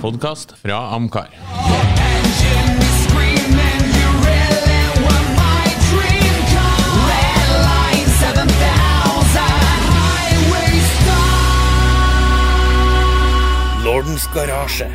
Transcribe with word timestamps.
podkast 0.00 0.52
fra 0.60 0.76
Amcar. 0.94 1.30
Lordens 13.84 14.26
garasje, 14.34 14.90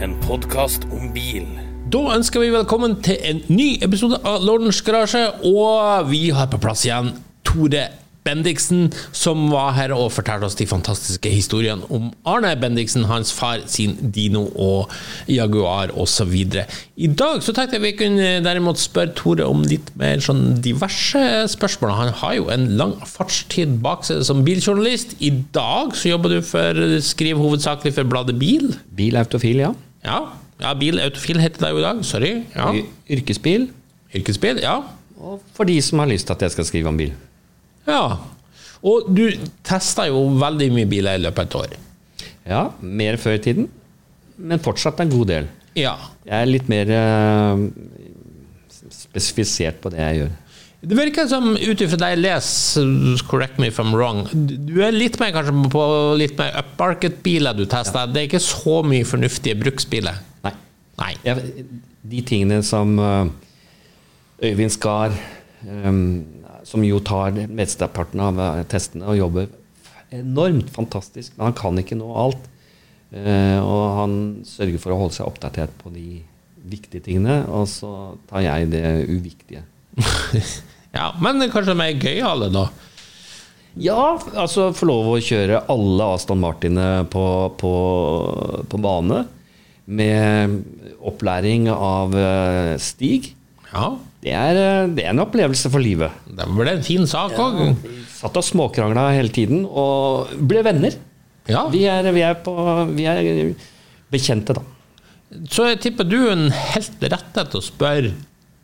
en 0.00 0.16
podkast 0.24 0.86
om 0.92 1.12
bil. 1.12 1.46
Da 1.92 2.00
ønsker 2.16 2.40
vi 2.40 2.50
velkommen 2.54 2.96
til 3.04 3.20
en 3.22 3.42
ny 3.48 3.76
episode 3.84 4.18
av 4.24 4.42
Lordens 4.46 4.80
garasje, 4.82 5.26
og 5.44 6.08
vi 6.10 6.30
har 6.34 6.48
på 6.50 6.60
plass 6.62 6.86
igjen 6.88 7.12
Tore 7.46 7.88
Bendiksen, 8.26 8.90
som 9.14 9.46
var 9.52 9.74
her 9.76 9.94
og 9.94 10.10
fortalte 10.14 10.48
oss 10.48 10.58
de 10.58 10.66
fantastiske 10.68 11.30
historiene 11.30 11.86
om 11.94 12.10
Arne 12.28 12.52
Bendiksen, 12.60 13.06
hans 13.10 13.32
far, 13.34 13.62
sin 13.70 13.96
Dino 14.14 14.46
og 14.52 14.92
Jaguar 15.30 15.92
osv. 15.94 16.34
I 16.36 17.10
dag 17.12 17.42
så 17.44 17.54
tenkte 17.54 17.78
jeg 17.78 17.84
vi 17.84 17.94
kunne 18.00 18.30
derimot 18.44 18.80
spørre 18.82 19.14
Tore 19.16 19.46
om 19.48 19.62
litt 19.68 19.92
mer 19.98 20.22
sånn 20.24 20.58
diverse 20.64 21.22
spørsmål. 21.52 21.94
Han 21.96 22.14
har 22.22 22.36
jo 22.38 22.48
en 22.52 22.68
lang 22.80 22.96
fartstid 23.06 23.78
bak 23.84 24.06
seg 24.08 24.24
som 24.26 24.42
biljournalist. 24.46 25.16
I 25.20 25.32
dag 25.54 25.94
så 25.96 26.14
jobber 26.14 26.36
du 26.36 26.40
for, 26.46 26.82
skriver 27.04 27.42
hovedsakelig 27.42 27.94
for 27.96 28.10
bladet 28.10 28.36
Bil. 28.40 28.72
Bilautofil, 28.96 29.62
ja. 29.64 29.72
Ja, 30.06 30.20
ja 30.62 30.74
Bilautofil 30.78 31.40
heter 31.42 31.66
det 31.66 31.74
jo 31.74 31.82
i 31.82 31.86
dag. 31.86 32.04
Sorry. 32.06 32.34
Ja. 32.56 32.72
Yrkesbil. 33.16 33.70
Yrkesbil, 34.16 34.62
ja. 34.64 34.80
Og 35.16 35.40
for 35.56 35.68
de 35.68 35.78
som 35.84 36.02
har 36.02 36.10
lyst 36.10 36.28
til 36.28 36.36
at 36.36 36.44
jeg 36.44 36.56
skal 36.56 36.68
skrive 36.68 36.92
om 36.92 36.98
bil. 37.00 37.14
Ja. 37.86 38.18
Og 38.86 39.10
du 39.10 39.24
testa 39.66 40.06
jo 40.10 40.26
veldig 40.38 40.70
mye 40.74 40.88
biler 40.90 41.18
i 41.18 41.24
løpet 41.24 41.42
av 41.42 41.46
et 41.46 41.58
år. 41.62 41.76
Ja, 42.46 42.62
mer 42.80 43.18
før 43.18 43.38
i 43.38 43.42
tiden, 43.42 43.68
men 44.36 44.62
fortsatt 44.62 45.00
en 45.02 45.10
god 45.10 45.30
del. 45.32 45.48
Ja. 45.76 45.96
Jeg 46.26 46.36
er 46.38 46.50
litt 46.50 46.68
mer 46.70 46.90
uh, 46.92 47.64
spesifisert 48.92 49.80
på 49.82 49.92
det 49.92 50.02
jeg 50.02 50.20
gjør. 50.22 50.34
Det 50.86 50.94
virker 50.94 51.26
som, 51.26 51.48
ut 51.56 51.82
ifra 51.82 51.98
det 51.98 52.08
jeg 52.12 52.20
leser, 52.20 52.90
correct 53.26 53.58
me 53.58 53.70
if 53.72 53.80
I'm 53.82 53.94
wrong, 53.96 54.26
du 54.30 54.76
er 54.84 54.94
litt 54.94 55.16
mer 55.18 55.32
kanskje 55.34 55.54
på 55.72 55.84
litt 56.20 56.36
mer 56.38 56.52
upmarket-biler 56.60 57.56
du 57.56 57.64
tester. 57.70 58.06
Det 58.12 58.20
er 58.20 58.28
ikke 58.28 58.42
så 58.44 58.82
mye 58.86 59.06
fornuftige 59.08 59.56
bruksbiler. 59.58 60.20
Nei. 60.44 60.52
Nei. 61.00 61.10
Jeg, 61.26 61.64
de 62.06 62.22
tingene 62.28 62.60
som 62.62 62.92
eh, 63.02 63.32
Øyvind 64.46 64.76
Skar, 64.76 65.16
eh, 65.66 65.90
som 66.76 66.84
jo 66.84 67.00
tar 67.00 67.32
mesteparten 67.48 68.20
av 68.20 68.40
eh, 68.42 68.64
testene 68.68 69.08
og 69.08 69.16
jobber 69.16 69.48
enormt 70.14 70.68
fantastisk, 70.74 71.32
men 71.36 71.48
han 71.48 71.56
kan 71.56 71.80
ikke 71.80 71.98
nå 71.98 72.08
alt. 72.14 72.42
Eh, 73.16 73.58
og 73.62 73.84
han 74.00 74.16
sørger 74.46 74.82
for 74.82 74.92
å 74.92 74.98
holde 75.00 75.16
seg 75.16 75.28
oppdatert 75.28 75.72
på 75.80 75.92
de 75.94 76.20
viktige 76.66 77.04
tingene, 77.06 77.44
og 77.48 77.64
så 77.70 77.92
tar 78.28 78.44
jeg 78.44 78.70
det 78.74 78.84
uviktige. 79.08 79.62
ja, 80.98 81.12
men 81.22 81.46
kanskje 81.52 81.78
mer 81.78 81.96
gøyale, 81.96 82.50
da. 82.54 82.66
Ja, 83.76 84.16
altså 84.40 84.70
få 84.76 84.88
lov 84.88 85.10
å 85.12 85.20
kjøre 85.20 85.66
alle 85.72 86.12
Aston 86.16 86.40
Martinene 86.40 87.04
på, 87.12 87.24
på, 87.60 87.72
på 88.68 88.80
bane. 88.80 89.24
Med 89.86 90.60
opplæring 91.06 91.68
av 91.70 92.16
eh, 92.18 92.74
Stig. 92.82 93.35
Ja, 93.76 93.88
Det 94.24 94.32
er, 94.32 94.56
eh, 94.58 94.88
det 94.96 95.04
er 95.04 95.12
en 95.12 95.20
opplevelse 95.22 95.70
for 95.70 95.82
livet. 95.84 96.10
det 96.26 96.46
ble 96.48 96.72
en 96.72 96.82
fin 96.82 97.04
sak 97.06 97.36
òg. 97.38 97.58
Vi 97.84 97.98
satt 98.16 98.36
og 98.40 98.44
småkrangla 98.46 99.10
hele 99.14 99.28
tiden, 99.30 99.66
og 99.68 100.32
ble 100.48 100.62
venner. 100.64 100.96
Ja. 101.46 101.66
Vi 101.70 101.84
er, 101.86 102.08
vi 102.16 102.24
er, 102.26 102.34
på, 102.42 102.54
vi 102.96 103.04
er 103.06 103.54
bekjente, 104.10 104.56
da. 104.56 104.64
Så 105.50 105.68
jeg 105.68 105.80
tipper 105.84 106.08
du 106.08 106.16
er 106.24 106.32
en 106.32 106.50
helt 106.50 107.02
rette 107.12 107.44
til 107.52 107.60
å 107.60 107.64
spørre. 107.66 108.14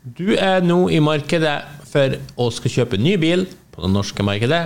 Du 0.03 0.33
er 0.35 0.63
nå 0.65 0.89
i 0.91 0.99
markedet 1.03 1.61
for 1.87 2.17
å 2.41 2.49
skal 2.51 2.73
kjøpe 2.79 2.99
ny 2.99 3.15
bil 3.21 3.45
på 3.71 3.83
det 3.85 3.91
norske 3.93 4.25
markedet. 4.25 4.65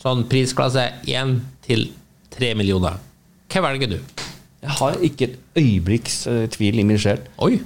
Sånn 0.00 0.26
prisklasse 0.30 0.84
1 1.10 1.40
til 1.66 1.88
3 2.36 2.52
millioner. 2.58 3.00
Hva 3.50 3.64
velger 3.66 3.96
du? 3.96 3.98
Jeg 4.60 4.76
har 4.78 5.00
ikke 5.02 5.26
et 5.30 5.38
øyeblikks 5.58 6.26
eh, 6.30 6.44
tvil 6.52 6.82
i 6.82 6.86
min 6.86 7.00
sjel. 7.00 7.22
Oi. 7.42 7.56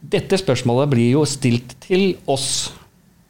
Dette 0.00 0.38
spørsmålet 0.40 0.92
blir 0.94 1.10
jo 1.12 1.24
stilt 1.28 1.74
til 1.84 2.14
oss 2.30 2.70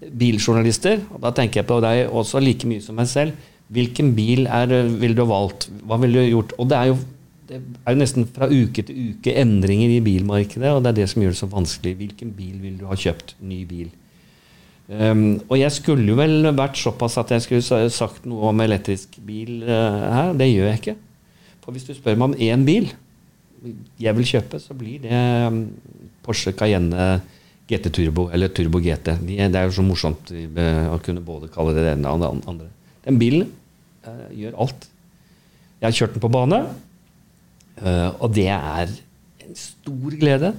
biljournalister. 0.01 1.01
og 1.11 1.23
Da 1.25 1.33
tenker 1.35 1.61
jeg 1.61 1.69
på 1.69 1.81
deg 1.83 2.09
også 2.09 2.43
like 2.43 2.69
mye 2.69 2.83
som 2.85 2.99
meg 2.99 3.09
selv. 3.11 3.49
Hvilken 3.71 4.15
bil 4.17 4.47
er, 4.51 4.71
ville 4.99 5.15
du 5.15 5.25
ha 5.25 5.31
valgt? 5.31 5.69
Hva 5.87 5.99
ville 6.03 6.23
du 6.23 6.31
gjort? 6.31 6.55
Og 6.59 6.71
det 6.71 6.79
er 6.79 6.93
jo 6.93 7.01
det 7.51 7.59
er 7.59 7.97
jo 7.97 7.99
nesten 7.99 8.29
fra 8.31 8.47
uke 8.47 8.85
til 8.87 8.99
uke 9.11 9.33
endringer 9.41 9.91
i 9.91 10.03
bilmarkedet, 10.05 10.71
og 10.71 10.85
det 10.85 10.93
er 10.93 10.99
det 11.01 11.07
som 11.11 11.23
gjør 11.25 11.33
det 11.35 11.41
så 11.41 11.49
vanskelig. 11.51 11.97
Hvilken 11.99 12.31
bil 12.37 12.61
vil 12.63 12.77
du 12.79 12.85
ha 12.87 12.95
kjøpt? 12.95 13.35
Ny 13.43 13.65
bil. 13.67 13.89
Um, 14.91 15.41
og 15.49 15.57
jeg 15.59 15.75
skulle 15.75 16.07
jo 16.07 16.17
vel 16.19 16.47
vært 16.59 16.79
såpass 16.79 17.19
at 17.19 17.31
jeg 17.35 17.43
skulle 17.43 17.91
sagt 17.95 18.27
noe 18.31 18.53
om 18.53 18.63
elektrisk 18.63 19.19
bil 19.27 19.65
uh, 19.67 19.99
her. 20.15 20.33
Det 20.39 20.47
gjør 20.47 20.71
jeg 20.71 20.81
ikke. 20.81 20.97
For 21.65 21.75
hvis 21.75 21.89
du 21.89 21.95
spør 21.95 22.19
meg 22.19 22.31
om 22.31 22.39
én 22.39 22.67
bil 22.67 22.91
jeg 24.01 24.17
vil 24.17 24.25
kjøpe, 24.25 24.63
så 24.63 24.75
blir 24.75 25.03
det 25.03 25.19
um, 25.51 25.65
Porsche 26.25 26.53
Cayenne 26.57 27.21
GT 27.71 27.91
Turbo, 27.95 28.29
eller 28.35 28.51
Turbo 28.55 28.81
GT. 28.83 29.15
De, 29.23 29.37
det 29.39 29.59
er 29.59 29.69
jo 29.69 29.77
så 29.77 29.85
morsomt 29.87 30.33
å 30.33 30.99
kunne 31.05 31.23
både 31.25 31.51
kalle 31.55 31.75
det 31.77 31.87
det 31.87 31.93
ene 31.95 32.15
og 32.15 32.23
det 32.23 32.31
andre. 32.51 32.71
Den 33.07 33.21
bilen 33.21 33.47
uh, 34.07 34.27
gjør 34.35 34.59
alt. 34.65 34.89
Jeg 35.81 35.87
har 35.87 35.97
kjørt 35.97 36.17
den 36.17 36.25
på 36.25 36.33
bane, 36.35 36.59
uh, 37.81 38.11
og 38.19 38.35
det 38.37 38.49
er 38.53 38.91
en 39.47 39.57
stor 39.59 40.19
glede. 40.21 40.53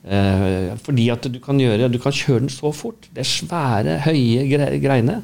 Uh, 0.00 0.76
fordi 0.84 1.08
at 1.12 1.26
du 1.32 1.40
kan, 1.42 1.58
gjøre, 1.60 1.90
du 1.92 1.98
kan 2.00 2.14
kjøre 2.14 2.44
den 2.44 2.52
så 2.52 2.72
fort. 2.76 3.08
Det 3.08 3.24
er 3.24 3.30
svære, 3.30 3.98
høye 4.06 4.46
gre 4.52 4.70
greiene. 4.84 5.20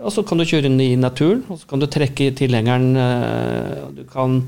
Og 0.00 0.10
så 0.10 0.24
kan 0.26 0.40
du 0.40 0.48
kjøre 0.48 0.66
den 0.66 0.80
i 0.82 0.94
naturen, 0.98 1.44
og 1.48 1.60
så 1.60 1.68
kan 1.70 1.80
du 1.80 1.86
trekke 1.86 2.32
tilhengeren. 2.34 2.96
Du 3.94 4.02
kan 4.10 4.40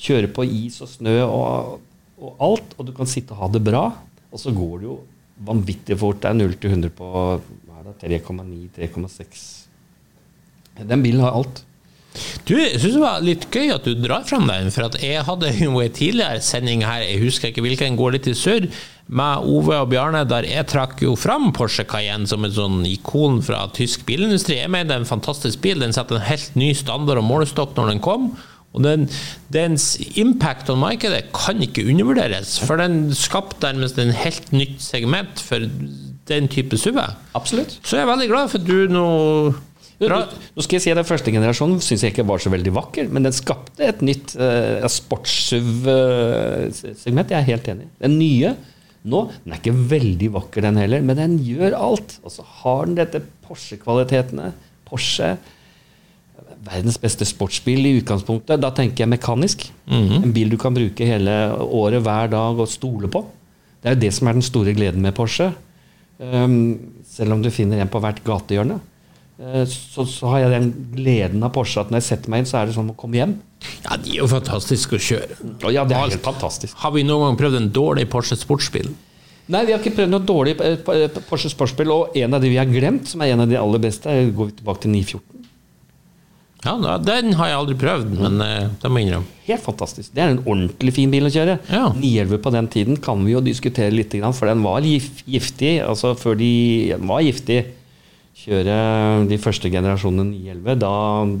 kjøre 0.00 0.30
på 0.32 0.46
is 0.48 0.78
og 0.82 0.88
snø 0.90 1.18
og, 1.26 1.74
og 2.20 2.40
alt, 2.46 2.74
og 2.78 2.88
du 2.88 2.94
kan 2.96 3.10
sitte 3.10 3.34
og 3.34 3.42
ha 3.42 3.50
det 3.54 3.62
bra. 3.64 3.84
Og 4.30 4.40
så 4.40 4.54
går 4.54 4.80
det 4.80 4.88
jo 4.88 4.96
vanvittig 5.44 5.98
fort. 5.98 6.22
Det 6.22 6.30
er 6.30 6.40
0 6.40 6.56
til 6.62 6.74
100 6.76 6.94
på 6.94 7.10
hva 7.10 7.80
er 7.80 7.90
det, 7.90 8.22
3,9-3,6. 8.24 9.44
Den 10.82 11.04
bilen 11.04 11.22
har 11.24 11.36
alt. 11.38 11.64
Du, 12.46 12.54
jeg 12.54 12.78
syns 12.78 12.94
det 12.94 13.02
var 13.02 13.22
litt 13.26 13.44
gøy 13.50 13.72
at 13.74 13.86
du 13.86 13.96
drar 13.98 14.22
fram 14.28 14.46
den, 14.46 14.70
for 14.70 14.86
at 14.86 15.00
jeg 15.02 15.24
hadde 15.26 15.50
jo 15.58 15.80
en 15.82 15.94
tidligere 15.94 16.42
sending 16.46 16.84
her, 16.86 17.02
jeg 17.02 17.22
husker 17.24 17.50
ikke 17.50 17.64
hvilken, 17.64 17.98
går 17.98 18.14
litt 18.14 18.28
i 18.30 18.36
sør, 18.38 18.68
med 19.04 19.48
Ove 19.50 19.76
og 19.82 19.90
Bjarne, 19.90 20.22
der 20.28 20.46
jeg 20.48 20.68
trakk 20.70 21.02
jo 21.04 21.12
fram 21.18 21.50
Porsche 21.56 21.84
Cayenne 21.88 22.28
som 22.30 22.46
et 22.46 22.54
sånn 22.56 22.86
ikon 22.88 23.42
fra 23.44 23.66
tysk 23.76 24.06
bilindustri. 24.08 24.60
Jeg 24.62 24.70
mener 24.72 24.92
det 24.92 24.96
er 24.96 25.02
en 25.02 25.10
fantastisk 25.10 25.60
bil, 25.64 25.82
den 25.82 25.92
setter 25.92 26.20
en 26.20 26.28
helt 26.28 26.54
ny 26.56 26.70
standard 26.78 27.20
og 27.20 27.26
målestokk 27.28 27.74
når 27.76 27.92
den 27.92 28.04
kom. 28.04 28.30
Og 28.74 28.82
den, 28.82 29.04
dens 29.54 29.94
impact 30.18 30.66
on 30.72 30.80
markedet 30.82 31.28
kan 31.34 31.60
ikke 31.62 31.84
undervurderes, 31.86 32.60
for 32.66 32.76
den 32.80 33.14
skapte 33.14 33.66
nærmest 33.70 33.98
en 34.02 34.10
helt 34.18 34.52
nytt 34.52 34.82
segment 34.82 35.40
for 35.42 35.58
den 36.28 36.48
type 36.50 36.76
SUV. 36.80 36.98
Absolutt. 37.38 37.80
Så 37.86 37.96
jeg 37.96 38.02
er 38.02 38.10
veldig 38.10 38.28
glad 38.32 38.48
for 38.50 38.58
at 38.58 38.68
du 38.68 38.78
nå 38.90 39.06
Nå 40.04 40.08
nå 40.10 40.60
skal 40.64 40.74
jeg 40.74 40.82
si 40.82 40.90
at 40.90 40.98
Den 40.98 41.06
første 41.06 41.30
generasjonen 41.32 41.80
syns 41.80 42.02
jeg 42.02 42.10
ikke 42.12 42.26
var 42.26 42.38
så 42.42 42.50
veldig 42.50 42.72
vakker, 42.74 43.08
men 43.14 43.22
den 43.24 43.32
skapte 43.32 43.84
et 43.86 44.02
nytt 44.04 44.36
uh, 44.36 44.88
sports-SUV-segment. 44.90 47.30
jeg 47.30 47.38
er 47.38 47.44
helt 47.46 47.68
enig. 47.70 47.86
Den 48.02 48.18
nye 48.18 48.56
nå 49.04 49.20
den 49.44 49.52
er 49.52 49.58
ikke 49.60 49.74
veldig 49.92 50.30
vakker, 50.34 50.64
den 50.64 50.80
heller, 50.80 51.02
men 51.04 51.18
den 51.18 51.34
gjør 51.44 51.76
alt. 51.76 52.16
Og 52.24 52.32
så 52.32 52.42
har 52.62 52.86
den 52.88 52.96
dette 52.98 53.20
Porsche-kvalitetene. 53.44 54.52
Porsche 54.88 55.34
Verdens 56.64 56.96
beste 57.00 57.26
sportsbil 57.28 57.84
i 57.86 57.94
utgangspunktet. 58.00 58.60
Da 58.62 58.70
tenker 58.74 59.04
jeg 59.04 59.12
mekanisk. 59.12 59.66
En 59.90 60.32
bil 60.32 60.48
du 60.52 60.56
kan 60.60 60.74
bruke 60.76 61.04
hele 61.06 61.34
året, 61.66 62.00
hver 62.06 62.30
dag 62.32 62.60
og 62.64 62.70
stole 62.72 63.10
på. 63.12 63.24
Det 63.82 63.90
er 63.90 63.96
jo 63.98 64.02
det 64.06 64.12
som 64.16 64.28
er 64.30 64.38
den 64.38 64.46
store 64.46 64.72
gleden 64.76 65.02
med 65.04 65.14
Porsche. 65.16 65.50
Um, 66.18 66.78
selv 67.10 67.34
om 67.34 67.42
du 67.42 67.50
finner 67.52 67.82
en 67.82 67.90
på 67.92 68.00
hvert 68.00 68.22
gatehjørne. 68.24 68.78
Eh, 69.34 69.64
Så, 69.66 70.04
så 70.06 70.30
har 70.30 70.44
jeg 70.44 70.52
den 70.54 70.68
gleden 70.94 71.42
av 71.42 71.50
Porsche 71.52 71.82
at 71.82 71.90
når 71.90 72.00
jeg 72.00 72.06
setter 72.12 72.30
meg 72.32 72.44
inn, 72.44 72.46
så 72.48 72.60
er 72.62 72.70
det 72.70 72.76
som 72.76 72.88
å 72.92 72.94
komme 72.96 73.18
hjem. 73.18 73.34
Ja, 73.82 73.96
de 73.98 74.14
er 74.14 74.20
jo 74.22 74.28
fantastiske 74.30 74.96
å 74.96 75.02
kjøre. 75.02 75.36
Ja, 75.74 75.84
det 75.84 75.96
er 75.98 76.06
helt 76.06 76.22
fantastisk. 76.24 76.78
Har 76.84 76.94
vi 76.94 77.02
noen 77.04 77.26
gang 77.26 77.40
prøvd 77.40 77.58
en 77.60 77.68
dårlig 77.74 78.06
Porsche 78.12 78.38
sportsbil? 78.38 78.92
Nei, 79.52 79.64
vi 79.68 79.74
har 79.74 79.82
ikke 79.82 79.96
prøvd 79.98 80.12
noe 80.14 80.24
dårlig 80.24 80.54
eh, 80.64 81.18
Porsche 81.28 81.50
sportsbil, 81.52 81.90
og 81.92 82.14
en 82.16 82.38
av 82.38 82.40
de 82.40 82.48
vi 82.54 82.60
har 82.62 82.70
glemt, 82.70 83.10
som 83.10 83.20
er 83.26 83.34
en 83.34 83.42
av 83.44 83.50
de 83.50 83.58
aller 83.60 83.82
beste, 83.82 84.08
går 84.32 84.52
vi 84.52 84.56
tilbake 84.62 84.86
til 84.86 84.94
914. 84.94 85.33
Ja, 86.64 86.96
Den 87.04 87.34
har 87.36 87.50
jeg 87.50 87.58
aldri 87.58 87.76
prøvd, 87.78 88.12
men 88.16 88.40
eh, 88.40 88.68
det 88.80 88.90
må 88.90 89.00
jeg 89.00 89.08
innrømme. 89.10 89.30
Helt 89.44 89.64
fantastisk. 89.64 90.12
Det 90.16 90.22
er 90.24 90.32
en 90.32 90.42
ordentlig 90.46 90.94
fin 90.96 91.12
bil 91.12 91.28
å 91.28 91.32
kjøre. 91.32 91.58
Ja. 91.68 91.86
911 91.92 92.40
på 92.44 92.52
den 92.54 92.68
tiden 92.72 93.00
kan 93.04 93.24
vi 93.26 93.34
jo 93.34 93.42
diskutere 93.44 93.92
litt, 93.92 94.14
for 94.32 94.48
den 94.48 94.64
var 94.64 94.86
giftig. 94.86 95.74
Altså 95.84 96.14
før 96.16 96.38
de 96.40 96.50
den 96.94 97.08
var 97.10 97.24
giftig. 97.26 97.60
Kjøre 98.44 98.76
de 99.30 99.38
første 99.38 99.70
generasjonene 99.70 100.26
911, 100.32 100.78
da 100.82 100.94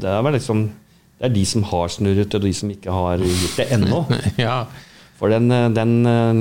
det 0.04 0.16
var 0.24 0.36
liksom 0.36 0.66
Det 0.68 0.82
Det 1.24 1.26
er 1.30 1.34
de 1.34 1.44
som 1.46 1.62
har 1.70 1.88
snurret, 1.88 2.34
og 2.34 2.42
de 2.42 2.52
som 2.52 2.70
ikke 2.70 2.92
har 2.92 3.22
gjort 3.22 3.56
det 3.56 3.68
ennå. 3.72 4.00
Ja. 4.46 4.66
For 5.16 5.30
den, 5.30 5.46
eh, 5.50 5.70
den 5.72 5.92
eh, 6.10 6.40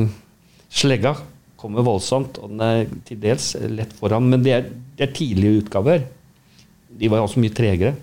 slegga 0.73 1.13
kommer 1.55 1.85
voldsomt, 1.85 2.39
og 2.41 2.49
den 2.51 2.59
er 2.65 2.89
til 3.07 3.19
dels 3.21 3.53
lett 3.69 3.93
foran. 3.95 4.27
Men 4.27 4.43
det 4.43 4.51
er, 4.51 4.65
det 4.97 5.07
er 5.07 5.13
tidlige 5.15 5.61
utgaver. 5.63 6.03
De 6.89 7.07
var 7.07 7.21
jo 7.21 7.29
også 7.29 7.39
mye 7.39 7.53
tregere. 7.55 7.93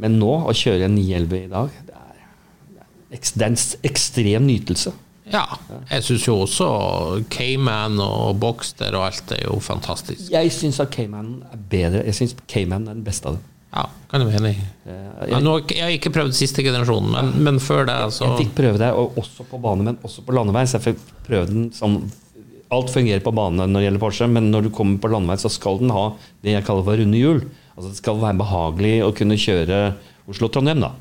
Men 0.00 0.18
nå, 0.18 0.32
å 0.48 0.52
kjøre 0.56 0.88
en 0.88 0.96
911 0.98 1.38
i 1.44 1.50
dag, 1.52 1.74
det 1.86 1.94
er, 1.94 2.20
det 3.14 3.42
er 3.44 3.50
en 3.52 3.58
ekstrem 3.90 4.46
nytelse. 4.48 4.92
ja. 5.30 5.44
Jeg 5.90 6.04
syns 6.06 6.26
jo 6.26 6.34
også 6.44 6.66
Cayman 7.32 7.98
og 8.02 8.36
Boxster 8.42 8.94
og 8.98 9.06
alt 9.08 9.34
er 9.36 9.44
jo 9.46 9.58
fantastisk. 9.62 10.26
Jeg 10.32 10.52
syns 10.54 10.80
at 10.82 10.90
Cayman 10.94 11.36
er 11.52 11.60
bedre. 11.70 12.04
Jeg 12.08 12.18
syns 12.18 12.34
Cayman 12.50 12.88
er 12.88 12.96
den 12.98 13.04
beste 13.06 13.30
av 13.30 13.38
dem. 13.38 13.50
Ja, 13.74 13.88
kan 14.10 14.22
du 14.22 14.28
være 14.28 14.38
enig 14.38 14.52
i. 14.54 14.64
Eh, 14.86 15.32
nå, 15.42 15.56
jeg 15.66 15.82
har 15.82 15.94
ikke 15.96 16.12
prøvd 16.14 16.36
siste 16.38 16.62
generasjonen, 16.62 17.10
men, 17.10 17.30
men 17.42 17.56
før 17.62 17.88
det, 17.88 17.96
så 18.14 18.28
Jeg 18.28 18.44
fikk 18.44 18.52
prøve 18.60 18.78
det, 18.78 18.92
og 18.94 19.16
også 19.18 19.46
på 19.50 19.58
bane, 19.64 19.82
men 19.88 19.98
også 20.06 20.22
på 20.26 20.34
landevei. 20.36 20.62
Så 20.70 20.78
jeg 20.78 20.92
fikk 20.92 21.00
prøve 21.26 21.48
den 21.50 21.70
sånn 21.74 22.04
Alt 22.74 22.88
fungerer 22.90 23.20
på 23.22 23.30
bane 23.34 23.66
når 23.68 23.76
det 23.76 23.84
gjelder 23.84 24.02
Porsche, 24.02 24.26
men 24.30 24.46
når 24.50 24.64
du 24.66 24.70
kommer 24.74 24.98
på 25.02 25.10
landevei, 25.12 25.36
så 25.38 25.50
skal 25.52 25.76
den 25.82 25.92
ha 25.94 26.06
det 26.42 26.54
jeg 26.56 26.64
kaller 26.66 26.86
for 26.86 26.98
runde 26.98 27.18
hjul. 27.20 27.42
Altså 27.74 27.90
Det 27.90 27.98
skal 27.98 28.20
være 28.22 28.38
behagelig 28.38 28.94
å 29.04 29.14
kunne 29.16 29.38
kjøre 29.40 29.80
Oslo-Trondheim, 30.30 30.82
da. 30.84 30.92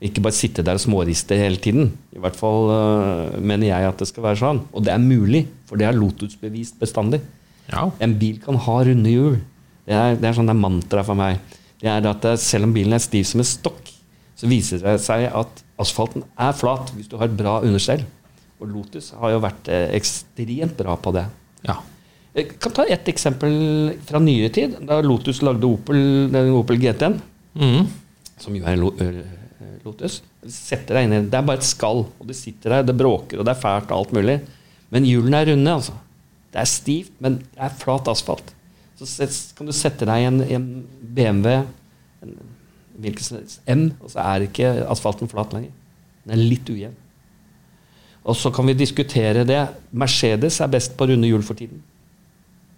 Ikke 0.00 0.22
bare 0.24 0.36
sitte 0.36 0.64
der 0.64 0.78
og 0.78 0.82
småriste 0.82 1.36
hele 1.36 1.60
tiden. 1.60 1.90
I 2.16 2.20
hvert 2.22 2.36
fall 2.38 2.70
uh, 2.72 3.36
mener 3.36 3.68
jeg 3.68 3.88
at 3.88 4.00
det 4.00 4.08
skal 4.08 4.24
være 4.24 4.40
sånn. 4.40 4.62
Og 4.72 4.84
det 4.86 4.94
er 4.94 5.02
mulig, 5.02 5.44
for 5.68 5.80
det 5.80 5.88
er 5.88 5.96
Lotus 5.96 6.38
bevist 6.40 6.78
bestandig. 6.80 7.20
Ja. 7.68 7.88
En 8.00 8.16
bil 8.20 8.38
kan 8.42 8.56
ha 8.64 8.76
runde 8.88 9.12
hjul. 9.12 9.40
Det 9.88 9.96
er, 9.96 10.16
det 10.20 10.28
er 10.28 10.36
sånn 10.36 10.48
det 10.48 10.54
er 10.56 10.62
mantra 10.62 11.04
for 11.04 11.18
meg. 11.18 11.40
Det 11.80 11.88
er 11.88 12.08
at 12.08 12.26
selv 12.40 12.68
om 12.68 12.72
bilen 12.76 12.96
er 12.96 13.02
stiv 13.02 13.26
som 13.28 13.42
en 13.42 13.48
stokk, 13.48 13.92
så 14.36 14.48
viser 14.48 14.80
det 14.84 14.96
seg 15.04 15.26
at 15.36 15.62
asfalten 15.80 16.24
er 16.40 16.56
flat 16.56 16.92
hvis 16.96 17.08
du 17.08 17.16
har 17.20 17.28
et 17.28 17.36
bra 17.36 17.58
understell. 17.64 18.04
Og 18.60 18.68
Lotus 18.68 19.12
har 19.16 19.32
jo 19.34 19.40
vært 19.40 19.68
eh, 19.72 19.88
ekstremt 19.96 20.76
bra 20.80 20.96
på 21.00 21.12
det. 21.16 21.24
ja. 21.68 21.80
Jeg 22.34 22.52
kan 22.62 22.72
ta 22.72 22.84
ett 22.86 23.08
eksempel 23.10 23.54
fra 24.06 24.20
nyere 24.22 24.50
tid. 24.54 24.76
Da 24.86 25.00
Lotus 25.02 25.40
lagde 25.42 25.66
Opel, 25.66 26.28
den 26.30 26.52
Opel 26.54 26.78
GT-en, 26.78 27.20
Mhm. 27.58 27.88
som 28.38 28.54
jo 28.56 28.64
er 28.64 28.76
ø, 28.78 29.22
Lotus. 29.84 30.22
Setter 30.46 30.94
deg 30.94 31.04
inn 31.10 31.30
Det 31.30 31.34
er 31.34 31.42
bare 31.42 31.58
et 31.58 31.64
skall, 31.66 32.06
og 32.20 32.26
det 32.26 32.36
sitter 32.36 32.70
der, 32.70 32.82
det 32.84 32.96
bråker, 32.96 33.38
og 33.40 33.44
det 33.44 33.56
er 33.56 33.60
fælt 33.60 33.90
og 33.90 33.98
alt 33.98 34.12
mulig. 34.12 34.40
Men 34.90 35.04
hjulene 35.04 35.36
er 35.42 35.50
runde, 35.52 35.70
altså. 35.70 35.92
Det 36.52 36.60
er 36.60 36.64
stivt, 36.64 37.10
men 37.20 37.38
det 37.38 37.58
er 37.58 37.68
flat 37.68 38.08
asfalt. 38.08 38.54
Så 38.98 39.26
kan 39.56 39.66
du 39.66 39.72
sette 39.72 40.04
deg 40.06 40.22
i 40.22 40.26
en, 40.28 40.40
en 40.42 40.86
BMW, 41.02 41.64
en 42.22 42.34
hvilken 43.00 43.44
M, 43.66 43.92
og 44.02 44.10
så 44.10 44.18
er 44.20 44.40
ikke 44.46 44.86
asfalten 44.90 45.28
flat 45.28 45.52
lenger. 45.52 45.70
Den 46.26 46.32
er 46.38 46.42
litt 46.42 46.68
ujevn. 46.68 46.94
Og 48.24 48.36
så 48.36 48.50
kan 48.52 48.66
vi 48.66 48.74
diskutere 48.76 49.44
det. 49.48 49.68
Mercedes 49.92 50.60
er 50.60 50.68
best 50.68 50.96
på 50.98 51.06
runde 51.08 51.26
hjul 51.26 51.42
for 51.42 51.54
tiden. 51.54 51.80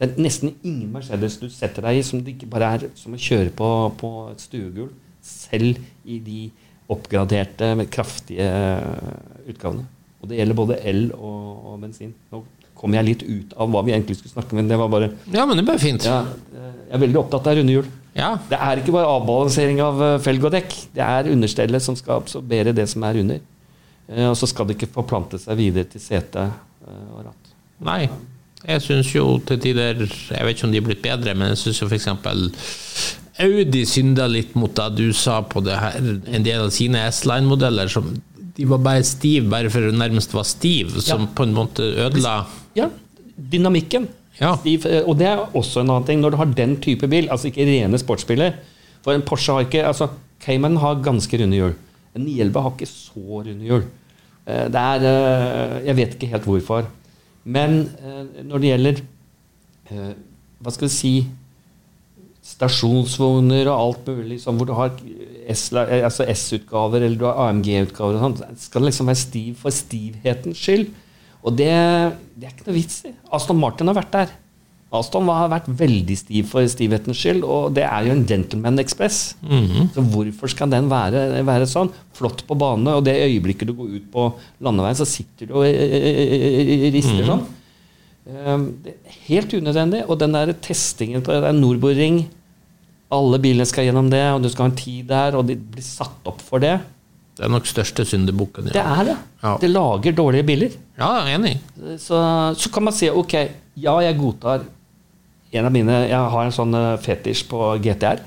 Det 0.02 0.08
er 0.10 0.22
nesten 0.25 0.50
ingen 0.66 0.88
Mercedes 0.96 1.37
du 1.38 1.44
setter 1.52 1.84
deg 1.87 2.00
i 2.00 2.02
som 2.02 2.19
det 2.26 2.32
ikke 2.34 2.49
bare 2.50 2.72
er 2.75 2.87
som 2.99 3.14
å 3.14 3.20
kjøre 3.22 3.52
på, 3.54 3.69
på 4.00 4.08
et 4.32 4.43
stuegulv. 4.43 4.90
Selv 5.22 5.78
i 6.10 6.16
de 6.26 6.40
oppgraderte, 6.90 7.69
kraftige 7.94 8.49
utgavene. 9.49 9.84
Og 10.22 10.28
det 10.31 10.40
gjelder 10.40 10.58
både 10.58 10.81
el 10.90 11.04
og, 11.14 11.38
og 11.72 11.78
bensin. 11.82 12.10
Nå 12.32 12.43
kommer 12.78 12.99
jeg 12.99 13.06
litt 13.12 13.22
ut 13.28 13.54
av 13.62 13.70
hva 13.70 13.82
vi 13.87 13.94
egentlig 13.94 14.16
skulle 14.19 14.34
snakke 14.34 14.54
om, 14.54 14.58
men 14.58 14.70
det 14.70 14.78
var 14.81 14.90
bare 14.90 15.12
ja, 15.31 15.44
men 15.46 15.58
det 15.60 15.64
ble 15.69 15.76
fint. 15.78 16.02
ja, 16.06 16.25
Jeg 16.50 16.96
er 16.98 17.02
veldig 17.05 17.20
opptatt 17.22 17.46
av 17.52 17.58
runde 17.60 17.76
hjul. 17.76 17.88
Ja. 18.19 18.32
Det 18.50 18.58
er 18.58 18.82
ikke 18.82 18.93
bare 18.98 19.08
avbalansering 19.14 19.78
av 19.87 20.02
eh, 20.05 20.16
felg 20.26 20.43
og 20.44 20.52
dekk. 20.52 20.75
Det 20.98 21.05
er 21.06 21.31
understellet 21.32 21.84
som 21.87 21.94
skal 21.96 22.19
absorbere 22.20 22.75
det 22.76 22.88
som 22.90 23.06
er 23.08 23.22
under. 23.22 23.38
Eh, 24.10 24.26
Og 24.28 24.34
så 24.37 24.50
skal 24.50 24.66
det 24.69 24.76
ikke 24.76 24.90
forplante 24.98 25.38
seg 25.40 25.56
videre 25.62 25.87
til 25.94 26.02
sete 26.02 26.43
eh, 26.50 27.06
og 27.14 27.22
ratt. 27.31 27.55
Nei. 27.87 28.02
Jeg 28.68 28.82
syns 28.84 29.08
jo 29.14 29.24
til 29.46 29.58
tider 29.58 30.04
Jeg 30.06 30.44
vet 30.46 30.54
ikke 30.56 30.66
om 30.68 30.72
de 30.74 30.78
er 30.78 30.86
blitt 30.86 31.02
bedre, 31.02 31.34
men 31.34 31.48
jeg 31.52 31.58
syns 31.64 31.80
jo 31.82 31.88
f.eks. 31.88 32.06
Audi 33.42 33.82
synda 33.88 34.26
litt 34.30 34.52
mot 34.60 34.72
det 34.76 34.88
du 34.98 35.08
sa 35.16 35.40
på 35.42 35.62
det 35.64 35.78
her, 35.80 35.96
en 36.28 36.44
del 36.46 36.66
av 36.66 36.70
sine 36.74 37.00
S-line-modeller. 37.08 37.88
som 37.90 38.10
De 38.56 38.66
var 38.68 38.82
bare 38.84 39.04
stiv 39.08 39.48
bare 39.50 39.70
for 39.72 39.88
å 39.88 39.94
nærmest 39.96 40.34
var 40.36 40.44
stiv, 40.46 40.98
som 41.02 41.26
på 41.34 41.46
en 41.48 41.54
måte 41.56 41.82
ødela 42.06 42.42
Ja, 42.78 42.90
dynamikken. 43.36 44.06
Ja. 44.38 44.54
Stiv, 44.60 44.86
eh, 44.86 45.02
og 45.06 45.18
det 45.18 45.26
er 45.32 45.42
også 45.56 45.80
en 45.82 45.90
annen 45.90 46.06
ting. 46.08 46.20
Når 46.22 46.30
du 46.30 46.36
har 46.36 46.52
den 46.56 46.76
type 46.84 47.08
bil, 47.08 47.28
altså 47.30 47.50
ikke 47.50 47.66
rene 47.68 47.98
sportsbiler 48.00 48.54
For 49.02 49.12
en 49.16 49.24
Porsche 49.26 49.52
har 49.56 49.66
ikke 49.66 49.82
altså 49.88 50.08
Cayman 50.44 50.76
har 50.82 51.02
ganske 51.02 51.38
runde 51.40 51.56
hjul. 51.58 51.74
En 52.14 52.24
911 52.26 52.62
har 52.62 52.72
ikke 52.76 52.88
så 52.92 53.42
runde 53.48 53.66
hjul. 53.66 53.84
Eh, 54.46 54.68
Det 54.68 54.82
er 54.86 55.06
eh, 55.08 55.86
Jeg 55.88 55.96
vet 55.96 56.14
ikke 56.16 56.30
helt 56.36 56.44
hvorfor. 56.48 56.86
Men 57.44 57.78
eh, 57.98 58.42
når 58.46 58.62
det 58.62 58.68
gjelder 58.70 59.00
eh, 59.90 60.12
Hva 60.62 60.74
skal 60.74 60.88
vi 60.88 60.94
si 60.94 61.14
Stasjonsvogner 62.42 63.68
og 63.70 63.78
alt 63.78 64.08
mulig 64.10 64.40
sånn, 64.42 64.56
hvor 64.58 64.66
du 64.66 64.74
har 64.74 64.90
altså 65.46 66.26
S-utgaver 66.26 67.04
eller 67.04 67.18
du 67.18 67.26
har 67.28 67.38
AMG-utgaver 67.44 68.18
og 68.18 68.40
det 68.40 68.48
skal 68.62 68.82
liksom 68.86 69.10
være 69.10 69.20
stiv 69.20 69.60
for 69.62 69.74
stivhetens 69.74 70.58
skyld. 70.58 70.88
Og 71.46 71.54
det, 71.58 71.70
det 72.34 72.48
er 72.48 72.54
ikke 72.54 72.66
noe 72.66 72.76
vits 72.76 72.96
i. 73.06 73.12
Aston 73.38 73.60
Martin 73.62 73.90
har 73.90 73.98
vært 73.98 74.14
der. 74.14 74.34
Aston 74.92 75.28
har 75.32 75.48
vært 75.48 75.70
veldig 75.72 76.14
stiv 76.20 76.50
for 76.50 76.68
stivhetens 76.68 77.16
skyld, 77.16 77.46
og 77.48 77.72
det 77.78 77.86
er 77.86 78.04
jo 78.04 78.12
en 78.12 78.26
gentleman 78.28 78.80
express. 78.82 79.20
Så 79.94 80.04
hvorfor 80.12 80.52
skal 80.52 80.68
den 80.72 80.90
være, 80.92 81.22
være 81.48 81.68
sånn? 81.70 81.88
Flott 82.12 82.44
på 82.48 82.56
bane, 82.60 82.98
og 82.98 83.06
det 83.06 83.14
øyeblikket 83.24 83.70
du 83.70 83.72
går 83.78 83.94
ut 83.96 84.10
på 84.12 84.26
landeveien, 84.60 84.98
så 84.98 85.08
sitter 85.08 85.48
du 85.48 85.54
og 85.56 85.64
eh, 85.64 86.90
rister 86.92 87.24
sånn. 87.24 87.46
Um, 88.22 88.68
det 88.84 88.92
er 88.94 89.16
helt 89.30 89.54
unødvendig. 89.56 90.04
Og 90.06 90.20
den 90.20 90.36
der 90.36 90.52
testingen 90.62 91.24
på 91.26 91.34
Nordboring 91.56 92.20
Alle 93.12 93.40
bilene 93.42 93.66
skal 93.68 93.88
gjennom 93.88 94.06
det, 94.12 94.22
og 94.32 94.44
du 94.44 94.48
skal 94.52 94.68
ha 94.68 94.70
en 94.70 94.76
tid 94.78 95.08
der, 95.10 95.34
og 95.36 95.48
de 95.48 95.56
blir 95.56 95.84
satt 95.84 96.28
opp 96.28 96.38
for 96.40 96.62
det. 96.62 96.76
Det 97.36 97.44
er 97.44 97.50
nok 97.52 97.66
største 97.68 98.04
syndebukken. 98.08 98.68
Det 98.72 98.80
er 98.80 99.02
det. 99.08 99.16
Ja. 99.42 99.56
Det 99.60 99.68
lager 99.72 100.14
dårlige 100.16 100.46
biler. 100.48 100.78
ja, 101.00 101.10
jeg 101.24 101.32
er 101.32 101.40
enig. 101.40 101.56
Så, 102.00 102.20
så 102.56 102.72
kan 102.72 102.86
man 102.86 102.96
si 102.96 103.08
ok, 103.08 103.34
ja, 103.80 103.96
jeg 104.04 104.16
godtar 104.20 104.64
en 105.52 105.69
av 105.69 105.72
mine 105.75 105.96
Jeg 106.08 106.31
har 106.34 106.44
en 106.46 106.54
sånn 106.54 106.75
eh, 106.78 106.99
fetisj 107.04 107.44
på 107.50 107.60
GTR. 107.84 108.22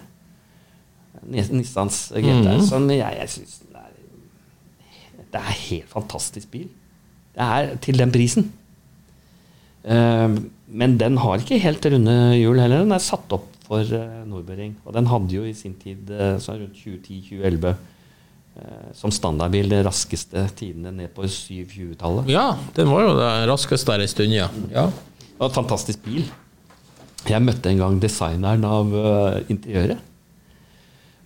Nis- 1.31 1.51
Nissans 1.53 2.11
GTR. 2.13 2.59
Mm. 2.59 2.65
Som 2.67 2.85
jeg, 2.93 3.01
jeg 3.01 3.31
syns 3.33 3.61
det 3.65 3.81
er 3.81 5.31
Det 5.33 5.41
helt 5.65 5.89
fantastisk 5.91 6.51
bil. 6.53 6.69
Det 7.35 7.43
er 7.43 7.73
til 7.83 7.97
den 7.99 8.13
prisen. 8.13 8.51
Uh, 9.85 10.31
men 10.65 10.95
den 10.97 11.17
har 11.21 11.41
ikke 11.41 11.59
helt 11.61 11.85
runde 11.91 12.13
hjul 12.39 12.57
heller. 12.61 12.85
Den 12.85 12.95
er 12.95 13.03
satt 13.03 13.33
opp 13.35 13.51
for 13.67 13.81
uh, 13.83 14.21
Nordbøring. 14.29 14.77
Og 14.85 14.95
den 14.95 15.09
hadde 15.11 15.35
jo 15.35 15.43
i 15.45 15.53
sin 15.57 15.75
tid, 15.81 16.07
uh, 16.13 16.37
sånn 16.41 16.61
rundt 16.63 16.79
2010-2011, 16.79 17.75
eh, 18.55 18.87
som 18.95 19.11
standardbil 19.13 19.69
de 19.73 19.81
raskeste 19.85 20.45
tidene 20.57 20.93
ned 20.95 21.11
på 21.15 21.27
720-tallet. 21.27 22.31
Ja, 22.31 22.47
den 22.77 22.89
var 22.93 23.05
jo 23.05 23.13
det 23.19 23.29
raskeste 23.51 23.91
der 23.91 24.05
en 24.05 24.11
stund, 24.13 24.33
ja. 24.33 24.47
ja. 24.71 24.87
Det 25.25 25.35
var 25.41 25.51
en 25.51 25.57
fantastisk 25.59 26.05
bil. 26.05 26.23
Jeg 27.25 27.41
møtte 27.41 27.71
en 27.71 27.81
gang 27.81 28.01
designeren 28.01 28.65
av 28.67 28.91
uh, 28.93 29.37
interiøret. 29.49 30.01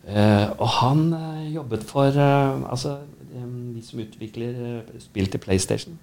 Uh, 0.09 0.47
og 0.57 0.67
han 0.79 1.01
uh, 1.13 1.47
jobbet 1.53 1.83
for 1.85 2.15
altså, 2.15 2.95
um, 3.35 3.73
de 3.75 3.83
som 3.85 3.99
utvikler 4.01 4.85
spill 5.03 5.27
til 5.29 5.43
PlayStation. 5.43 5.97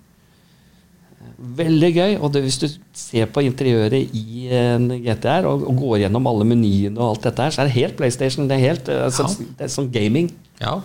Veldig 1.37 1.89
gøy. 1.95 2.17
Og 2.21 2.31
det, 2.35 2.43
hvis 2.45 2.59
du 2.61 2.67
ser 2.95 3.31
på 3.33 3.43
interiøret 3.47 4.13
i 4.15 4.51
en 4.53 4.91
GTR 5.03 5.49
og, 5.49 5.65
og 5.71 5.81
går 5.81 6.03
gjennom 6.05 6.29
alle 6.29 6.45
menyene, 6.47 7.01
og 7.01 7.17
alt 7.17 7.31
dette 7.31 7.47
her, 7.47 7.57
så 7.57 7.65
er 7.65 7.71
det 7.71 7.79
helt 7.79 7.97
PlayStation. 7.99 8.51
Det 8.51 8.59
er 8.59 8.69
helt 8.69 8.93
altså, 8.93 9.27
Ja. 9.31 9.49
det 9.59 9.67
er 9.67 9.75
sånn 9.79 9.91
gaming. 9.95 10.31
ja. 10.61 10.77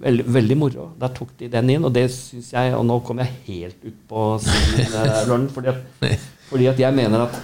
Veldig, 0.00 0.24
veldig 0.32 0.56
moro. 0.56 0.86
Der 1.00 1.12
tok 1.12 1.32
de 1.36 1.48
den 1.52 1.70
inn, 1.74 1.84
og 1.84 1.92
det 1.92 2.06
syns 2.14 2.52
jeg 2.54 2.72
Og 2.76 2.84
nå 2.88 2.98
kom 3.04 3.20
jeg 3.20 3.34
helt 3.50 3.82
ut 3.84 3.98
på 4.08 4.26
eh, 4.40 5.18
Lorne, 5.28 5.50
fordi, 5.52 5.74
at, 5.74 6.14
fordi 6.50 6.68
at 6.70 6.80
jeg 6.80 6.96
mener 6.96 7.26
at 7.26 7.36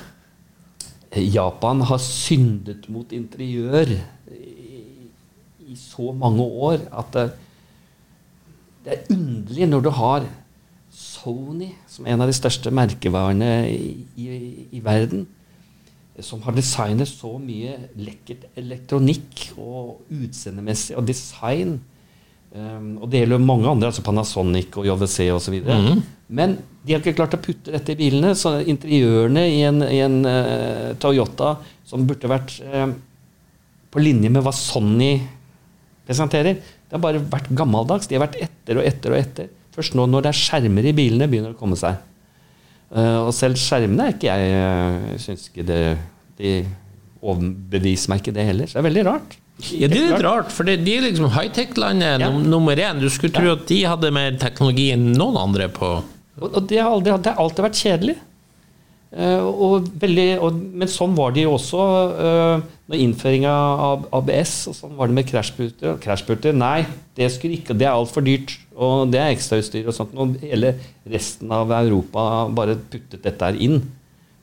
Japan 1.22 1.80
har 1.88 2.00
syndet 2.02 2.88
mot 2.92 3.12
interiør 3.14 3.94
i, 4.32 5.76
så 5.76 6.12
mange 6.16 6.42
år 6.42 6.78
at 6.94 7.14
det, 7.16 7.24
det 8.84 8.92
er 8.94 9.14
underlig 9.14 9.66
når 9.68 9.82
du 9.84 9.90
har 9.90 10.26
Sony, 10.96 11.72
som 11.90 12.06
er 12.06 12.14
en 12.14 12.22
av 12.24 12.30
de 12.30 12.36
største 12.36 12.70
merkevarene 12.72 13.50
i, 13.68 13.90
i, 14.16 14.28
i 14.78 14.80
verden, 14.84 15.26
som 16.24 16.40
har 16.46 16.54
designet 16.56 17.10
så 17.10 17.34
mye 17.42 17.74
lekkert 18.00 18.46
elektronikk 18.56 19.50
og 19.60 20.06
utseendemessig 20.08 20.96
og 20.96 21.04
design. 21.10 21.74
Um, 22.56 22.94
og 23.02 23.10
det 23.12 23.20
gjelder 23.20 23.42
mange 23.42 23.68
andre, 23.68 23.90
altså 23.90 24.04
Panasonic 24.06 24.76
og 24.80 24.86
JVC 24.88 25.26
osv. 25.34 25.58
Mm. 25.60 26.00
Men 26.38 26.56
de 26.86 26.94
har 26.94 27.02
ikke 27.02 27.16
klart 27.18 27.36
å 27.36 27.42
putte 27.42 27.74
dette 27.74 27.92
i 27.92 27.98
bilene. 27.98 28.32
Så 28.38 28.54
interiørene 28.64 29.44
i 29.50 29.60
en, 29.68 29.82
i 29.84 30.00
en 30.04 30.22
uh, 30.24 30.94
Toyota 31.02 31.56
som 31.86 32.06
burde 32.08 32.30
vært 32.30 32.56
uh, 32.64 32.88
på 33.92 34.02
linje 34.02 34.32
med 34.32 34.44
hva 34.44 34.54
Sony 34.56 35.18
presenterer, 36.06 36.60
Det 36.86 36.94
har 36.94 37.02
bare 37.02 37.18
vært 37.18 37.50
gammeldags. 37.58 38.06
De 38.06 38.14
har 38.14 38.22
vært 38.22 38.38
etter 38.46 38.78
og 38.78 38.86
etter 38.86 39.12
og 39.12 39.18
etter. 39.18 39.48
Først 39.74 39.96
nå 39.98 40.06
når 40.08 40.24
det 40.24 40.30
er 40.30 40.38
skjermer 40.38 40.86
i 40.86 40.94
bilene, 40.96 41.26
begynner 41.28 41.52
det 41.52 41.58
å 41.58 41.60
komme 41.60 41.78
seg. 41.78 41.98
Uh, 42.88 43.26
og 43.26 43.32
selv 43.34 43.58
skjermene 43.60 44.06
er 44.06 44.14
ikke 44.14 44.30
jeg 44.30 44.60
uh, 44.62 45.16
syns 45.18 45.48
ikke 45.48 45.64
det 45.66 45.80
De 46.38 46.50
overbeviser 47.18 48.12
meg 48.12 48.22
ikke 48.22 48.36
det 48.36 48.46
heller. 48.46 48.70
Så 48.70 48.78
det 48.78 48.84
er 48.84 48.88
veldig 48.88 49.04
rart. 49.08 49.36
Ja, 49.56 49.88
det 49.88 49.96
er 49.96 50.10
litt 50.10 50.24
rart, 50.26 50.50
for 50.52 50.64
det- 50.68 50.84
de 50.84 50.96
er 50.96 51.06
liksom 51.06 51.30
high-tech-landet 51.32 52.20
Ja. 52.20 52.28
num 52.30 52.44
nummer 52.50 52.76
én. 52.76 53.00
Du 53.00 53.08
skulle 53.08 53.32
tro 53.32 53.52
at 53.52 53.66
de 53.66 53.82
hadde 53.84 54.12
mer 54.12 54.32
teknologi 54.36 54.92
enn 54.92 55.14
noen 55.14 55.36
andre 55.36 55.68
på 55.68 56.02
Og, 56.38 56.66
det, 56.68 56.78
har 56.78 56.90
aldri, 56.90 57.16
det 57.22 57.32
har 57.32 57.42
alltid 57.42 57.64
vært 57.64 57.80
kjedelig. 57.80 58.16
Eh, 59.16 59.40
og 59.40 59.86
veldig, 59.98 60.42
og, 60.42 60.52
men 60.52 60.88
sånn 60.90 61.14
var 61.16 61.32
det 61.32 61.44
jo 61.46 61.54
også 61.56 61.80
uh, 62.20 62.60
med 62.90 63.00
innføringa 63.00 63.48
av 63.48 64.06
ABS. 64.12 64.66
og 64.68 64.74
Sånn 64.74 64.96
var 64.98 65.06
det 65.08 65.14
med 65.14 65.26
crashputer. 65.30 65.96
Crashputer, 66.02 66.52
Nei, 66.52 66.84
det 67.16 67.30
skulle 67.32 67.56
ikke, 67.56 67.72
det 67.78 67.86
er 67.86 67.94
altfor 67.94 68.26
dyrt. 68.26 68.58
Og 68.76 69.10
det 69.10 69.20
er 69.22 69.32
ekstrautstyr 69.32 69.86
og 69.88 69.94
sånt. 69.96 70.12
Og 70.20 70.36
hele 70.42 70.74
resten 71.08 71.50
av 71.50 71.70
Europa 71.72 72.46
bare 72.52 72.76
puttet 72.76 73.22
dette 73.24 73.40
her 73.40 73.56
inn. 73.56 73.80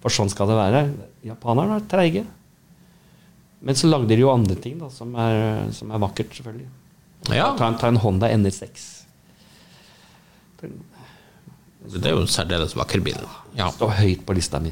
For 0.01 0.09
sånn 0.09 0.31
skal 0.33 0.49
det 0.49 0.57
være. 0.57 0.81
Japanerne 1.29 1.77
er 1.77 1.85
treige. 1.91 2.25
Men 3.63 3.75
så 3.79 3.87
lagde 3.87 4.11
de 4.11 4.19
jo 4.21 4.31
andre 4.33 4.55
ting 4.59 4.75
da, 4.81 4.89
som 4.91 5.13
er, 5.15 5.69
som 5.75 5.91
er 5.95 6.01
vakkert, 6.03 6.33
selvfølgelig. 6.35 6.67
Ja, 7.31 7.53
Ta, 7.55 7.69
en- 7.71 7.77
ta 7.79 7.87
en 7.87 7.99
Honda 8.03 8.27
NR6. 8.35 8.89
det 10.63 12.05
er 12.07 12.15
jo 12.15 12.23
en 12.23 12.31
særdeles 12.31 12.75
vakker 12.79 13.01
bil. 13.03 13.19
Ja, 13.57 13.69
står 13.75 13.91
høyt 13.99 14.21
på 14.27 14.35
lista 14.37 14.59
mi. 14.63 14.71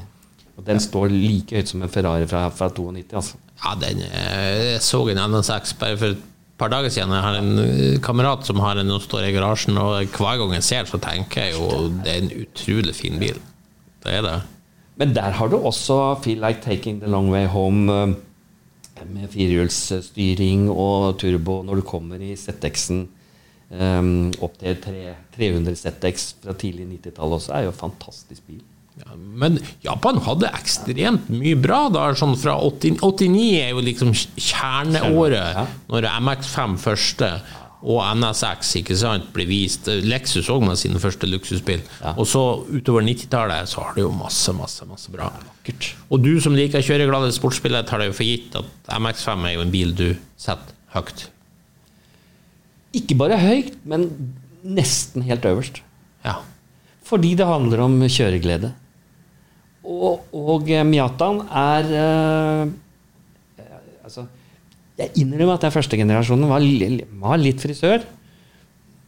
Og 0.57 0.63
den 0.67 0.79
står 0.83 1.11
like 1.11 1.55
høyt 1.57 1.71
som 1.71 1.83
en 1.83 1.91
Ferrari 1.91 2.27
fra, 2.29 2.45
fra 2.55 2.69
92. 2.71 3.13
Altså. 3.19 3.39
ja 3.63 3.73
den, 3.81 4.01
eh, 4.07 4.65
jeg 4.73 4.81
så 4.85 5.01
en 5.11 5.19
NSX 5.33 5.73
bare 5.79 5.97
for 5.99 6.15
et 6.15 6.23
par 6.61 6.69
dager 6.71 6.89
siden. 6.93 7.11
Jeg 7.15 7.25
har 7.25 7.39
en 7.39 7.51
eh, 7.63 7.99
kamerat 8.03 8.45
som 8.47 8.59
har 8.63 8.79
en 8.79 8.91
og 8.95 9.01
står 9.03 9.27
i 9.27 9.33
garasjen, 9.35 9.77
og 9.81 10.03
hver 10.17 10.39
gang 10.41 10.55
jeg 10.57 10.63
ser, 10.67 10.87
så 10.91 10.99
tenker 11.03 11.47
jeg 11.49 11.55
jo 11.57 11.87
det 12.03 12.11
er 12.15 12.21
en 12.25 12.33
utrolig 12.45 12.95
fin 12.95 13.19
bil. 13.21 13.39
Det 14.03 14.17
er 14.19 14.25
det. 14.27 14.37
Men 15.01 15.13
der 15.15 15.31
har 15.39 15.47
du 15.49 15.57
også 15.57 15.97
Feel 16.23 16.39
Like 16.43 16.61
Taking 16.63 16.99
The 17.01 17.09
Long 17.09 17.31
Way 17.33 17.47
Home 17.51 17.91
eh, 17.91 18.15
med 19.09 19.29
firehjulsstyring 19.33 20.67
og 20.71 21.17
turbo 21.21 21.61
når 21.65 21.81
du 21.81 21.85
kommer 21.87 22.21
i 22.21 22.33
ZX-en 22.37 23.05
um, 23.71 24.11
opp 24.43 24.57
til 24.61 24.77
300 24.83 25.75
ZX 25.79 26.27
fra 26.43 26.53
tidlig 26.59 26.87
90-tall 26.99 27.37
også, 27.37 27.53
er 27.55 27.65
jo 27.67 27.73
en 27.73 27.79
fantastisk 27.81 28.45
bil. 28.49 28.61
Ja, 28.99 29.15
men 29.15 29.55
Japan 29.85 30.19
hadde 30.25 30.49
ekstremt 30.51 31.29
mye 31.31 31.55
bra 31.63 31.85
da. 31.93 32.09
Sånn 32.19 32.35
fra 32.37 32.57
80, 32.59 32.97
89 32.99 33.45
er 33.61 33.69
jo 33.71 33.83
liksom 33.85 34.11
kjerneåret, 34.13 35.55
Ja. 35.55 35.63
når 35.89 36.07
MX5 36.19 36.75
første 36.83 37.29
og 37.81 38.01
NSX 38.19 38.75
ikke 38.81 38.95
sant, 38.99 39.31
blir 39.33 39.47
vist. 39.49 39.87
Lexus 40.05 40.49
òg 40.53 40.61
med 40.67 40.77
sine 40.77 41.01
første 41.01 41.29
luksusbil. 41.29 41.81
Ja. 42.01 42.13
Og 42.13 42.27
så 42.29 42.41
utover 42.69 43.01
90-tallet 43.07 43.69
så 43.71 43.81
har 43.87 43.95
det 43.97 44.05
jo 44.05 44.11
masse, 44.13 44.53
masse, 44.53 44.85
masse 44.89 45.13
bra. 45.13 45.31
Ja, 45.65 45.73
Og 46.13 46.21
du 46.21 46.35
som 46.43 46.53
liker 46.57 46.83
kjøreglade 46.85 47.31
sportsbiler, 47.33 47.85
tar 47.87 48.03
det 48.03 48.11
jo 48.11 48.17
for 48.19 48.27
gitt 48.27 48.57
at 48.59 48.91
MX5 49.01 49.47
er 49.49 49.55
jo 49.55 49.65
en 49.65 49.73
bil 49.73 49.95
du 49.97 50.07
setter 50.39 50.77
høyt. 50.93 51.25
Ikke 52.97 53.15
bare 53.17 53.39
høyt, 53.39 53.73
men 53.87 54.09
nesten 54.61 55.25
helt 55.25 55.45
øverst. 55.47 55.81
Ja. 56.25 56.37
Fordi 57.07 57.33
det 57.39 57.47
handler 57.47 57.85
om 57.87 57.97
kjøreglede. 58.05 58.73
Og, 59.81 60.27
og 60.37 60.69
Miataen 60.85 61.41
er 61.49 61.87
eh, 61.97 62.77
Altså, 64.05 64.25
jeg 65.01 65.25
innrømmer 65.25 65.57
at 65.57 65.67
den 65.67 65.73
første 65.75 65.99
generasjonen 65.99 66.49
var, 66.51 66.65
var 67.21 67.41
litt 67.41 67.63
frisør. 67.63 68.03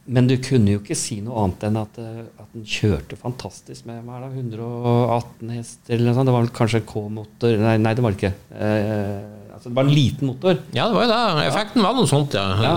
Men 0.04 0.26
du 0.28 0.34
kunne 0.44 0.74
jo 0.74 0.80
ikke 0.82 0.96
si 0.98 1.16
noe 1.24 1.46
annet 1.46 1.62
enn 1.64 1.78
at, 1.80 1.94
eh, 2.02 2.24
at 2.42 2.50
den 2.52 2.66
kjørte 2.68 3.16
fantastisk 3.16 3.86
med 3.88 4.02
hva 4.04 4.18
er 4.18 4.26
det, 4.26 4.42
118 4.42 5.54
hester 5.54 5.94
eller 5.96 6.10
noe 6.10 6.16
sånt. 6.18 6.28
Det 6.28 6.34
var 6.34 6.44
vel 6.44 6.50
kanskje 6.58 6.82
K-motor 6.90 7.56
Nei, 7.62 7.78
nei, 7.80 7.94
det 7.96 8.04
var 8.04 8.12
det 8.12 8.20
ikke. 8.20 8.34
Eh, 8.52 9.54
altså, 9.54 9.70
det 9.70 9.78
var 9.78 9.88
en 9.88 9.94
liten 9.96 10.28
motor. 10.28 10.58
ja, 10.76 10.90
det 10.90 10.98
var 10.98 11.06
jo 11.06 11.12
det. 11.14 11.46
Effekten 11.46 11.86
var 11.86 11.96
noe 11.96 12.10
sånt, 12.10 12.36
ja. 12.36 12.44
Ja, 12.66 12.74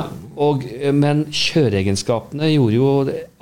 og, 0.48 0.64
eh, 0.72 0.94
men 0.96 1.26
kjøreegenskapene 1.28 2.48
gjorde 2.54 2.78
jo 2.78 2.88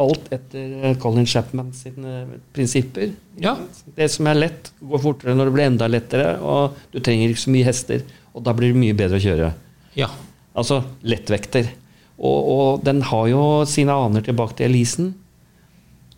alt 0.08 0.34
etter 0.34 0.74
eh, 0.82 0.98
Colin 1.03 1.29
Chapman 1.29 1.70
sine 1.77 2.24
prinsipper. 2.58 3.13
Ja. 3.38 3.53
Det 4.00 4.10
som 4.15 4.32
er 4.32 4.41
lett, 4.48 4.72
går 4.82 5.03
fortere 5.03 5.38
når 5.38 5.51
det 5.51 5.55
blir 5.60 5.70
enda 5.70 5.91
lettere, 5.91 6.32
og 6.41 6.74
du 6.89 6.98
trenger 7.05 7.29
ikke 7.29 7.46
så 7.46 7.53
mye 7.53 7.70
hester. 7.70 8.01
Og 8.34 8.41
da 8.44 8.55
blir 8.58 8.74
det 8.74 8.82
mye 8.82 8.98
bedre 8.98 9.22
å 9.22 9.24
kjøre. 9.24 9.51
Ja. 9.96 10.10
Altså 10.56 10.78
lettvekter. 11.04 11.68
Og, 12.16 12.48
og 12.56 12.84
den 12.88 13.02
har 13.04 13.25
jo 13.28 13.42
sine 13.68 13.92
aner 13.92 14.24
tilbake 14.24 14.56
til 14.56 14.70
Elisen, 14.70 15.10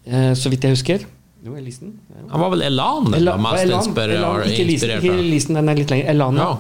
eh, 0.06 0.34
så 0.38 0.52
vidt 0.54 0.68
jeg 0.68 0.76
husker. 0.76 1.06
Jo, 1.46 1.56
Elisen. 1.58 1.96
Han 2.30 2.42
var 2.44 2.52
vel 2.54 2.62
Elan 2.68 3.08
Elan, 3.14 3.18
Ela- 3.18 3.38
mest 3.42 3.64
Elan, 3.64 3.90
Elan, 4.10 4.44
ikke 4.50 4.62
Elisen, 4.66 4.94
ikke. 5.00 5.16
Elisen, 5.24 5.58
den 5.58 5.70
er 5.74 5.80
litt 5.80 5.90
lenger. 5.94 6.10
Elan, 6.14 6.38
ja. 6.44 6.52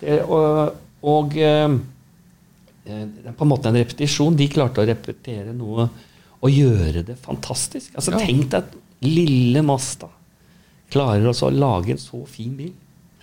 Det, 0.00 0.18
og 0.28 0.82
og 1.06 1.36
eh, 1.38 1.76
eh, 2.88 3.04
på 3.36 3.44
en 3.44 3.50
måte 3.52 3.68
en 3.70 3.76
repetisjon. 3.78 4.36
De 4.36 4.48
klarte 4.50 4.80
å 4.82 4.88
repetere 4.88 5.52
noe 5.54 5.88
og 6.40 6.50
gjøre 6.52 7.04
det 7.06 7.18
fantastisk. 7.22 7.92
Altså 7.96 8.16
Ja. 8.16 8.24
Tenk 8.24 8.48
deg 8.50 8.62
at 8.64 8.74
lille 9.04 9.62
Masta 9.62 10.08
klarer 10.90 11.28
å 11.30 11.50
lage 11.52 11.92
en 11.94 12.00
så 12.00 12.24
fin 12.26 12.56
bil. 12.56 12.72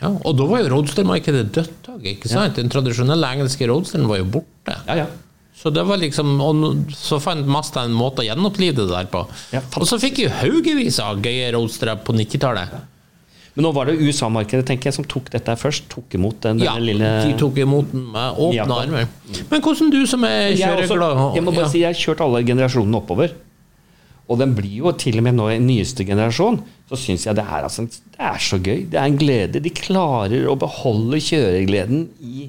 Ja, 0.03 0.11
og 0.11 0.35
da 0.35 0.47
var 0.49 0.63
jo 0.63 0.71
roadster-markedet 0.73 1.45
dødt. 1.55 1.91
ikke 2.13 2.31
sant? 2.31 2.57
Den 2.59 2.71
tradisjonelle 2.71 3.29
engelske 3.37 3.67
roadsteren 3.69 4.09
var 4.09 4.19
jo 4.19 4.31
borte. 4.37 4.75
Ja, 4.89 5.03
ja. 5.03 5.11
Så 5.55 5.69
det 5.71 5.83
var 5.87 6.01
liksom, 6.01 6.33
og 6.43 6.91
så 6.97 7.21
fant 7.23 7.47
Masta 7.47 7.85
en 7.87 7.93
måte 7.95 8.23
å 8.23 8.25
gjenopplive 8.27 8.81
det 8.81 8.89
der 8.89 9.07
på. 9.11 9.21
Ja, 9.53 9.61
og 9.79 9.85
så 9.87 9.99
fikk 10.01 10.25
jo 10.25 10.31
haugevis 10.41 10.97
av 10.99 11.21
gøye 11.23 11.53
roadstere 11.55 11.95
på 12.03 12.15
90-tallet. 12.17 12.73
Men 13.53 13.67
nå 13.67 13.69
var 13.75 13.87
det 13.87 13.99
USA-markedet 14.01 14.65
tenker 14.65 14.89
jeg, 14.89 14.97
som 14.97 15.05
tok 15.05 15.29
dette 15.31 15.53
først. 15.61 15.85
Tok 15.93 16.17
imot 16.17 16.39
den, 16.41 16.63
Ja, 16.65 16.73
denne 16.73 16.89
lille 16.89 17.11
de 17.21 17.35
tok 17.37 17.59
imot 17.61 17.91
den 17.93 18.07
med 18.11 18.41
åpne 18.41 18.79
armer. 18.81 19.09
Men 19.51 19.61
hvordan 19.63 19.93
du 19.93 20.01
som 20.09 20.25
er 20.25 20.49
jeg, 20.49 20.73
også, 20.73 20.89
kjøreglad 20.89 21.37
jeg 21.37 21.45
må 21.45 21.53
bare 21.53 21.67
ja. 21.67 21.71
si 21.75 21.83
jeg 21.83 21.93
har 21.93 21.99
kjørt 22.01 22.23
alle 22.25 22.41
generasjonene 22.49 22.99
oppover. 22.99 23.35
Og 24.31 24.39
den 24.39 24.53
blir 24.55 24.77
jo 24.85 24.91
til 24.95 25.17
og 25.19 25.25
med 25.25 25.35
nå 25.35 25.49
i 25.51 25.59
nyeste 25.59 26.05
generasjon, 26.07 26.61
så 26.89 26.95
syns 26.99 27.25
jeg 27.27 27.35
det 27.35 27.43
er, 27.43 27.65
altså, 27.67 27.83
det 27.89 28.19
er 28.23 28.37
så 28.39 28.57
gøy. 28.63 28.85
Det 28.91 28.99
er 28.99 29.07
en 29.09 29.17
glede. 29.19 29.59
De 29.63 29.71
klarer 29.75 30.45
å 30.47 30.55
beholde 30.59 31.19
kjøregleden 31.23 32.05
i, 32.23 32.45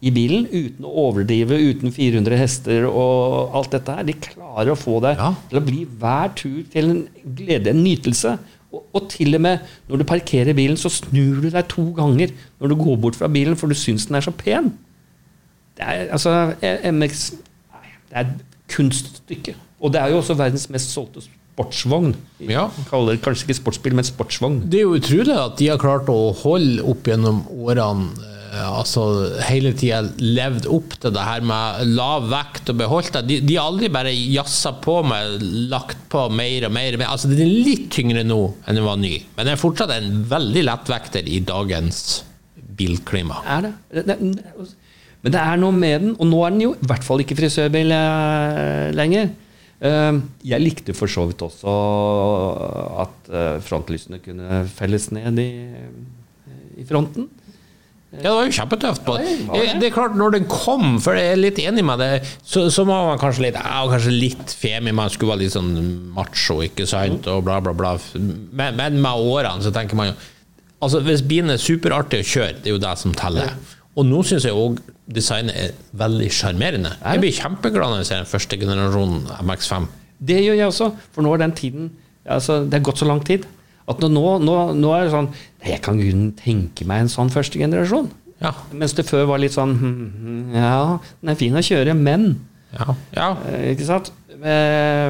i 0.00 0.12
bilen 0.14 0.46
uten 0.48 0.86
å 0.88 0.92
overdrive, 1.04 1.58
uten 1.68 1.92
400 1.92 2.38
hester 2.40 2.86
og 2.88 3.54
alt 3.58 3.74
dette 3.76 3.96
her. 3.98 4.06
De 4.08 4.16
klarer 4.24 4.72
å 4.72 4.78
få 4.78 5.00
deg 5.04 5.20
Ja. 5.20 5.34
til 5.50 5.60
å 5.60 5.64
bli 5.68 5.84
hver 6.00 6.32
tur 6.38 6.62
til 6.72 6.90
en 6.94 7.02
glede, 7.36 7.74
en 7.74 7.84
nytelse. 7.84 8.38
Og, 8.72 8.82
og 8.96 9.06
til 9.12 9.34
og 9.36 9.40
med 9.44 9.68
når 9.88 10.00
du 10.02 10.08
parkerer 10.08 10.56
bilen, 10.56 10.76
så 10.80 10.90
snur 10.92 11.42
du 11.44 11.50
deg 11.52 11.68
to 11.68 11.90
ganger 11.96 12.32
når 12.60 12.72
du 12.72 12.78
går 12.80 12.96
bort 13.04 13.16
fra 13.20 13.28
bilen, 13.32 13.56
for 13.56 13.68
du 13.68 13.76
syns 13.76 14.08
den 14.08 14.16
er 14.16 14.24
så 14.24 14.32
pen. 14.32 14.72
Det 15.76 15.84
er, 15.84 16.08
altså, 16.12 16.54
MX 16.92 17.30
Det 18.08 18.16
er 18.16 18.24
et 18.24 18.36
kunststykke. 18.72 19.54
Og 19.78 19.92
det 19.94 20.00
er 20.02 20.12
jo 20.12 20.22
også 20.22 20.36
verdens 20.38 20.66
mest 20.72 20.90
solgte 20.94 21.22
sportsvogn. 21.58 22.14
Ja. 22.46 22.68
Kaller 22.90 23.16
det 23.16 23.22
kanskje 23.24 23.48
ikke 23.48 23.58
sportsbil, 23.60 23.94
men 23.98 24.06
sportsvogn. 24.06 24.62
Det 24.70 24.80
er 24.80 24.86
jo 24.86 24.98
utrolig 24.98 25.34
at 25.34 25.58
de 25.58 25.70
har 25.72 25.80
klart 25.82 26.10
å 26.12 26.32
holde 26.44 26.84
opp 26.86 27.08
gjennom 27.08 27.44
årene 27.50 28.12
eh, 28.52 28.68
altså 28.68 29.04
hele 29.48 29.72
tida 29.78 30.04
levd 30.22 30.68
opp 30.70 30.94
til 31.02 31.14
det 31.14 31.26
her 31.26 31.46
med 31.46 31.94
lav 31.98 32.28
vekt 32.30 32.70
og 32.72 32.78
beholdt 32.82 33.18
det. 33.18 33.24
De, 33.30 33.40
de 33.48 33.58
har 33.58 33.70
aldri 33.72 33.90
bare 33.94 34.14
jazza 34.14 34.74
på 34.84 35.00
med 35.06 35.42
lagt 35.72 36.06
på 36.12 36.28
mer 36.30 36.68
og 36.68 36.74
mer. 36.78 36.98
Men. 36.98 37.10
Altså 37.10 37.30
Den 37.32 37.44
er 37.46 37.54
litt 37.70 37.90
tyngre 37.94 38.26
nå 38.26 38.40
enn 38.64 38.78
den 38.78 38.86
var 38.86 39.00
ny, 39.02 39.16
men 39.34 39.44
den 39.44 39.54
er 39.56 39.62
fortsatt 39.62 39.94
en 39.94 40.22
veldig 40.30 40.66
lettvekter 40.68 41.26
i 41.26 41.42
dagens 41.46 42.22
bilklima. 42.78 43.42
Er 43.50 43.66
det? 43.66 43.74
Men 45.18 45.34
det 45.34 45.42
er 45.42 45.58
noe 45.58 45.74
med 45.74 46.04
den, 46.04 46.14
og 46.14 46.28
nå 46.30 46.40
er 46.46 46.54
den 46.54 46.62
jo 46.62 46.74
i 46.78 46.86
hvert 46.86 47.02
fall 47.02 47.22
ikke 47.24 47.36
frisørbil 47.40 47.90
eh, 47.90 48.88
lenger. 48.94 49.32
Eh, 49.80 50.20
Jeg 50.50 50.64
likte 50.64 50.94
for 50.96 51.10
så 51.10 51.26
vidt 51.30 51.42
også 51.44 51.74
at 53.04 53.28
eh, 53.30 53.58
frontlysene 53.64 54.18
kunne 54.24 54.62
felles 54.74 55.10
ned 55.14 55.38
i, 55.42 55.50
i 56.82 56.86
fronten. 56.88 57.28
Ja, 58.08 58.22
det 58.22 58.30
var 58.32 58.46
jo 58.48 58.52
kjempetøft. 58.56 59.02
På. 59.04 59.18
Det 59.20 59.32
var 59.50 59.66
det. 59.76 59.88
Er 59.90 59.92
klart, 59.92 60.14
når 60.16 60.30
den 60.38 60.46
kom, 60.48 60.94
for 61.04 61.18
jeg 61.18 61.34
er 61.34 61.40
litt 61.42 61.58
enig 61.60 61.82
med 61.84 62.00
det, 62.00 62.22
så, 62.40 62.64
så 62.72 62.86
var 62.88 63.04
man 63.10 63.20
kanskje 63.20 63.44
litt 63.44 63.58
ja, 63.60 63.82
kanskje 63.90 64.14
litt 64.14 64.54
femi, 64.56 64.94
man 64.96 65.12
skulle 65.12 65.34
være 65.34 65.42
litt 65.44 65.52
sånn 65.52 65.74
macho, 66.16 66.62
ikke 66.64 66.86
sant, 66.88 67.28
og 67.28 67.44
bla, 67.44 67.58
bla, 67.60 67.74
bla. 67.76 67.92
Men, 68.16 68.78
men 68.80 68.96
med 69.04 69.26
årene 69.28 69.60
så 69.66 69.74
tenker 69.74 69.98
man 70.00 70.12
jo 70.12 70.18
Altså, 70.78 71.00
hvis 71.02 71.24
bilen 71.26 71.50
er 71.50 71.58
superartig 71.58 72.20
å 72.22 72.26
kjøre, 72.30 72.52
det 72.62 72.68
er 72.70 72.74
jo 72.76 72.78
det 72.78 72.92
som 73.00 73.10
teller. 73.18 73.48
Og 73.98 74.04
nå 74.06 74.20
syns 74.22 74.44
jeg 74.46 74.54
òg 74.54 74.76
designet 75.08 75.56
er 75.56 75.70
veldig 75.96 76.28
sjarmerende. 76.36 76.90
Jeg 77.00 77.22
blir 77.22 77.32
kjempeglad 77.32 77.92
når 77.94 78.02
jeg 78.02 78.08
ser 78.10 78.22
den 78.22 78.30
første 78.32 78.58
generasjonen 78.60 79.22
MX5. 79.48 79.86
Det 80.28 80.40
gjør 80.44 80.58
jeg 80.58 80.66
også, 80.72 80.90
for 81.14 81.24
nå 81.24 81.32
er 81.36 81.42
den 81.44 81.52
tiden 81.54 81.90
altså, 82.26 82.64
Det 82.66 82.74
er 82.74 82.82
gått 82.88 82.98
så 82.98 83.06
lang 83.06 83.20
tid 83.24 83.44
at 83.88 84.02
nå, 84.02 84.22
nå, 84.44 84.54
nå 84.76 84.88
er 84.92 85.06
det 85.06 85.12
sånn 85.14 85.28
jeg 85.64 85.78
kan 85.84 85.96
grunnen 85.96 86.32
tenke 86.36 86.84
meg 86.84 87.04
en 87.06 87.08
sånn 87.12 87.30
første 87.32 87.56
generasjon. 87.60 88.10
Ja. 88.42 88.52
Mens 88.76 88.92
det 88.98 89.06
før 89.08 89.24
var 89.30 89.40
litt 89.42 89.54
sånn 89.56 89.72
hm, 89.80 89.94
hm, 90.22 90.42
Ja, 90.54 90.98
den 91.22 91.32
er 91.32 91.38
fin 91.40 91.56
å 91.58 91.62
kjøre, 91.64 91.94
men 91.98 92.28
Ja. 92.74 92.94
ja. 93.16 93.28
Eh, 93.48 93.70
Ikke 93.72 93.86
sant? 93.88 94.12
Eh, 94.38 95.08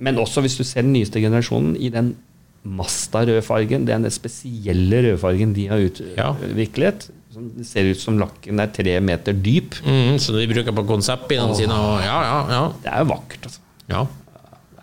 Men 0.00 0.20
også 0.20 0.44
hvis 0.44 0.58
du 0.60 0.64
ser 0.64 0.84
den 0.84 0.92
nyeste 0.94 1.20
generasjonen 1.22 1.74
i 1.80 1.88
den 1.90 2.12
Masta-rødfargen, 2.60 3.86
det 3.88 3.94
er 3.94 4.02
den 4.04 4.12
spesielle 4.12 5.00
rødfargen 5.06 5.54
de 5.56 5.64
har 5.70 5.80
utviklet. 5.80 7.06
Som 7.40 7.52
det 7.56 7.64
ser 7.64 7.86
ut 7.88 8.00
som 8.00 8.18
lakken 8.20 8.60
er 8.60 8.68
tre 8.76 8.98
meter 9.00 9.32
dyp. 9.32 9.78
Mm, 9.80 10.18
så 10.20 10.34
de 10.36 10.48
bruker 10.50 10.74
på 10.76 10.82
konseptbilene 10.90 11.54
sine. 11.56 11.72
Og, 11.72 12.02
ja, 12.04 12.18
ja, 12.26 12.40
ja. 12.52 12.64
Det 12.82 12.90
er 12.92 13.00
jo 13.00 13.06
vakkert, 13.14 13.46
altså. 13.48 13.62
ja. 13.88 14.02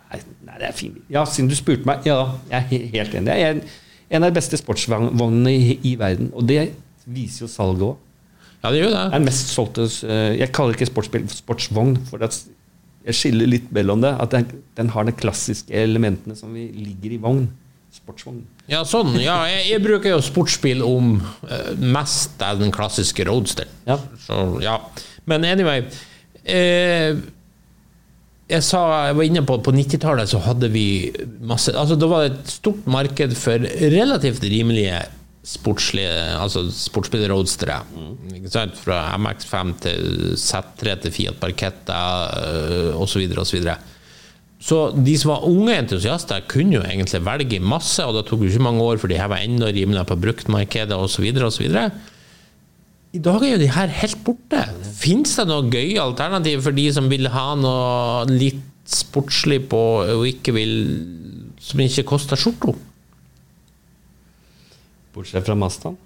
Nei, 0.07 0.19
nei, 0.47 0.55
det 0.57 0.69
er 0.71 0.73
fin. 0.73 0.95
Ja, 1.13 1.21
siden 1.29 1.51
du 1.51 1.55
spurte 1.59 1.85
meg, 1.85 2.07
ja, 2.07 2.15
jeg 2.49 2.79
er 2.79 2.89
helt 2.95 3.13
enig. 3.19 3.35
Jeg 3.37 3.51
er 3.51 3.61
en, 3.61 4.23
av 4.23 4.31
de 4.31 4.39
beste 4.39 4.57
sportsvognene 4.57 5.53
i, 5.53 5.77
i 5.85 5.93
verden, 5.99 6.31
og 6.33 6.47
det 6.49 6.71
viser 7.05 7.45
jo 7.45 7.51
salget 7.51 7.85
òg. 7.91 8.03
Ja, 8.63 8.71
det 8.73 8.79
gjør 8.81 8.95
Det 8.95 9.05
den 9.13 9.27
mest 9.27 9.51
solgte 9.53 9.83
eh, 9.85 10.31
Jeg 10.39 10.49
kaller 10.49 10.73
det 10.73 10.79
ikke 10.79 10.89
sportsbil 10.89 11.27
sportsvogn, 11.29 11.93
for 12.09 12.25
jeg 12.25 13.15
skiller 13.19 13.51
litt 13.51 13.69
mellom 13.75 14.01
det. 14.01 14.15
At 14.17 14.33
den, 14.33 14.49
den 14.79 14.89
har 14.95 15.05
de 15.05 15.13
klassiske 15.13 15.77
elementene 15.77 16.33
som 16.39 16.57
vi 16.57 16.65
ligger 16.73 17.13
i 17.13 17.21
vogn. 17.21 17.45
Sportsvogn. 17.93 18.41
Ja, 18.67 18.81
sånn. 18.87 19.13
Ja, 19.23 19.39
jeg, 19.47 19.63
jeg 19.71 19.83
bruker 19.83 20.11
jo 20.11 20.19
sportsbil 20.23 20.83
om 20.83 21.17
eh, 21.47 21.71
mest 21.79 22.41
av 22.43 22.59
den 22.59 22.73
klassiske 22.75 23.23
roadster. 23.29 23.69
Ja. 23.87 23.95
Så, 24.25 24.41
ja. 24.63 24.75
Men 25.27 25.43
anyway 25.47 25.81
eh, 26.43 27.15
Jeg 28.47 28.63
sa, 28.63 28.81
jeg 29.09 29.17
var 29.17 29.27
inne 29.27 29.43
på 29.47 29.57
på 29.63 29.73
90-tallet 29.75 30.31
så 30.31 30.39
hadde 30.43 30.69
vi 30.71 30.85
masse 31.43 31.73
Altså 31.75 31.97
Da 31.99 32.07
var 32.07 32.23
det 32.23 32.29
et 32.37 32.53
stort 32.53 32.87
marked 32.87 33.35
for 33.39 33.67
relativt 33.91 34.43
rimelige 34.47 35.01
sportslige 35.47 36.11
Altså 36.35 36.65
sportsbil-roadstere. 36.75 37.77
Ikke? 38.35 38.65
Fra 38.81 39.01
MX5 39.19 39.75
til 39.83 40.07
Z3 40.39 40.97
til 41.05 41.15
Fiat 41.15 41.39
Barchetta 41.39 41.99
osv. 42.99 43.23
osv. 43.43 43.69
Så 44.57 44.77
de 44.95 45.13
som 45.21 45.35
var 45.35 45.45
unge 45.45 45.75
entusiaster, 45.77 46.41
kunne 46.49 46.79
jo 46.79 46.83
egentlig 46.85 47.21
velge 47.25 47.59
masse, 47.61 48.01
og 48.01 48.15
det 48.17 48.25
tok 48.29 48.41
jo 48.41 48.49
ikke 48.49 48.65
mange 48.65 48.85
år 48.85 49.01
før 49.01 49.11
de 49.11 49.19
her 49.19 49.29
var 49.29 49.43
enda 49.45 49.69
rimeligere 49.69 50.09
på 50.09 50.17
bruktmarkedet 50.23 50.97
osv. 50.97 51.27
osv. 51.45 51.67
I 53.15 53.21
dag 53.23 53.43
er 53.45 53.53
jo 53.53 53.61
de 53.61 53.69
her 53.71 53.93
helt 54.01 54.23
borte. 54.25 54.63
Fins 54.97 55.37
det 55.37 55.45
noe 55.49 55.69
gøye 55.71 56.01
alternativ 56.01 56.65
for 56.65 56.75
de 56.75 56.87
som 56.93 57.07
vil 57.11 57.29
ha 57.31 57.51
noe 57.59 58.25
litt 58.31 58.65
sportslig 58.87 59.61
på, 59.69 59.83
og 60.15 60.27
ikke 60.29 60.53
vil 60.55 60.75
Som 61.59 61.81
ikke 61.83 62.05
koster 62.07 62.37
skjorta? 62.39 62.71
Bortsett 65.15 65.47
fra 65.47 65.55
Mastan? 65.57 65.97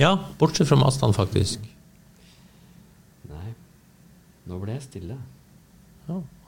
Ja, 0.00 0.16
bortsett 0.40 0.66
fra 0.66 0.78
Mastan, 0.80 1.12
faktisk. 1.14 1.60
Nei, 3.28 3.52
nå 4.48 4.58
ble 4.62 4.78
jeg 4.78 4.86
stille. 4.88 5.18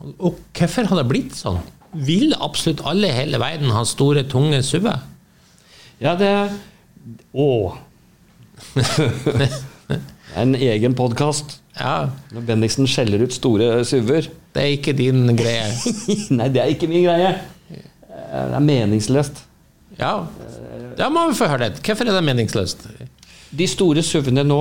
Og 0.01 0.37
hvorfor 0.57 0.89
har 0.91 1.01
det 1.01 1.09
blitt 1.09 1.37
sånn? 1.37 1.61
Vil 1.97 2.35
absolutt 2.43 2.83
alle 2.85 3.09
i 3.09 3.17
hele 3.17 3.41
verden 3.41 3.73
ha 3.73 3.85
store, 3.89 4.27
tunge 4.29 4.61
SUV-er? 4.65 5.05
Ja, 6.03 6.13
det 6.21 6.33
Å! 7.33 7.49
en 10.41 10.55
egen 10.59 10.97
podkast. 10.99 11.59
Ja, 11.77 12.11
Når 12.33 12.45
Bendiksen 12.49 12.89
skjeller 12.89 13.25
ut 13.25 13.35
store 13.37 13.85
SUV-er. 13.85 14.29
det 14.57 14.63
er 14.63 14.75
ikke 14.77 14.97
din 14.97 15.29
greie. 15.37 15.69
Nei, 16.39 16.49
det 16.53 16.63
er 16.63 16.73
ikke 16.73 16.89
min 16.91 17.05
greie. 17.07 17.35
Det 17.71 18.57
er 18.59 18.65
meningsløst. 18.65 19.45
Ja, 19.97 20.27
da 20.99 21.09
må 21.13 21.29
vi 21.31 21.39
få 21.39 21.49
høre 21.49 21.71
det. 21.71 21.81
Hvorfor 21.85 22.09
er 22.09 22.17
det 22.19 22.25
meningsløst? 22.27 22.85
De 23.57 23.69
store 23.71 24.05
SUV-ene 24.05 24.45
nå 24.45 24.61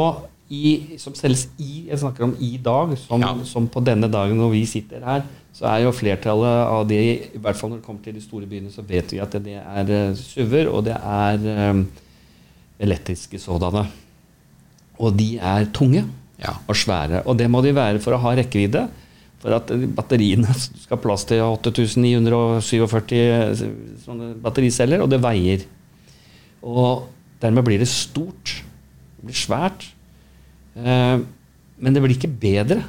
i, 0.54 0.98
som 1.02 1.14
selges 1.18 1.48
i 1.58 1.88
Jeg 1.90 1.98
snakker 2.04 2.24
om 2.28 2.36
i 2.40 2.52
dag, 2.62 2.92
som, 3.02 3.22
Ja. 3.22 3.32
som 3.50 3.66
på 3.68 3.82
denne 3.84 4.08
dagen 4.12 4.38
når 4.38 4.52
vi 4.52 4.66
sitter 4.70 5.02
her, 5.04 5.24
så 5.56 5.66
er 5.72 5.80
jo 5.86 5.92
flertallet 5.96 6.68
av 6.70 6.84
de, 6.88 7.00
i 7.34 7.38
hvert 7.42 7.56
fall 7.58 7.70
når 7.72 7.78
det 7.80 7.86
kommer 7.88 8.04
til 8.04 8.14
de 8.14 8.22
store 8.22 8.46
byene, 8.46 8.70
så 8.74 8.84
vet 8.86 9.12
vi 9.16 9.20
at 9.24 9.32
det 9.42 9.56
er 9.62 9.90
eh, 9.90 10.14
SUV-er, 10.20 10.68
og 10.70 10.84
det 10.86 10.98
er 11.00 11.70
um, 11.72 11.86
elektriske 12.79 13.40
sådanne. 13.40 13.88
Og 15.00 15.16
de 15.18 15.38
er 15.40 15.66
tunge 15.74 16.03
Ja. 16.38 16.51
og 16.68 16.75
svære. 16.75 17.24
Og 17.25 17.38
det 17.40 17.48
må 17.50 17.62
de 17.64 17.72
være 17.74 18.00
for 18.03 18.12
å 18.14 18.18
ha 18.20 18.36
rekkevidde. 18.36 18.90
For 19.40 19.50
at 19.55 19.72
eh, 19.72 19.86
batteriene 19.88 20.51
skal 20.60 20.98
ha 20.98 21.01
plass 21.01 21.24
til 21.29 21.40
8947 21.42 23.64
sånne 24.05 24.31
battericeller, 24.44 25.01
og 25.03 25.10
det 25.12 25.22
veier. 25.24 25.66
Og 26.66 27.05
dermed 27.42 27.66
blir 27.68 27.81
det 27.81 27.90
stort. 27.92 28.58
Det 29.20 29.29
blir 29.31 29.40
svært. 29.40 29.88
Eh, 30.75 31.18
men 31.77 31.96
det 31.96 32.03
blir 32.03 32.16
ikke 32.16 32.31
bedre. 32.31 32.83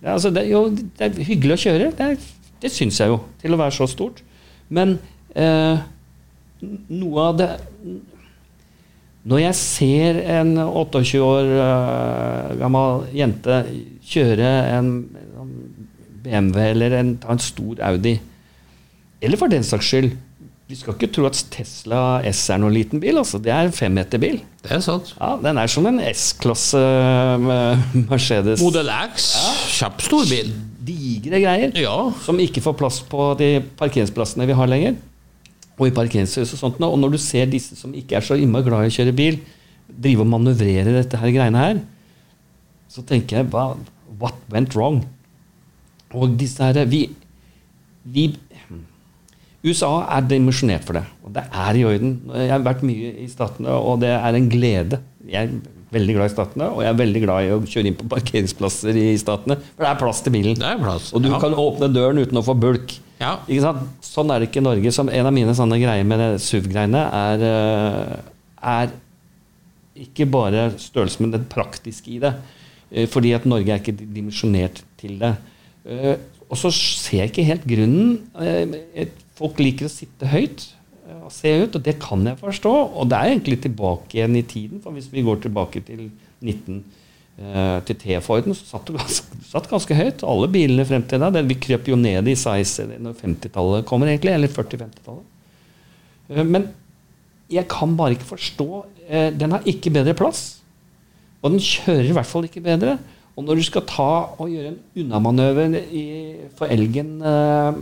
Det 0.00 0.08
er, 0.08 0.14
altså, 0.14 0.32
det, 0.34 0.46
jo, 0.50 0.66
det 0.72 1.08
er 1.08 1.26
hyggelig 1.28 1.56
å 1.56 1.62
kjøre, 1.64 1.90
det, 1.98 2.08
er, 2.12 2.54
det 2.62 2.72
syns 2.74 3.00
jeg 3.00 3.12
jo, 3.12 3.20
til 3.42 3.54
å 3.54 3.60
være 3.60 3.76
så 3.76 3.88
stort. 3.90 4.22
Men 4.72 4.96
eh, 5.38 5.84
noe 6.62 7.28
av 7.28 7.38
det 7.40 7.50
Når 9.28 9.38
jeg 9.38 9.56
ser 9.58 10.18
en 10.38 10.56
28 10.58 11.20
år 11.22 11.50
eh, 11.62 12.54
gammel 12.58 13.04
jente 13.14 13.58
kjøre 14.10 14.48
en, 14.72 14.88
en 15.38 15.52
BMW 16.24 16.64
eller 16.72 16.96
en, 16.98 17.12
en 17.30 17.42
stor 17.42 17.78
Audi, 17.86 18.16
eller 19.22 19.38
for 19.38 19.52
den 19.52 19.62
saks 19.66 19.92
skyld 19.92 20.16
Vi 20.72 20.78
skal 20.80 20.94
ikke 20.96 21.10
tro 21.12 21.26
at 21.28 21.36
Tesla 21.52 21.98
S 22.24 22.46
er 22.48 22.60
noen 22.62 22.72
liten 22.72 23.00
bil. 23.02 23.18
altså 23.20 23.36
Det 23.36 23.50
er 23.52 23.66
en 23.68 23.74
femmeterbil. 23.76 24.38
Det 24.62 24.70
er 24.72 24.80
sant. 24.80 25.10
Ja, 25.18 25.34
den 25.42 25.58
er 25.60 25.68
som 25.68 25.84
en 25.90 25.98
S-klasse 26.00 26.80
Mercedes. 28.08 28.62
Model 28.64 28.88
X, 29.12 29.26
kjappstor 29.74 30.30
bil. 30.30 30.48
Digre 30.80 31.42
greier. 31.42 31.74
Ja. 31.76 31.98
Som 32.24 32.40
ikke 32.40 32.62
får 32.64 32.78
plass 32.80 33.02
på 33.04 33.26
de 33.36 33.50
parkeringsplassene 33.76 34.46
vi 34.48 34.56
har 34.56 34.70
lenger. 34.72 34.96
Og 35.76 35.90
i 35.90 35.92
parkeringshus 35.92 36.54
og 36.56 36.62
sånt. 36.62 36.80
Og 36.88 36.96
når 37.02 37.18
du 37.18 37.20
ser 37.20 37.52
disse 37.52 37.76
som 37.76 37.92
ikke 37.92 38.16
er 38.16 38.24
så 38.24 38.40
innmari 38.40 38.64
glad 38.70 38.88
i 38.88 38.94
å 38.94 38.96
kjøre 38.96 39.14
bil, 39.18 39.36
drive 39.92 40.24
og 40.24 40.30
manøvrere 40.32 40.96
dette 40.96 41.20
her 41.20 41.34
greiene 41.36 41.66
her, 41.66 41.82
så 42.88 43.04
tenker 43.04 43.42
jeg 43.42 43.52
What 43.52 44.40
went 44.48 44.72
wrong? 44.72 45.02
Og 46.16 46.32
disse 46.40 46.64
her 46.64 46.88
Vi, 46.88 47.10
vi 48.08 48.30
USA 49.62 49.92
er 50.16 50.24
dimensjonert 50.26 50.82
for 50.86 50.98
det, 50.98 51.04
og 51.22 51.34
det 51.36 51.44
er 51.46 51.78
i 51.78 51.84
orden. 51.86 52.16
Jeg 52.34 52.50
har 52.50 52.64
vært 52.64 52.82
mye 52.86 53.12
i 53.22 53.28
Statene, 53.30 53.70
og 53.78 54.00
det 54.02 54.10
er 54.16 54.38
en 54.38 54.48
glede. 54.50 54.98
Jeg 55.30 55.46
er 55.46 55.52
veldig 55.94 56.16
glad 56.16 56.30
i 56.30 56.32
Statene, 56.32 56.66
og 56.72 56.82
jeg 56.82 56.90
er 56.90 56.98
veldig 56.98 57.22
glad 57.22 57.46
i 57.46 57.52
å 57.54 57.60
kjøre 57.62 57.90
inn 57.92 57.98
på 58.00 58.08
parkeringsplasser 58.10 58.98
i 58.98 59.06
Statene, 59.20 59.58
for 59.76 59.84
det 59.86 59.90
er 59.92 60.00
plass 60.00 60.22
til 60.24 60.34
bilen. 60.34 60.58
Det 60.58 60.66
er 60.66 60.80
plass. 60.82 61.12
Og 61.14 61.22
du 61.22 61.30
ja. 61.30 61.38
kan 61.42 61.54
åpne 61.54 61.90
døren 61.94 62.18
uten 62.22 62.40
å 62.40 62.44
få 62.46 62.56
bulk. 62.58 62.96
Ja. 63.22 63.36
Sånn 64.02 64.32
er 64.34 64.42
det 64.42 64.50
ikke 64.50 64.62
i 64.64 64.66
Norge. 64.66 64.92
Som 64.94 65.12
en 65.12 65.28
av 65.30 65.34
mine 65.36 65.54
sånne 65.54 65.78
greier 65.78 66.06
med 66.10 66.24
SUV-greiene 66.42 67.04
er, 67.20 67.46
eh, 67.46 68.18
er 68.72 68.92
ikke 70.08 70.26
bare 70.32 70.72
størrelsen, 70.80 71.28
men 71.28 71.36
det 71.36 71.44
praktiske 71.52 72.16
i 72.16 72.18
det. 72.22 72.34
Eh, 72.90 73.06
Fordi 73.06 73.34
at 73.36 73.46
Norge 73.46 73.70
er 73.70 73.78
ikke 73.78 73.94
dimensjonert 73.94 74.82
til 74.98 75.18
det. 75.22 75.36
Eh, 75.86 76.16
Og 76.52 76.58
så 76.60 76.68
ser 76.68 77.22
jeg 77.22 77.30
ikke 77.30 77.44
helt 77.48 77.62
grunnen. 77.64 78.18
Et- 78.94 79.14
Folk 79.42 79.60
liker 79.62 79.88
å 79.88 79.92
sitte 79.92 80.30
høyt 80.30 80.64
eh, 81.08 81.18
og 81.18 81.32
se 81.34 81.52
ut, 81.64 81.78
og 81.78 81.84
det 81.84 81.96
kan 82.02 82.22
jeg 82.28 82.38
forstå. 82.40 82.72
Og 82.94 83.10
det 83.10 83.18
er 83.18 83.34
egentlig 83.34 83.58
tilbake 83.64 84.18
igjen 84.18 84.38
i 84.38 84.44
tiden, 84.46 84.82
for 84.84 84.94
hvis 84.94 85.10
vi 85.12 85.24
går 85.26 85.42
tilbake 85.42 85.82
til 85.88 86.06
19 86.42 86.78
eh, 86.78 87.78
til 87.88 87.98
T-Forden, 88.04 88.56
så 88.56 88.68
satt 88.74 88.86
du 88.86 88.94
ganske, 88.96 89.42
satt 89.50 89.68
ganske 89.70 89.98
høyt. 89.98 90.24
Alle 90.28 90.50
bilene 90.52 90.86
frem 90.88 91.04
til 91.10 91.22
da. 91.22 91.32
Vi 91.42 91.58
krøp 91.66 91.90
jo 91.90 91.98
ned 91.98 92.30
i 92.30 92.38
size 92.38 92.86
når 92.94 93.18
50-tallet 93.18 93.88
kommer, 93.88 94.12
egentlig. 94.12 94.36
Eller 94.36 94.52
40-50-tallet. 94.52 95.28
Eh, 96.30 96.44
Men 96.46 96.70
jeg 97.52 97.66
kan 97.68 97.98
bare 97.98 98.14
ikke 98.16 98.30
forstå 98.30 98.66
Den 99.36 99.52
har 99.52 99.66
ikke 99.68 99.90
bedre 99.92 100.14
plass. 100.16 100.62
Og 101.42 101.50
den 101.52 101.60
kjører 101.60 102.06
i 102.06 102.14
hvert 102.14 102.30
fall 102.30 102.46
ikke 102.46 102.62
bedre. 102.64 102.94
Og 103.36 103.46
når 103.46 103.58
du 103.58 103.64
skal 103.64 103.84
ta 103.88 104.10
og 104.36 104.50
gjøre 104.52 104.74
en 104.74 104.80
unnamanøver 105.02 105.76
for 106.58 106.72
elgen 106.72 107.14
eh, 107.24 107.78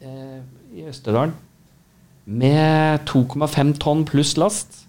eh, 0.00 0.38
i 0.76 0.84
Østerdalen 0.90 1.34
med 2.26 3.06
2,5 3.06 3.76
tonn 3.78 4.02
pluss 4.08 4.34
last 4.40 4.80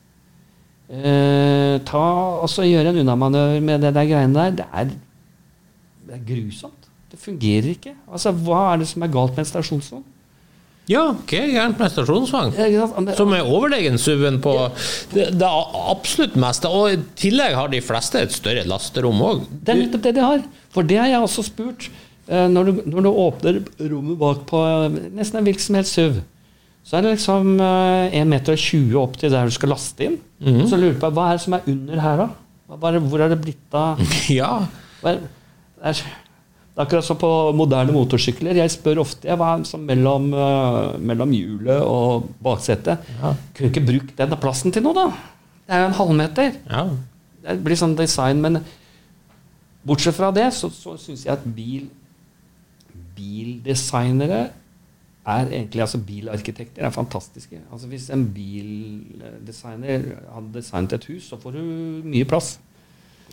eh, 0.89 1.77
Ta 1.85 2.03
og 2.41 2.49
så 2.49 2.65
Gjøre 2.65 2.91
en 2.91 3.03
unnamanøver 3.03 3.61
med 3.61 3.85
det 3.85 3.93
der 3.93 4.09
greiene 4.09 4.33
der. 4.33 4.55
Det 4.57 4.65
er, 4.73 4.91
det 6.07 6.17
er 6.17 6.23
grusomt. 6.27 6.87
Det 7.11 7.19
fungerer 7.21 7.69
ikke. 7.75 7.93
Altså, 8.11 8.33
Hva 8.33 8.73
er 8.73 8.81
det 8.81 8.87
som 8.89 9.05
er 9.05 9.13
galt 9.13 9.37
med 9.37 9.45
en 9.45 9.51
stasjonsvogn? 9.51 10.05
Ja, 10.87 11.03
hva 11.11 11.39
er 11.43 11.51
gærent 11.51 11.79
med 11.81 11.91
stasjonsvogn? 11.91 12.53
Som 13.19 13.33
er 13.35 13.47
overlegen 13.47 13.99
SUV-en 13.99 14.41
på 14.43 14.53
det, 15.13 15.29
det 15.35 15.47
absolutt 15.47 16.37
meste. 16.39 16.71
Og 16.71 16.93
i 16.95 16.99
tillegg 17.19 17.55
har 17.59 17.71
de 17.71 17.83
fleste 17.83 18.23
et 18.23 18.35
større 18.35 18.63
lasterom 18.67 19.19
òg. 19.29 19.45
Det 19.51 19.73
er 19.75 19.81
nettopp 19.83 20.05
det 20.07 20.15
de 20.17 20.23
har. 20.25 20.45
For 20.73 20.87
det 20.87 20.99
har 21.01 21.11
jeg 21.11 21.23
også 21.27 21.43
spurt. 21.47 21.89
Eh, 22.27 22.47
Når 22.51 22.65
du, 22.65 22.81
når 22.91 23.05
du 23.05 23.09
åpner 23.11 23.59
rommet 23.91 24.17
bak 24.19 24.41
på 24.49 24.59
eh, 24.67 24.97
nesten 25.15 25.39
en 25.39 25.47
hvilken 25.47 25.63
som 25.63 25.77
helst 25.79 25.95
SUV, 25.95 26.17
så 26.87 26.97
er 26.97 27.03
det 27.05 27.13
liksom 27.17 27.53
eh, 27.59 28.17
1,20 28.21 28.27
meter 28.31 28.99
opp 29.01 29.17
til 29.19 29.31
der 29.33 29.47
du 29.49 29.55
skal 29.55 29.71
laste 29.73 30.05
inn. 30.07 30.17
Så 30.67 30.75
lurer 30.79 30.95
du 30.95 31.01
på 31.01 31.09
hva 31.15 31.29
er 31.31 31.39
det 31.39 31.43
som 31.45 31.55
er 31.57 31.65
under 31.71 31.99
her, 32.03 32.21
da? 32.25 32.27
Det, 32.67 33.01
hvor 33.07 33.23
er 33.23 33.31
det 33.31 33.39
blitt 33.45 33.75
av 33.79 33.99
Ja. 34.41 34.51
det 35.03 35.13
er, 35.15 35.19
Det 35.81 35.93
er 35.95 36.83
akkurat 36.83 37.07
som 37.07 37.17
på 37.17 37.29
moderne 37.57 37.95
motorsykler. 37.95 38.59
Jeg 38.59 38.69
spør 38.75 38.99
ofte 39.05 39.33
hva 39.39 39.53
er 39.57 39.63
som 39.65 39.81
mellom, 39.87 40.27
eh, 40.35 40.97
mellom 40.99 41.31
hjulet 41.33 41.79
og 41.81 42.27
baksetet. 42.43 43.07
Ja. 43.21 43.31
Kunne 43.55 43.71
ikke 43.71 43.85
brukt 43.87 44.15
den 44.19 44.35
plassen 44.43 44.75
til 44.75 44.83
noe, 44.85 44.93
da? 44.99 45.07
Det 45.67 45.75
er 45.75 45.81
jo 45.85 45.87
en 45.93 45.97
halvmeter. 46.01 46.51
Ja. 46.69 46.83
Det 47.47 47.57
blir 47.63 47.79
sånn 47.79 47.95
design, 47.97 48.43
men 48.43 48.59
bortsett 49.87 50.15
fra 50.15 50.29
det, 50.35 50.49
så, 50.55 50.67
så 50.71 50.97
syns 50.99 51.23
jeg 51.25 51.33
at 51.33 51.43
bil 51.55 51.87
bildesignere 53.17 54.43
er 55.27 55.49
egentlig 55.51 55.81
altså 55.83 55.99
Bilarkitekter 56.07 56.85
er 56.87 56.93
fantastiske. 56.95 57.59
Altså 57.73 57.87
Hvis 57.91 58.05
en 58.15 58.23
bildesigner 58.33 60.05
hadde 60.33 60.53
designet 60.55 60.93
et 60.97 61.05
hus, 61.11 61.27
så 61.29 61.39
får 61.41 61.57
du 61.57 61.61
mye 62.07 62.25
plass. 62.29 62.57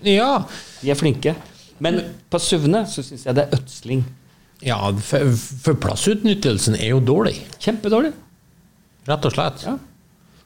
ja. 0.03 0.43
De 0.83 0.91
er 0.91 0.99
flinke. 0.99 1.35
Men 1.83 2.01
på 2.31 2.39
SUV-ene 2.39 2.85
så 2.87 3.03
syns 3.03 3.25
jeg 3.27 3.35
det 3.37 3.45
er 3.49 3.57
ødsling. 3.59 4.05
Ja, 4.65 4.79
for, 5.03 5.31
for 5.65 5.75
plassutnyttelsen 5.83 6.77
er 6.79 6.93
jo 6.95 7.01
dårlig, 7.03 7.35
Kjempedårlig. 7.61 8.13
rett 9.09 9.27
og 9.29 9.33
slett. 9.35 9.65
Ja. 9.67 9.75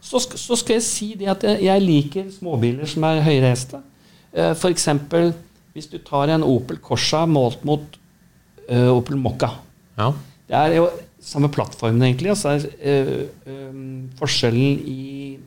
Så, 0.01 0.21
så 0.41 0.57
skal 0.57 0.79
jeg 0.79 0.83
si 0.87 1.09
det 1.21 1.29
at 1.29 1.43
jeg- 1.45 1.83
liker 1.85 2.31
småbiler 2.33 2.87
som 2.89 3.05
er 3.05 3.21
høyreiste. 3.23 3.81
F.eks. 4.33 4.61
For 4.61 4.69
eksempel 4.73 5.33
hvis 5.75 5.87
du 5.93 5.99
tar 5.99 6.29
en 6.35 6.43
Opel 6.43 6.79
Corsa 6.83 7.25
målt 7.27 7.65
mot 7.65 7.99
eh, 8.69 8.89
Opel 8.93 9.19
Mokka. 9.21 9.51
Ja. 9.99 10.13
Det 10.49 10.57
er 10.57 10.75
jo 10.79 10.89
samme 11.21 11.51
plattformen, 11.53 12.03
egentlig. 12.07 12.33
Altså 12.33 12.55
er, 12.81 13.29
eh, 13.45 13.71
forskjellen 14.19 14.79
i, 14.89 15.39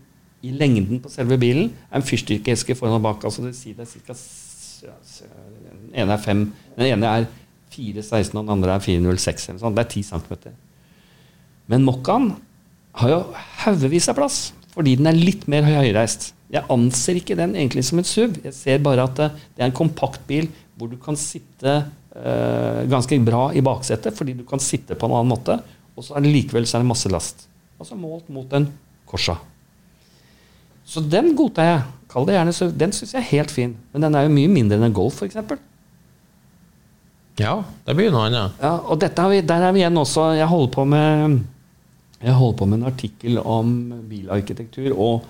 i 0.43 0.53
lengden 0.57 1.01
på 1.01 1.11
selve 1.13 1.37
bilen 1.41 1.71
er 1.89 2.01
en 2.01 2.05
fyrstikkeske 2.05 2.75
foran 2.77 2.99
og 2.99 3.05
bak. 3.05 3.23
Altså 3.29 3.45
det, 3.45 3.55
sier 3.57 3.77
det 3.77 3.87
er 3.87 3.91
cirka, 3.91 4.17
ja, 4.85 4.97
den 5.21 6.03
ene 6.03 6.17
er 6.17 6.21
fem, 6.21 6.45
den 6.77 6.91
ene 6.91 7.15
er 7.21 7.29
4,16 7.71 8.35
og 8.35 8.43
den 8.43 8.55
andre 8.57 8.75
er 8.75 8.83
4,06. 8.83 9.49
eller 9.49 9.61
sånn. 9.61 9.77
Det 9.77 9.85
er 9.85 9.91
10 9.95 10.03
cm. 10.09 10.55
Men 11.71 11.85
Mokkaen 11.87 12.33
har 12.99 13.13
jo 13.13 13.21
haugevis 13.63 14.09
av 14.11 14.17
plass, 14.19 14.39
fordi 14.73 14.97
den 14.99 15.07
er 15.11 15.17
litt 15.17 15.47
mer 15.51 15.63
høyreist. 15.67 16.31
Jeg 16.51 16.67
anser 16.73 17.21
ikke 17.21 17.37
den 17.39 17.55
egentlig 17.55 17.85
som 17.87 18.01
en 18.01 18.07
SUV. 18.07 18.41
Jeg 18.43 18.55
ser 18.57 18.83
bare 18.83 19.05
at 19.07 19.15
det, 19.19 19.29
er 19.57 19.69
en 19.69 19.77
kompakt 19.77 20.25
bil 20.27 20.49
hvor 20.75 20.89
du 20.91 20.97
kan 20.99 21.15
sitte 21.19 21.77
ganske 22.11 23.15
bra 23.23 23.45
i 23.55 23.61
baksetet, 23.63 24.15
fordi 24.17 24.33
du 24.41 24.43
kan 24.47 24.59
sitte 24.59 24.97
på 24.99 25.07
en 25.07 25.13
annen 25.15 25.31
måte, 25.31 25.55
og 25.95 26.03
så 26.03 26.17
er 26.17 26.25
det 26.25 26.33
likevel 26.33 26.65
så 26.67 26.77
er 26.77 26.83
det 26.83 26.89
masse 26.89 27.11
last. 27.11 27.45
Altså 27.79 27.95
målt 27.95 28.27
mot 28.33 28.51
en 28.57 28.67
Corsa. 29.07 29.37
Så 30.87 31.01
den 31.03 31.33
godtar 31.37 31.67
jeg. 31.67 31.81
Kall 32.11 32.27
det 32.27 32.35
gjerne 32.35 32.53
så 32.55 32.67
Den 32.75 32.91
syns 32.95 33.13
jeg 33.15 33.21
er 33.21 33.29
helt 33.31 33.51
fin. 33.53 33.75
Men 33.93 34.05
den 34.05 34.15
er 34.17 34.25
jo 34.25 34.33
mye 34.33 34.51
mindre 34.51 34.79
enn 34.79 34.89
en 34.89 34.95
Golf, 34.95 35.21
f.eks. 35.21 35.37
ja, 37.39 37.53
det 37.87 37.95
blir 37.97 38.11
noe 38.11 38.27
annet. 38.27 38.59
Ja, 38.59 38.75
og 38.83 38.99
dette 39.01 39.23
har 39.23 39.31
vi, 39.31 39.41
der 39.47 39.67
er 39.67 39.75
vi 39.75 39.83
igjen 39.83 39.97
også 39.97 40.33
Jeg 40.35 40.49
holder 40.51 40.73
på 40.75 40.85
med 40.91 41.37
Jeg 42.21 42.37
holder 42.37 42.57
på 42.59 42.67
med 42.67 42.79
en 42.81 42.89
artikkel 42.91 43.39
om 43.39 43.75
bilarkitektur 44.09 44.91
og 44.93 45.27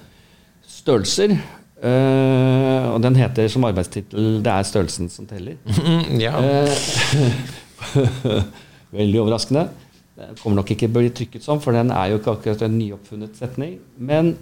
størrelser. 0.68 1.38
Eh, 1.82 2.84
og 2.94 3.00
den 3.02 3.16
heter 3.18 3.48
som 3.50 3.64
arbeidstittel 3.66 4.44
'Det 4.44 4.52
er 4.54 4.64
størrelsen 4.64 5.10
som 5.10 5.26
teller'. 5.26 5.58
ja. 6.26 6.38
uh, 6.38 6.70
Veldig 9.00 9.22
overraskende. 9.22 9.70
Den 10.16 10.36
kommer 10.44 10.56
nok 10.56 10.72
ikke 10.72 10.88
bli 10.88 11.10
trykket 11.10 11.44
sånn, 11.44 11.62
for 11.62 11.72
den 11.72 11.90
er 11.90 12.12
jo 12.12 12.20
ikke 12.20 12.32
akkurat 12.32 12.62
en 12.62 12.78
nyoppfunnet 12.78 13.38
setning. 13.38 13.80
Men 13.98 14.38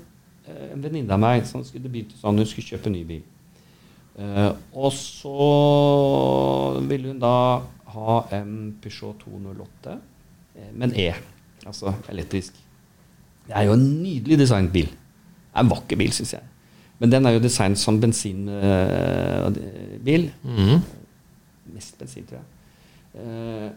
uh, 0.50 0.74
en 0.74 0.84
venninne 0.84 1.14
av 1.14 1.20
meg 1.20 1.48
som 1.48 1.64
skulle 1.64 1.90
begynte 1.90 2.20
sånn, 2.20 2.38
hun 2.38 2.46
skulle 2.46 2.68
kjøpe 2.68 2.92
en 2.92 2.98
ny 2.98 3.04
bil. 3.04 3.24
Og 4.76 4.92
så 4.92 5.32
ville 6.90 7.14
hun 7.14 7.22
da 7.22 7.62
ha 7.94 8.16
en 8.36 8.74
Peugeot 8.82 9.22
208, 9.24 9.94
eh, 10.56 10.72
men 10.76 10.92
E. 10.92 11.14
Altså 11.66 11.94
elektrisk. 12.12 12.58
Det 13.48 13.56
er 13.56 13.70
jo 13.70 13.78
en 13.78 13.86
nydelig 14.04 14.40
designbil. 14.40 14.92
Det 14.92 15.56
er 15.56 15.64
en 15.64 15.72
vakker 15.72 16.00
bil, 16.00 16.12
syns 16.14 16.36
jeg. 16.36 16.49
Men 17.00 17.12
den 17.14 17.26
er 17.26 17.32
jo 17.36 17.44
designet 17.44 17.80
som 17.80 18.00
bensinbil. 18.02 18.54
Mm. 20.44 20.80
Mest 21.76 21.94
bensin, 22.00 22.26
tror 22.28 22.40
jeg. 22.42 22.48
Eh, 23.20 23.70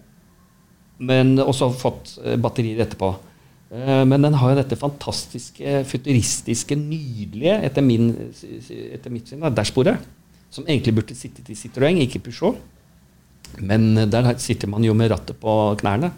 men 1.03 1.39
også 1.43 1.71
fått 1.75 2.19
eh, 2.23 2.39
batterier 2.41 2.83
etterpå. 2.85 3.09
Eh, 3.73 4.03
men 4.09 4.27
den 4.27 4.37
har 4.39 4.53
jo 4.53 4.59
dette 4.59 4.79
fantastiske, 4.79 5.85
futuristiske, 5.89 6.77
nydelige, 6.79 7.55
etter, 7.69 7.83
min, 7.87 8.11
etter 8.43 9.11
mitt 9.15 9.31
syn, 9.31 9.43
da, 9.43 9.53
dashbordet. 9.55 9.97
Som 10.53 10.67
egentlig 10.69 10.95
burde 10.99 11.17
sittet 11.17 11.49
i 11.49 11.57
Citroën, 11.57 12.03
ikke 12.05 12.21
Peugeot. 12.27 12.59
Men 13.61 13.97
eh, 13.99 14.11
der 14.11 14.35
sitter 14.43 14.71
man 14.71 14.85
jo 14.85 14.95
med 14.99 15.11
rattet 15.13 15.39
på 15.41 15.57
knærne. 15.81 16.13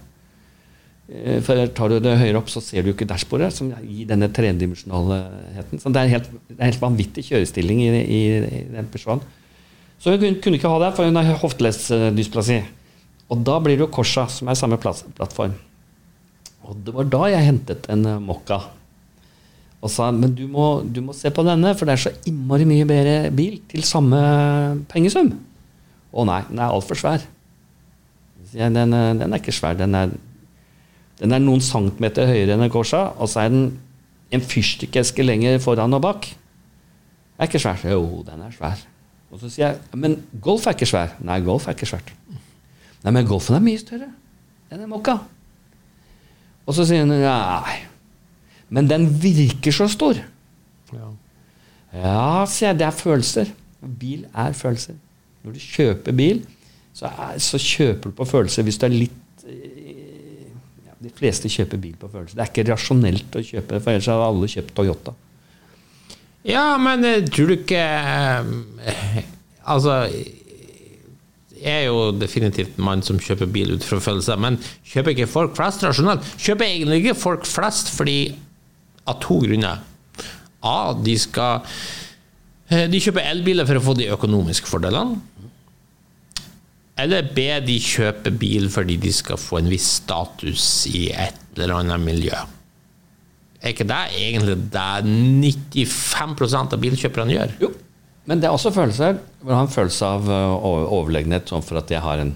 Eh, 1.12 1.40
For 1.44 1.66
tar 1.76 1.88
du 1.92 1.98
det 2.00 2.14
høyere 2.20 2.38
opp, 2.40 2.48
så 2.52 2.62
ser 2.64 2.82
du 2.86 2.92
ikke 2.94 3.06
dashbordet, 3.08 3.52
som 3.52 3.70
gir 3.84 4.06
denne 4.08 4.28
tredimensjonalheten. 4.32 5.80
Så 5.82 5.92
det 5.92 6.04
er 6.04 6.22
er 6.58 6.70
helt 6.70 6.80
vanvittig 6.80 7.26
kjørestilling 7.28 7.82
i, 7.84 7.90
i, 8.02 8.22
i 8.40 8.62
den 8.72 8.88
Peugeoten. 8.92 9.24
Så 10.00 10.10
hun 10.16 10.40
kunne- 10.40 10.56
ikke 10.58 10.68
ha 10.68 10.78
det, 10.80 10.94
for 10.96 11.04
hun 11.04 11.16
har 11.16 11.34
hoftelesdysplasi. 11.40 12.62
Og 13.30 13.44
da 13.44 13.58
blir 13.60 13.76
det 13.76 13.84
jo 13.86 13.92
Korsa, 13.92 14.26
som 14.28 14.48
er 14.48 14.54
samme 14.54 14.76
plass, 14.80 15.04
plattform. 15.16 15.54
Og 16.64 16.76
det 16.84 16.92
var 16.94 17.04
da 17.04 17.22
jeg 17.32 17.44
hentet 17.50 17.86
en 17.92 18.04
eh, 18.06 18.18
Mokka. 18.20 18.62
Og 19.84 19.90
sa 19.92 20.10
men 20.10 20.32
du 20.34 20.46
må, 20.48 20.80
du 20.88 21.02
må 21.04 21.12
se 21.12 21.28
på 21.28 21.44
denne, 21.44 21.74
for 21.76 21.84
det 21.84 21.92
er 21.98 22.02
så 22.06 22.12
innmari 22.24 22.64
mye 22.64 22.86
bedre 22.88 23.30
bil 23.36 23.58
til 23.68 23.82
samme 23.84 24.16
pengesum. 24.88 25.34
Å 26.14 26.24
nei, 26.24 26.40
den 26.48 26.58
er 26.64 26.72
altfor 26.72 26.96
svær. 26.96 27.20
Den, 28.54 28.76
eh, 28.94 29.12
den 29.20 29.32
er 29.32 29.40
ikke 29.42 29.52
svær. 29.52 29.76
Den 29.76 29.94
er, 29.98 30.14
den 31.20 31.34
er 31.34 31.42
noen 31.42 31.62
centimeter 31.62 32.26
høyere 32.26 32.56
enn 32.56 32.64
en 32.66 32.72
Corsa, 32.72 33.06
og 33.18 33.30
så 33.30 33.44
er 33.44 33.52
den 33.54 33.68
en 34.34 34.42
fyrstikkeske 34.42 35.22
lenger 35.22 35.60
foran 35.62 35.94
og 35.94 36.02
bak. 36.02 36.26
Den 36.26 37.44
er 37.44 37.50
ikke 37.50 37.62
svær. 37.62 37.84
Jo, 37.86 38.24
den 38.26 38.42
er 38.42 38.54
svær. 38.54 38.82
Og 39.34 39.40
så 39.42 39.50
sier 39.50 39.72
jeg 39.72 39.98
men 39.98 40.16
Golf 40.42 40.66
er 40.66 40.76
ikke 40.76 40.88
svær. 40.90 41.14
Nei, 41.26 41.40
Golf 41.46 41.66
er 41.68 41.76
ikke 41.76 41.90
svært. 41.90 42.12
Nei, 43.04 43.12
men 43.12 43.26
Golfen 43.28 43.56
er 43.58 43.64
mye 43.64 43.80
større 43.80 44.08
Den 44.70 44.84
er 44.86 44.88
Mokka. 44.88 45.18
Og 46.64 46.76
så 46.76 46.86
sier 46.88 47.02
hun 47.04 47.12
nei, 47.12 47.74
men 48.72 48.86
den 48.88 49.04
virker 49.20 49.74
så 49.74 49.84
stor. 49.92 50.16
Ja. 50.94 51.10
Ja, 51.94 52.46
sier 52.48 52.70
jeg, 52.70 52.78
det 52.80 52.86
er 52.86 52.96
følelser. 52.96 53.50
Bil 54.00 54.24
er 54.32 54.56
følelser. 54.56 54.96
Når 55.44 55.58
du 55.58 55.60
kjøper 55.60 56.16
bil, 56.16 56.40
så, 56.96 57.10
er, 57.10 57.36
så 57.44 57.60
kjøper 57.60 58.10
du 58.10 58.16
på 58.16 58.26
følelser 58.26 58.64
hvis 58.64 58.80
du 58.80 58.86
er 58.88 58.96
litt 58.96 59.20
De 61.04 61.12
fleste 61.14 61.50
kjøper 61.52 61.80
bil 61.80 61.96
på 62.00 62.08
følelser. 62.12 62.38
Det 62.38 62.44
er 62.44 62.50
ikke 62.52 62.66
rasjonelt 62.70 63.36
å 63.36 63.42
kjøpe, 63.44 63.80
for 63.80 63.92
ellers 63.92 64.08
hadde 64.10 64.28
alle 64.30 64.50
kjøpt 64.54 64.74
Toyota. 64.78 65.14
Ja, 66.44 66.64
men 66.80 67.04
eh, 67.08 67.22
tror 67.32 67.48
du 67.48 67.54
ikke 67.56 67.80
eh, 67.80 69.20
Altså 69.64 69.94
Jeg 71.56 71.70
er 71.72 71.86
jo 71.86 72.10
definitivt 72.20 72.76
en 72.76 72.84
mann 72.84 73.04
som 73.06 73.16
kjøper 73.16 73.48
bil 73.48 73.72
ut 73.78 73.86
fra 73.86 73.96
følelser, 74.04 74.36
men 74.36 74.58
kjøper 74.84 75.14
ikke 75.14 75.30
folk 75.32 75.54
flest 75.56 75.84
rasjonelt? 75.86 76.26
Kjøper 76.36 76.68
egentlig 76.68 77.00
ikke 77.00 77.16
folk 77.22 77.48
flest 77.48 77.92
fordi 77.96 78.18
Av 79.08 79.18
to 79.20 79.38
grunner. 79.44 79.80
A. 80.64 80.76
De 81.04 81.16
skal 81.20 81.64
eh, 82.68 82.84
De 82.92 83.00
kjøper 83.00 83.30
elbiler 83.32 83.68
for 83.68 83.80
å 83.80 83.86
få 83.88 83.96
de 83.98 84.10
økonomiske 84.12 84.68
fordelene. 84.68 85.20
Eller 87.00 87.26
be 87.34 87.48
De 87.66 87.74
kjøpe 87.82 88.30
bil 88.38 88.68
fordi 88.70 88.96
de 89.02 89.10
skal 89.14 89.38
få 89.40 89.58
en 89.58 89.70
viss 89.72 89.88
status 89.98 90.66
i 90.92 91.08
et 91.10 91.40
eller 91.58 91.80
annet 91.80 92.02
miljø. 92.02 92.36
Er 93.64 93.72
ikke 93.72 93.86
det 93.88 93.98
egentlig 94.20 94.54
det 94.74 94.84
95% 95.08 96.76
av 96.76 96.80
bilkjøperne 96.82 97.34
gjør? 97.34 97.54
Jo, 97.64 97.70
men 98.28 98.40
det 98.42 98.48
er 98.48 98.54
også 98.56 98.72
følelser. 98.74 99.18
Man 99.42 99.56
har 99.56 99.66
en 99.66 99.72
følelse 99.72 100.08
av 100.18 100.28
uh, 100.28 100.66
overlegenhet, 100.98 101.48
sånn 101.50 101.64
for 101.64 101.80
at 101.80 101.90
jeg 101.92 102.02
har 102.04 102.22
en 102.22 102.34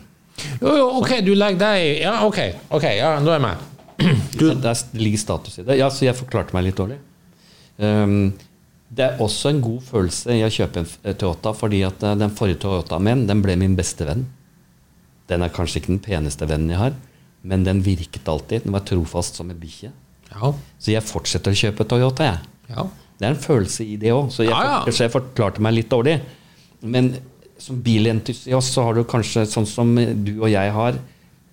Jo, 0.62 0.72
jo, 0.72 0.86
ok, 1.02 1.16
du 1.26 1.32
legger 1.34 1.58
deg 1.60 2.02
Ja, 2.04 2.12
ok, 2.26 2.38
ok, 2.78 2.86
ja, 2.98 3.12
nå 3.22 3.32
er 3.34 3.38
jeg 3.38 3.44
med. 3.46 3.66
Du. 4.38 4.44
Det 4.54 4.70
er- 4.70 4.98
ligger 5.02 5.18
status 5.18 5.58
i 5.58 5.64
det. 5.66 5.78
Ja, 5.80 5.88
så 5.90 6.04
jeg 6.06 6.14
forklarte 6.18 6.54
meg 6.54 6.68
litt 6.68 6.78
dårlig. 6.78 6.98
Um, 7.78 8.32
det 8.88 9.04
er 9.04 9.20
også 9.22 9.50
en 9.52 9.60
god 9.62 9.82
følelse 9.84 10.32
i 10.38 10.44
å 10.46 10.50
kjøpe 10.52 10.80
en 10.80 10.86
eh, 11.04 11.14
Toyota, 11.18 11.52
fordi 11.54 11.82
at 11.84 12.02
eh, 12.06 12.14
den 12.18 12.32
forrige 12.38 12.62
Toyotaen 12.62 13.04
min, 13.04 13.26
den 13.28 13.42
ble 13.44 13.56
min 13.60 13.74
beste 13.78 14.06
venn. 14.08 14.22
Den 15.28 15.42
er 15.44 15.52
kanskje 15.52 15.80
ikke 15.82 15.92
den 15.92 16.02
peneste 16.04 16.46
vennen 16.48 16.70
jeg 16.72 16.78
har, 16.80 16.94
men 17.44 17.64
den 17.66 17.82
virket 17.84 18.28
alltid. 18.28 18.64
Den 18.64 18.72
var 18.74 18.84
trofast 18.88 19.36
som 19.38 19.50
en 19.52 19.58
bikkje. 19.60 19.90
Ja, 20.32 20.52
Så 20.78 20.92
jeg 20.92 21.02
fortsetter 21.08 21.52
å 21.54 21.58
kjøpe 21.58 21.86
Toyota, 21.88 22.24
jeg. 22.32 22.38
ja. 22.74 22.86
Det 23.18 23.26
er 23.26 23.32
en 23.34 23.40
følelse 23.42 23.82
i 23.82 23.96
det 23.98 24.12
òg, 24.14 24.28
så 24.30 24.44
jeg, 24.44 24.52
Ja, 24.52 24.84
ja. 24.86 24.92
jeg 24.94 25.10
forklarte 25.10 25.58
meg 25.64 25.74
litt 25.74 25.88
dårlig. 25.90 26.20
Men 26.86 27.16
som 27.58 27.80
bilentusiast 27.82 28.76
så 28.76 28.84
har 28.86 28.94
du 28.94 29.02
kanskje, 29.02 29.42
sånn 29.50 29.66
som 29.66 29.90
du 29.96 30.36
og 30.38 30.46
jeg 30.52 30.70
har, 30.76 30.94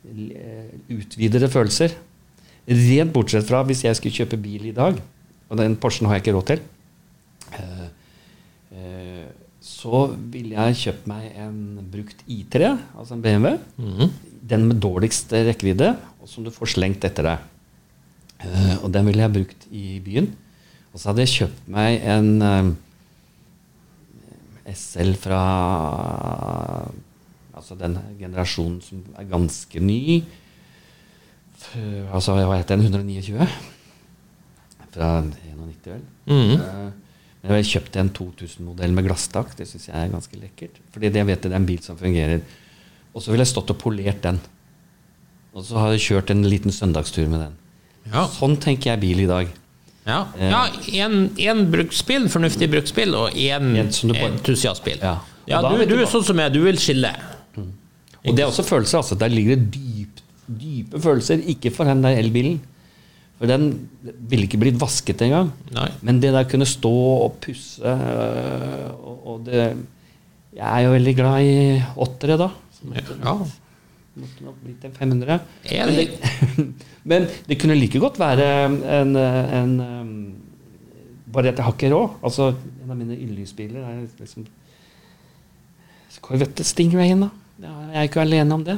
eh, 0.05 0.67
utvidede 0.93 1.49
følelser. 1.49 1.95
Rent 2.69 3.11
bortsett 3.15 3.47
fra 3.49 3.63
hvis 3.65 3.81
jeg 3.87 3.97
skulle 3.97 4.13
kjøpe 4.13 4.37
bil 4.41 4.67
i 4.69 4.75
dag, 4.77 5.01
og 5.49 5.57
den 5.57 5.75
Porschen 5.81 6.05
har 6.07 6.19
jeg 6.19 6.25
ikke 6.27 6.35
råd 6.37 6.45
til, 6.51 6.61
eh, 7.57 7.87
eh, 8.77 9.25
så 9.85 10.15
ville 10.33 10.55
jeg 10.57 10.75
kjøpt 10.81 11.05
meg 11.11 11.27
en 11.37 11.57
brukt 11.93 12.23
I3, 12.25 12.71
altså 12.97 13.13
en 13.13 13.21
BMW. 13.21 13.57
Den 14.49 14.65
med 14.69 14.79
dårligst 14.81 15.29
rekkevidde, 15.33 15.91
og 16.21 16.29
som 16.29 16.43
du 16.45 16.49
får 16.53 16.73
slengt 16.73 17.05
etter 17.05 17.23
deg. 17.29 17.37
Uh, 18.45 18.83
og 18.83 18.89
den 18.93 19.05
ville 19.05 19.21
jeg 19.21 19.33
brukt 19.35 19.67
i 19.71 19.99
byen. 20.03 20.31
Og 20.93 20.99
så 20.99 21.09
hadde 21.11 21.21
jeg 21.25 21.33
kjøpt 21.35 21.69
meg 21.75 22.01
en 22.01 22.41
eh, 22.41 22.73
SL 24.73 25.13
fra 25.19 25.39
Altså 27.55 27.75
den 27.79 27.95
generasjonen 28.19 28.81
som 28.83 29.01
er 29.17 29.27
ganske 29.31 29.79
ny. 29.79 30.23
F- 31.55 32.11
Altså, 32.13 32.35
hva 32.35 32.57
heter 32.59 32.75
den? 32.75 32.85
129? 32.91 33.47
Fra 34.95 35.09
91, 35.21 35.85
vel. 35.85 36.01
Mhm. 36.27 36.35
-hmm. 36.35 36.57
Men 36.57 36.93
jeg 37.53 37.67
kjøpte 37.69 38.01
en 38.01 38.09
2000-modell 38.09 38.93
med 38.95 39.05
glasstak. 39.05 39.51
Det 39.57 39.67
syns 39.69 39.89
jeg 39.89 39.95
er 39.99 40.13
ganske 40.13 40.39
lekkert. 40.39 40.79
Fordi 40.93 41.11
det 41.13 41.21
jeg 41.21 41.29
vet 41.29 41.43
det 41.43 41.51
er 41.51 41.59
en 41.59 41.67
bil 41.67 41.81
som 41.83 41.97
fungerer. 41.99 42.41
Og 43.13 43.21
så 43.21 43.31
ville 43.31 43.45
jeg 43.45 43.51
stått 43.53 43.73
og 43.75 43.77
polert 43.81 44.23
den. 44.23 44.39
Og 45.55 45.63
så 45.67 45.77
har 45.79 45.93
jeg 45.93 46.03
kjørt 46.07 46.33
en 46.33 46.41
liten 46.49 46.73
søndagstur 46.73 47.29
med 47.29 47.45
den. 47.45 47.53
Ja. 48.09 48.25
Sånn 48.33 48.57
tenker 48.61 48.93
jeg 48.93 49.03
bil 49.03 49.21
i 49.23 49.29
dag. 49.29 49.53
Ja, 50.05 50.19
ja 50.37 50.65
en, 51.01 51.29
en 51.41 51.63
bruksbil, 51.73 52.27
fornuftig 52.29 52.67
bruksbil, 52.69 53.15
og 53.17 53.37
en, 53.41 53.71
entusiastbil. 53.79 54.99
Ja. 55.01 55.15
Ja, 55.49 55.61
du, 55.61 55.81
du 55.85 55.95
er 55.99 56.07
sånn 56.09 56.25
som 56.25 56.39
jeg, 56.41 56.53
du 56.55 56.63
vil 56.65 56.77
skille. 56.81 57.13
Og 58.25 58.33
det 58.33 58.41
er 58.41 58.49
også 58.49 58.65
følelser. 58.65 59.03
altså 59.03 59.17
Der 59.21 59.29
ligger 59.29 59.59
det 59.59 59.73
dyp, 59.75 60.21
dype 60.47 61.01
følelser. 61.01 61.43
Ikke 61.53 61.71
for 61.73 61.85
den 61.89 62.01
der 62.03 62.17
elbilen. 62.17 62.57
For 63.39 63.49
den 63.51 63.65
ville 64.29 64.45
ikke 64.47 64.59
blitt 64.61 64.77
vasket 64.79 65.21
engang. 65.25 65.49
Men 66.01 66.21
det 66.23 66.31
der 66.33 66.45
kunne 66.47 66.65
stå 66.65 66.91
og 67.25 67.33
pusse 67.43 67.83
øh, 67.83 68.89
og, 68.95 69.27
og 69.27 69.41
det 69.45 69.65
Jeg 70.55 70.63
er 70.69 70.85
jo 70.85 70.91
veldig 70.95 71.15
glad 71.17 71.43
i 71.43 71.81
åttere, 71.99 72.37
da. 72.39 72.47
Måtte, 72.85 73.17
Ja. 73.25 73.33
måtte 74.15 74.45
nok 74.45 74.55
blitt 74.63 74.85
en 74.87 74.93
500. 74.95 75.39
Men 75.67 75.95
det, 75.97 76.05
men 77.11 77.27
det 77.49 77.57
kunne 77.59 77.75
like 77.75 77.99
godt 77.99 78.19
være 78.19 78.65
en, 78.69 79.15
en, 79.17 79.79
um, 79.81 80.35
Bare 81.33 81.49
at 81.51 81.57
jeg 81.59 81.65
har 81.65 81.73
ikke 81.75 81.91
råd. 81.91 82.09
Altså, 82.23 82.53
en 82.85 82.91
av 82.93 82.95
mine 82.95 83.17
yndlingsbiler 83.19 83.83
er 83.83 84.05
liksom 84.19 84.45
Corvette 86.23 86.63
Stingrayen, 86.63 87.25
da. 87.25 87.29
Jeg 87.91 87.99
er 87.99 88.07
ikke 88.07 88.21
alene 88.23 88.55
om 88.55 88.63
det. 88.65 88.77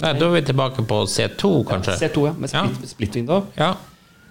Nei, 0.00 0.12
da 0.16 0.26
er 0.26 0.32
vi 0.34 0.40
tilbake 0.48 0.82
på 0.88 1.02
C2, 1.08 1.50
kanskje. 1.68 1.94
C2, 2.00 2.24
ja. 2.26 2.32
Med 2.38 2.52
Ja. 2.52 2.64
split, 2.72 2.88
split 2.90 3.14
window. 3.20 3.44
Ja. 3.56 3.74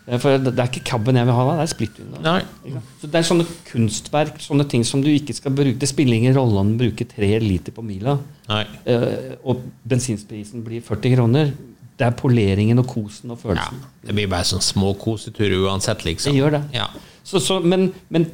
Eh, 0.08 0.18
For 0.24 0.38
det 0.40 0.54
er 0.56 0.70
ikke 0.72 0.84
cabben 0.88 1.18
jeg 1.20 1.28
vil 1.28 1.36
ha, 1.36 1.44
da. 1.50 1.56
Det 1.60 1.66
er 1.66 1.72
split 1.74 1.98
window. 2.00 2.82
Så 3.02 3.08
Det 3.12 3.20
er 3.20 3.28
sånne 3.28 3.46
kunstverk, 3.72 4.38
sånne 4.40 4.66
ting 4.72 4.86
som 4.88 5.02
du 5.04 5.10
ikke 5.12 5.36
skal 5.36 5.52
bruke. 5.58 5.78
Det 5.82 5.90
spiller 5.92 6.16
ingen 6.16 6.36
rolle 6.38 6.60
om 6.64 6.72
du 6.78 6.86
bruker 6.86 7.06
tre 7.12 7.34
liter 7.44 7.76
på 7.76 7.84
mila, 7.84 8.18
Nei. 8.48 8.64
eh, 8.86 9.36
og 9.44 9.62
bensinprisen 9.88 10.64
blir 10.64 10.82
40 10.82 11.16
kroner. 11.18 11.52
Det 11.98 12.06
er 12.06 12.12
poleringen 12.14 12.78
og 12.80 12.88
kosen 12.88 13.32
og 13.32 13.40
Ja. 13.44 13.50
følelsen. 13.50 13.80
Det 14.06 14.16
blir 14.16 14.28
bare 14.30 14.44
sånn 14.46 14.62
små 14.62 14.94
koseturer 14.98 15.58
uansett, 15.66 16.04
liksom. 16.06 16.32
Det 16.32 16.40
gjør 16.42 16.52
det. 16.52 16.64
Ja. 16.74 16.88
Så, 17.24 17.40
så, 17.42 17.60
men, 17.60 17.92
men 18.10 18.28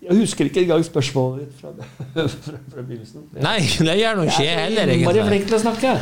jeg 0.00 0.16
husker 0.16 0.46
ikke 0.46 0.62
engang 0.62 0.84
spørsmålet 0.86 1.40
ditt 1.48 1.58
fra, 1.60 1.72
fra, 2.14 2.54
fra 2.72 2.82
begynnelsen. 2.82 3.24
Nei, 3.42 3.58
det 3.60 3.96
gjør 3.98 4.16
nå 4.16 4.28
ikke 4.30 4.44
jeg 4.46 4.60
heller, 4.62 4.86
Bare 4.86 4.94
egentlig. 4.94 5.26
flink 5.28 5.46
til 5.50 5.58
å 5.58 5.64
snakke. 5.64 5.96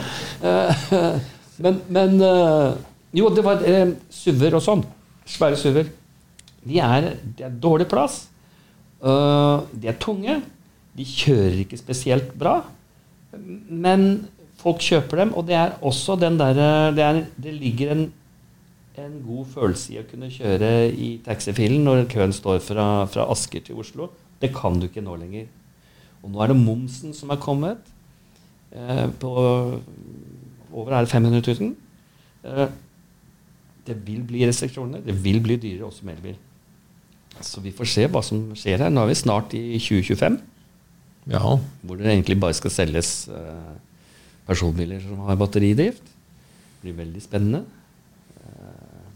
Uh, 0.44 1.18
men 1.64 1.80
men 1.88 2.20
eh, 2.20 2.74
Jo, 3.16 3.30
det 3.32 3.44
var 3.46 3.62
eh, 3.64 3.94
SUV-er 4.12 4.58
og 4.58 4.64
sånn. 4.64 4.82
Svære 5.26 5.56
SUV-er. 5.58 5.88
De 6.66 6.80
er, 6.82 7.06
de 7.38 7.46
er 7.46 7.54
dårlig 7.62 7.86
plass. 7.88 8.26
Uh, 9.00 9.62
de 9.76 9.88
er 9.92 9.96
tunge. 10.02 10.38
De 10.96 11.04
kjører 11.06 11.60
ikke 11.62 11.78
spesielt 11.78 12.32
bra. 12.40 12.58
Men 13.36 14.26
folk 14.60 14.80
kjøper 14.82 15.20
dem, 15.22 15.32
og 15.36 15.46
det 15.48 15.56
er 15.58 15.74
også 15.86 16.16
den 16.18 16.38
derre 16.40 16.92
det, 16.96 17.04
er- 17.04 17.26
det 17.44 17.52
ligger 17.54 17.92
en, 17.92 18.04
en 18.98 19.18
god 19.26 19.44
følelse 19.52 19.92
i 19.94 19.98
å 20.00 20.06
kunne 20.08 20.30
kjøre 20.32 20.70
i 20.96 21.10
taxifilen 21.26 21.84
når 21.86 22.06
køen 22.10 22.32
står 22.34 22.62
fra, 22.64 22.86
fra 23.12 23.26
Asker 23.32 23.62
til 23.66 23.78
Oslo. 23.82 24.08
Det 24.40 24.50
kan 24.56 24.80
du 24.80 24.88
ikke 24.88 25.04
nå 25.04 25.14
lenger. 25.20 25.46
Og 26.24 26.32
nå 26.32 26.40
er 26.42 26.50
det 26.52 26.58
momsen 26.58 27.12
som 27.14 27.30
er 27.32 27.40
kommet. 27.42 27.92
Eh, 28.72 29.06
på 29.20 29.30
over 30.72 30.96
er 30.96 31.04
det 31.06 31.12
500 31.12 31.44
000. 31.60 31.76
Eh, 32.48 32.66
det 33.86 33.96
vil 34.06 34.22
bli 34.26 34.44
restriksjoner. 34.48 35.02
Det 35.06 35.14
vil 35.24 35.40
bli 35.44 35.56
dyrere 35.62 35.86
også 35.88 36.04
med 36.08 36.16
elbil. 36.18 36.36
Så 37.44 37.60
vi 37.64 37.72
får 37.76 37.88
se 37.92 38.06
hva 38.08 38.22
som 38.24 38.42
skjer 38.56 38.84
her. 38.86 38.90
Nå 38.92 39.02
er 39.04 39.10
vi 39.12 39.18
snart 39.18 39.54
i 39.58 39.78
2025, 39.78 40.38
Ja. 41.32 41.40
hvor 41.82 41.96
det 41.98 42.06
egentlig 42.06 42.38
bare 42.40 42.54
skal 42.54 42.70
selges 42.70 43.28
eh, 43.28 43.72
personbiler 44.46 45.00
som 45.02 45.18
har 45.26 45.36
batteridrift. 45.36 46.02
Det 46.06 46.82
blir 46.86 46.96
veldig 47.04 47.22
spennende. 47.24 47.64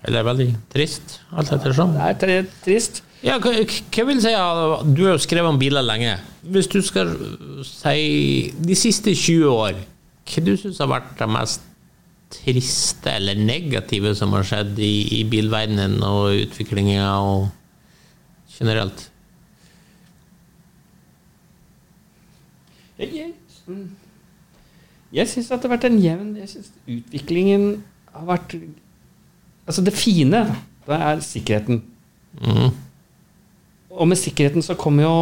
Eller 0.09 0.25
veldig 0.25 0.49
trist, 0.73 1.19
alt 1.37 1.51
ettersom. 1.53 1.93
Det 1.95 2.27
er 2.33 2.47
trist. 2.65 3.03
Ja, 3.23 3.35
hva, 3.37 3.53
hva 3.53 4.05
vil 4.09 4.21
si 4.25 4.31
Du 4.97 5.03
har 5.05 5.13
jo 5.13 5.21
skrevet 5.21 5.51
om 5.53 5.59
biler 5.61 5.85
lenge. 5.85 6.15
Hvis 6.41 6.71
du 6.73 6.79
skal 6.81 7.11
si 7.69 8.53
de 8.57 8.77
siste 8.81 9.13
20 9.13 9.45
år, 9.53 9.83
hva 10.31 10.45
du 10.47 10.55
syns 10.57 10.81
har 10.81 10.89
vært 10.89 11.11
det 11.19 11.29
mest 11.29 11.67
triste 12.31 13.13
eller 13.19 13.39
negative 13.39 14.15
som 14.19 14.35
har 14.37 14.47
skjedd 14.47 14.79
i, 14.79 15.21
i 15.21 15.23
bilverdenen 15.29 15.99
og 16.07 16.37
utviklinga 16.45 17.09
og 17.27 17.49
generelt? 18.55 19.07
Jeg, 23.01 23.11
jeg, 23.17 23.33
mm, 23.67 23.87
jeg 25.17 25.31
syns 25.31 25.51
at 25.51 25.63
det 25.63 25.71
har 25.71 25.77
vært 25.79 25.87
en 25.89 26.01
jevn 26.03 26.35
Jeg 26.37 26.51
synes 26.53 26.67
utviklingen 26.85 27.69
har 28.13 28.27
vært 28.29 28.57
Altså, 29.71 29.85
det 29.87 29.95
fine, 29.95 30.41
det 30.87 30.97
er 30.97 31.21
sikkerheten. 31.23 31.85
Mm. 32.43 32.73
Og 33.91 34.09
med 34.09 34.19
sikkerheten 34.19 34.65
så 34.67 34.75
kommer 34.75 35.05
jo 35.05 35.19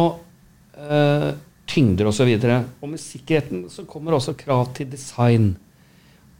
eh, 0.79 1.35
tyngder 1.69 2.09
osv. 2.09 2.31
Og, 2.33 2.41
så 2.41 2.63
og 2.81 2.89
med 2.89 3.01
sikkerheten 3.03 3.67
så 3.69 3.85
kommer 3.85 4.15
også 4.17 4.33
krav 4.39 4.71
til 4.73 4.89
design. 4.89 5.51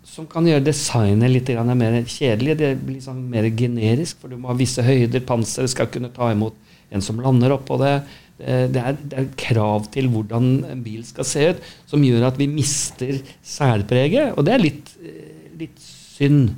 Som 0.09 0.25
kan 0.29 0.47
gjøre 0.47 0.65
designet 0.65 1.31
litt 1.31 1.51
mer 1.77 1.99
kjedelig. 2.01 2.57
Det 2.59 2.71
blir 2.81 3.01
sånn 3.03 3.21
mer 3.29 3.45
generisk, 3.55 4.19
for 4.21 4.31
du 4.31 4.39
må 4.39 4.49
ha 4.51 4.57
visse 4.57 4.83
høyder. 4.83 5.21
Panseret 5.27 5.71
skal 5.71 5.91
kunne 5.93 6.11
ta 6.15 6.31
imot 6.33 6.57
en 6.89 7.03
som 7.05 7.21
lander 7.21 7.53
oppå 7.55 7.77
det. 7.81 7.93
Eh, 8.39 8.65
Det 8.71 8.81
er, 8.81 8.97
det 8.97 9.19
er 9.19 9.29
krav 9.37 9.89
til 9.93 10.09
hvordan 10.09 10.49
en 10.71 10.81
bil 10.83 11.03
skal 11.05 11.27
se 11.27 11.49
ut, 11.51 11.61
som 11.89 12.03
gjør 12.03 12.29
at 12.31 12.39
vi 12.39 12.49
mister 12.49 13.19
særpreget. 13.43 14.33
Og 14.35 14.45
det 14.47 14.55
er 14.55 14.65
litt, 14.65 14.91
eh, 15.03 15.53
litt 15.59 15.77
synd. 15.83 16.55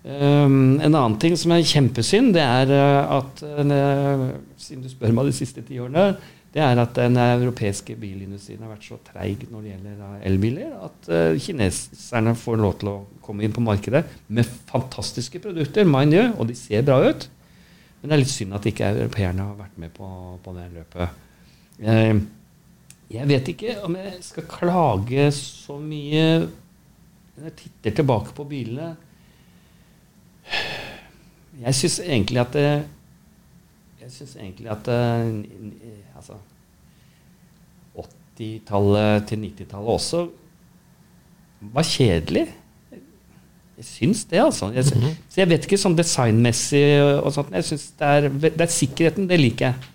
Um, 0.00 0.80
en 0.80 0.94
annen 0.94 1.18
ting 1.20 1.34
som 1.36 1.52
er 1.52 1.60
kjempesynd, 1.60 2.32
det 2.32 2.40
er 2.40 2.70
uh, 2.72 3.18
at 3.18 3.42
uh, 3.44 4.22
Siden 4.56 4.80
du 4.80 4.88
spør 4.88 5.12
meg 5.12 5.28
de 5.28 5.34
siste 5.36 5.60
ti 5.66 5.76
årene, 5.76 6.14
det 6.50 6.62
er 6.64 6.80
at 6.82 6.96
den 6.98 7.14
europeiske 7.20 7.94
bilindustrien 8.00 8.62
har 8.64 8.72
vært 8.72 8.86
så 8.88 8.96
treig 9.06 9.44
når 9.52 9.62
det 9.62 9.70
gjelder 9.70 10.00
uh, 10.02 10.16
elbiler, 10.26 10.72
at 10.82 11.10
uh, 11.12 11.38
kineserne 11.38 12.34
får 12.38 12.58
lov 12.58 12.74
til 12.80 12.90
å 12.90 12.96
komme 13.22 13.46
inn 13.46 13.54
på 13.54 13.62
markedet 13.62 14.02
med 14.26 14.48
fantastiske 14.70 15.38
produkter, 15.44 15.86
mind 15.86 16.16
you, 16.16 16.24
og 16.34 16.50
de 16.50 16.58
ser 16.58 16.82
bra 16.86 16.98
ut. 17.06 17.28
Men 18.00 18.10
det 18.10 18.16
er 18.16 18.22
litt 18.24 18.32
synd 18.32 18.56
at 18.58 18.66
ikke 18.66 18.90
europeerne 18.96 19.46
har 19.46 19.60
vært 19.60 19.78
med 19.78 19.94
på, 19.94 20.10
på 20.42 20.56
det 20.56 20.66
løpet. 20.74 21.22
Uh, 21.86 22.18
jeg 23.10 23.26
vet 23.30 23.48
ikke 23.54 23.78
om 23.86 23.94
jeg 23.98 24.18
skal 24.22 24.50
klage 24.50 25.30
så 25.34 25.78
mye 25.82 26.26
når 26.46 27.46
jeg 27.48 27.56
titter 27.62 28.00
tilbake 28.00 28.34
på 28.34 28.44
bilene. 28.50 28.92
Jeg 31.60 31.78
syns 31.78 32.02
egentlig 32.02 32.42
at 32.42 32.54
det, 32.58 32.68
Jeg 34.10 34.16
syns 34.16 34.32
egentlig 34.40 34.66
at 34.74 34.88
uh, 34.90 36.18
altså 36.18 36.34
80-tallet 38.40 39.26
til 39.28 39.42
90-tallet 39.44 39.90
også 39.94 40.22
var 41.74 41.84
kjedelig. 41.84 42.46
Jeg 43.80 43.84
syns 43.88 44.24
det, 44.30 44.40
altså. 44.40 44.70
Jeg, 44.74 44.84
sy- 44.88 44.96
Så 45.28 45.40
jeg 45.42 45.48
vet 45.50 45.66
ikke 45.68 45.78
sånn 45.80 45.96
designmessig 45.98 46.82
og 47.20 47.30
sånt. 47.36 47.52
Jeg 47.56 47.64
synes 47.68 47.84
det 48.00 48.08
er, 48.16 48.28
det 48.46 48.60
er 48.64 48.72
sikkerheten. 48.72 49.28
Det 49.28 49.38
liker 49.40 49.66
jeg. 49.70 49.90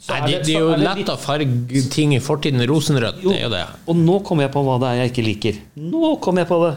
Så 0.00 0.14
Nei, 0.16 0.20
det, 0.30 0.36
det 0.48 0.54
er 0.56 0.62
jo 0.62 0.70
det 0.72 0.84
lett 0.84 1.10
å 1.12 1.16
farge 1.20 1.82
ting 1.92 2.14
i 2.16 2.20
fortiden 2.24 2.62
rosenrødt. 2.68 3.18
Jo, 3.24 3.32
Det 3.34 3.40
er 3.42 3.44
jo 3.48 3.52
det. 3.52 3.64
Og 3.92 3.98
nå 4.00 4.20
kommer 4.24 4.46
jeg 4.46 4.52
på 4.54 4.62
hva 4.64 4.78
det 4.80 4.88
er 4.92 5.00
jeg 5.02 5.12
ikke 5.12 5.24
liker. 5.26 5.58
Nå 5.90 6.14
kommer 6.24 6.44
jeg 6.44 6.48
på 6.52 6.60
det! 6.64 6.70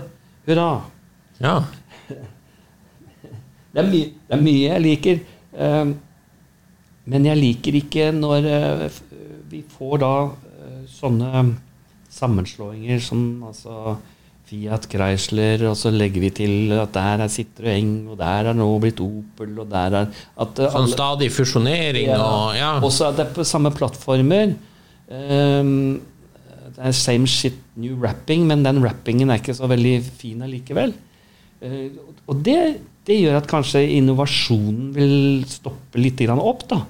Hurra! 0.49 0.67
Ja. 1.43 1.53
Det 3.73 3.81
er, 3.81 3.87
mye, 3.89 4.09
det 4.29 4.35
er 4.35 4.41
mye 4.45 4.65
jeg 4.67 4.81
liker. 4.83 5.21
Eh, 5.57 5.93
men 7.05 7.25
jeg 7.27 7.37
liker 7.39 7.75
ikke 7.81 8.11
når 8.15 8.45
eh, 8.47 8.89
vi 9.51 9.61
får 9.77 9.99
da 10.03 10.13
eh, 10.31 10.81
sånne 10.87 11.45
sammenslåinger 12.13 12.99
som 13.03 13.23
altså 13.49 13.97
Fiat 14.53 14.85
Chrysler, 14.91 15.63
og 15.69 15.77
så 15.79 15.89
legger 15.93 16.21
vi 16.21 16.29
til 16.35 16.73
at 16.77 16.91
der 16.93 17.23
er 17.25 17.31
Citroën, 17.31 17.91
og 18.11 18.17
der 18.19 18.49
er 18.51 18.57
nå 18.57 18.67
blitt 18.83 18.99
Opel, 19.01 19.53
og 19.63 19.69
der 19.71 19.95
er 20.03 20.09
at 20.11 20.59
eh, 20.59 20.67
Sånn 20.69 20.83
alle- 20.83 20.93
stadig 20.93 21.29
fusjonering 21.33 22.11
og 22.13 22.55
Ja. 22.59 22.73
Også 22.83 23.07
at 23.09 23.17
det 23.17 23.27
er 23.27 23.33
på 23.33 23.45
samme 23.47 23.71
plattformer. 23.73 24.53
Um, 25.09 26.01
det 26.73 26.81
er 26.89 26.91
same 26.97 27.27
shit, 27.27 27.57
new 27.77 27.95
wrapping, 28.01 28.45
men 28.47 28.63
den 28.65 28.81
wrappingen 28.81 29.29
er 29.29 29.41
ikke 29.41 29.53
så 29.55 29.67
veldig 29.69 29.97
fin 30.17 30.41
allikevel. 30.41 30.93
Eh, 31.63 31.99
og 32.27 32.41
det, 32.43 32.57
det 33.07 33.19
gjør 33.21 33.39
at 33.39 33.49
kanskje 33.49 33.83
innovasjonen 33.97 34.91
vil 34.95 35.43
stoppe 35.49 36.01
litt 36.01 36.23
opp, 36.33 36.65
da. 36.69 36.81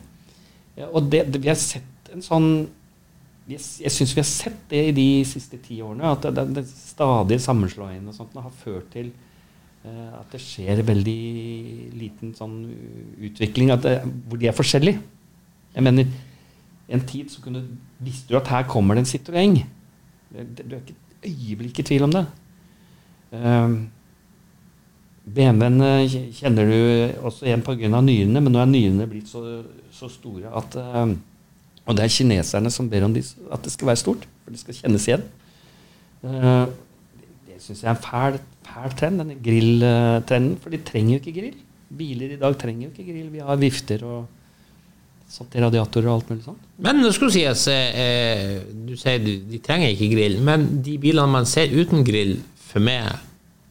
Og 0.89 1.09
det, 1.09 1.27
det, 1.29 1.41
vi 1.41 1.51
har 1.51 1.59
sett 1.59 2.09
en 2.13 2.23
sånn 2.25 2.47
Jeg, 3.45 3.59
jeg 3.83 3.91
syns 3.93 4.13
vi 4.15 4.21
har 4.21 4.29
sett 4.29 4.61
det 4.71 4.79
i 4.89 4.95
de 4.95 5.07
siste 5.27 5.59
ti 5.61 5.81
årene. 5.83 6.13
At 6.15 6.25
det 6.31 6.65
stadige 6.69 7.43
sammenslåingen 7.43 8.07
og 8.09 8.15
sånt 8.15 8.37
har 8.39 8.53
ført 8.63 8.87
til 8.93 9.11
eh, 9.83 10.11
at 10.15 10.31
det 10.33 10.41
skjer 10.41 10.83
veldig 10.87 11.17
liten 11.99 12.31
sånn 12.37 12.61
utvikling 13.29 13.73
det, 13.83 13.97
hvor 14.29 14.39
de 14.39 14.49
er 14.49 14.55
forskjellige. 14.55 15.01
Jeg 15.73 15.85
mener, 15.85 16.07
en 16.93 17.03
tid 17.09 17.31
så 17.33 17.41
kunne 17.43 17.65
visste 18.03 18.31
du 18.31 18.37
at 18.39 18.49
her 18.53 18.65
kommer 18.69 18.95
det 18.95 19.03
en 19.03 19.11
Citroën. 19.11 19.59
Du 20.33 20.39
er 20.39 20.79
ikke 20.79 20.95
et 20.95 21.29
øyeblikk 21.29 21.81
i 21.81 21.85
tvil 21.89 22.07
om 22.07 22.13
det. 22.13 22.23
Um, 23.33 23.77
BMW-en 25.23 25.83
eh, 25.87 26.15
kjenner 26.35 26.67
du 26.67 26.79
også 27.23 27.47
igjen 27.47 27.63
pga. 27.63 28.01
nyrene, 28.03 28.41
men 28.41 28.51
nå 28.51 28.59
er 28.59 28.67
nyrene 28.67 29.07
blitt 29.07 29.31
så, 29.31 29.63
så 29.95 30.09
store 30.11 30.51
at 30.51 30.75
eh, 30.79 31.15
Og 31.87 31.95
det 31.95 32.03
er 32.05 32.11
kineserne 32.15 32.71
som 32.71 32.89
ber 32.91 33.03
om 33.07 33.13
de, 33.15 33.23
at 33.51 33.63
det 33.63 33.71
skal 33.71 33.89
være 33.91 34.01
stort, 34.03 34.27
for 34.43 34.55
det 34.55 34.59
skal 34.61 34.77
kjennes 34.81 35.07
igjen. 35.07 35.25
Eh, 36.23 36.65
det 37.47 37.59
syns 37.63 37.83
jeg 37.83 37.89
er 37.91 37.95
en 37.95 38.03
fæl, 38.03 38.39
fæl 38.67 38.95
trend, 38.99 39.19
denne 39.19 39.39
grilltrenden. 39.43 40.55
For 40.63 40.71
de 40.71 40.79
trenger 40.83 41.17
jo 41.17 41.23
ikke 41.23 41.35
grill. 41.39 41.57
Biler 41.93 42.35
i 42.35 42.39
dag 42.39 42.55
trenger 42.59 42.87
jo 42.87 42.93
ikke 42.93 43.11
grill. 43.11 43.27
Vi 43.33 43.43
har 43.43 43.59
vifter 43.59 44.07
og 44.07 44.23
satt 45.33 45.55
i 45.57 45.63
radiatorer 45.63 46.07
og 46.07 46.19
alt 46.19 46.31
mulig 46.31 46.45
sånt. 46.45 46.63
Men 46.83 46.99
nå 47.01 47.11
skulle 47.15 47.33
sies, 47.33 47.67
eh, 47.71 47.99
eh, 48.03 48.57
du 48.87 48.95
sier 48.99 49.23
de, 49.23 49.39
de 49.49 49.59
trenger 49.63 49.91
ikke 49.91 50.11
grill, 50.13 50.39
men 50.45 50.67
de 50.85 50.97
bilene 51.01 51.31
man 51.31 51.47
ser 51.49 51.73
uten 51.73 52.03
grill, 52.07 52.37
for 52.59 52.83
meg 52.83 53.11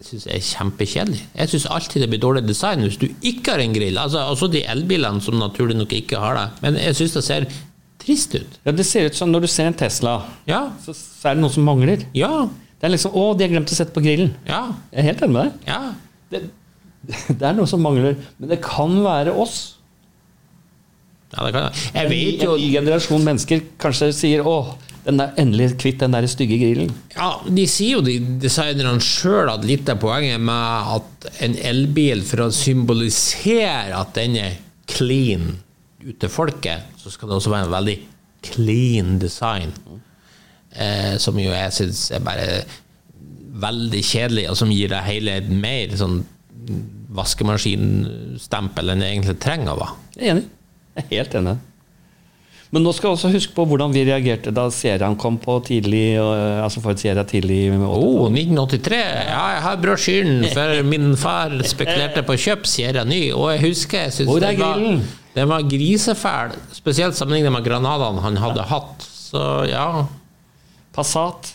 syns 0.06 0.26
er 0.26 0.40
kjempekjedelig. 0.44 1.20
Jeg 1.38 1.48
syns 1.52 1.66
alltid 1.70 2.02
det 2.04 2.08
blir 2.12 2.20
dårlig 2.22 2.42
design 2.48 2.80
hvis 2.86 2.98
du 3.00 3.06
ikke 3.22 3.54
har 3.54 3.62
en 3.64 3.74
grill. 3.76 3.98
Altså, 3.98 4.22
også 4.32 4.48
de 4.52 4.62
elbilene 4.64 5.20
som 5.24 5.38
naturlig 5.38 5.76
nok 5.78 5.92
ikke 5.92 6.18
har 6.22 6.34
det. 6.38 6.46
Men 6.64 6.78
jeg 6.80 6.96
syns 6.98 7.16
det 7.18 7.24
ser 7.26 7.46
trist 8.02 8.34
ut. 8.34 8.58
Ja, 8.66 8.72
Det 8.72 8.86
ser 8.86 9.06
ut 9.06 9.14
som 9.14 9.30
når 9.30 9.40
du 9.44 9.46
ser 9.52 9.66
en 9.70 9.74
Tesla, 9.78 10.16
Ja. 10.48 10.70
så, 10.84 10.94
så 10.96 11.28
er 11.30 11.34
det 11.38 11.42
noe 11.44 11.54
som 11.54 11.64
mangler. 11.64 12.02
Ja. 12.14 12.48
Det 12.80 12.88
er 12.88 12.96
liksom 12.96 13.12
'Å, 13.14 13.36
de 13.38 13.44
har 13.44 13.52
glemt 13.52 13.70
å 13.70 13.74
sette 13.78 13.94
på 13.94 14.02
grillen'. 14.02 14.32
Ja. 14.46 14.72
Jeg 14.90 14.98
er 14.98 15.06
helt 15.12 15.22
enig 15.22 15.32
med 15.32 15.44
deg. 15.44 15.52
Ja. 15.68 15.94
Det, 16.32 16.40
det 17.38 17.42
er 17.46 17.52
noe 17.54 17.66
som 17.70 17.80
mangler. 17.82 18.16
Men 18.38 18.48
det 18.50 18.60
kan 18.62 18.96
være 19.04 19.30
oss. 19.38 19.76
ja 21.36 21.44
det 21.46 21.52
kan 21.54 21.68
jeg. 21.68 21.92
Jeg 21.94 22.10
vet 22.10 22.42
jo 22.44 22.54
en 22.56 22.60
ny 22.60 22.72
generasjon 22.74 23.22
mennesker 23.24 23.62
kanskje 23.78 24.10
sier 24.12 24.42
'Å, 24.42 24.74
den 25.04 25.20
er 25.20 25.32
endelig 25.40 25.72
kvitt 25.82 26.00
den 26.02 26.14
der 26.14 26.26
stygge 26.30 26.58
grillen'. 26.60 26.92
Ja, 27.16 27.40
De 27.46 27.66
sier 27.66 27.98
jo, 27.98 28.02
de 28.06 28.18
designerne 28.42 29.00
sjøl, 29.02 29.50
at 29.50 29.64
litt 29.66 29.88
av 29.90 29.98
poenget 30.02 30.40
med 30.40 30.92
at 30.96 31.28
en 31.42 31.56
elbil, 31.58 32.22
for 32.22 32.46
å 32.46 32.52
symbolisere 32.54 33.96
at 33.98 34.14
den 34.14 34.36
er 34.36 34.60
clean 34.86 35.58
ut 36.04 36.18
til 36.20 36.28
folket, 36.30 36.86
så 36.98 37.10
skal 37.10 37.28
det 37.28 37.36
også 37.36 37.50
være 37.50 37.66
en 37.66 37.76
veldig 37.76 37.98
clean 38.42 39.18
design. 39.18 39.74
Eh, 40.72 41.18
som 41.18 41.36
jo 41.38 41.50
jeg 41.50 41.72
syns 41.72 42.10
er 42.14 42.22
bare 42.24 42.62
veldig 43.62 44.02
kjedelig, 44.04 44.48
og 44.50 44.56
som 44.56 44.70
gir 44.72 44.88
deg 44.88 45.04
hele 45.04 45.36
et 45.42 45.50
mer 45.50 45.92
sånn 45.98 46.22
vaskemaskinstempel 47.12 48.92
enn 48.92 49.02
det 49.02 49.10
egentlig 49.10 49.38
trenger 49.42 49.74
å 49.74 49.80
være. 49.82 49.98
Enig. 50.30 50.48
Jeg 50.96 51.04
er 51.04 51.10
helt 51.16 51.34
enig. 51.40 51.58
Men 52.72 52.86
nå 52.86 52.92
skal 52.96 53.10
jeg 53.10 53.18
også 53.18 53.30
huske 53.34 53.52
på 53.52 53.66
hvordan 53.68 53.92
vi 53.92 54.02
reagerte 54.08 54.52
da 54.54 54.62
serien 54.72 55.12
kom 55.20 55.36
på 55.40 55.58
tidlig, 55.66 56.16
og- 56.22 56.62
altså 56.64 56.80
for 56.80 56.92
et 56.96 57.26
tidlig. 57.28 57.68
Oh, 57.84 58.30
1983. 58.32 59.00
Ja, 59.28 59.42
jeg 59.52 59.62
har 59.66 59.76
brosjyren, 59.82 60.46
for 60.54 60.82
min 60.92 61.16
far 61.20 61.50
spekulerte 61.68 62.22
på 62.24 62.32
å 62.32 62.40
kjøpe 62.40 62.66
Sierra 62.66 63.04
ny, 63.04 63.30
og 63.36 63.50
jeg 63.52 63.60
husker 63.66 64.06
jeg 64.08 64.26
Hvor 64.26 64.40
er 64.40 64.56
den 64.56 64.60
var, 64.60 65.02
den 65.34 65.48
var 65.48 65.62
grisefæl, 65.68 66.56
spesielt 66.72 67.14
sammenlignet 67.18 67.52
med 67.52 67.64
Granadaen 67.64 68.22
han 68.24 68.36
hadde 68.40 68.64
hatt. 68.72 69.04
Så 69.04 69.68
ja. 69.68 70.06
Passat. 70.96 71.52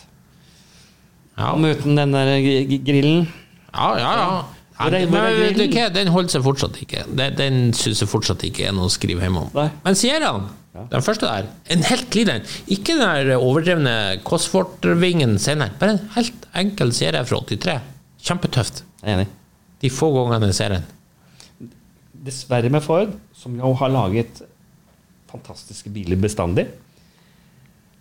Ja, 1.38 1.52
Om 1.54 1.64
uten 1.64 1.96
den 1.98 2.12
der 2.14 2.32
grillen. 2.86 3.28
ja. 3.74 3.90
ja, 3.98 4.12
ja. 4.22 4.44
Hvor 4.78 4.90
Men 4.94 5.10
vet 5.10 5.56
du 5.58 5.64
hva, 5.74 5.88
den 5.90 6.06
holder 6.14 6.30
seg 6.30 6.42
fortsatt 6.46 6.76
ikke. 6.78 7.00
Den, 7.18 7.34
den 7.34 7.56
syns 7.74 7.98
jeg 7.98 8.06
fortsatt 8.10 8.44
ikke 8.46 8.68
er 8.68 8.74
noe 8.76 8.86
å 8.86 8.92
skrive 8.94 9.24
hjemme 9.26 9.40
om. 9.42 9.48
Nei. 9.56 9.64
Men 9.82 9.96
Sierraen, 9.98 10.44
den 10.92 11.04
første 11.04 11.28
der, 11.28 11.48
en 11.74 11.84
helt 11.88 12.10
clean 12.12 12.30
en. 12.32 12.46
Ikke 12.70 12.96
den 12.96 13.02
der 13.28 13.36
overdrevne 13.36 13.94
Cosworth-vingen 14.26 15.38
senere, 15.42 15.74
bare 15.80 15.96
en 15.96 16.10
helt 16.16 16.48
enkel 16.58 16.92
serie 16.96 17.24
fra 17.28 17.40
83. 17.48 17.78
Kjempetøft. 18.28 18.82
Jeg 19.02 19.12
er 19.12 19.20
enig. 19.20 19.28
De 19.82 19.90
få 19.94 20.10
gangene 20.14 20.50
jeg 20.50 20.58
ser 20.58 20.74
den. 20.76 20.86
Dessverre 22.28 22.70
med 22.72 22.82
Ford, 22.82 23.12
som 23.38 23.54
jo 23.58 23.72
har 23.78 23.92
laget 23.94 24.42
fantastiske 25.30 25.92
biler 25.94 26.18
bestandig. 26.20 26.66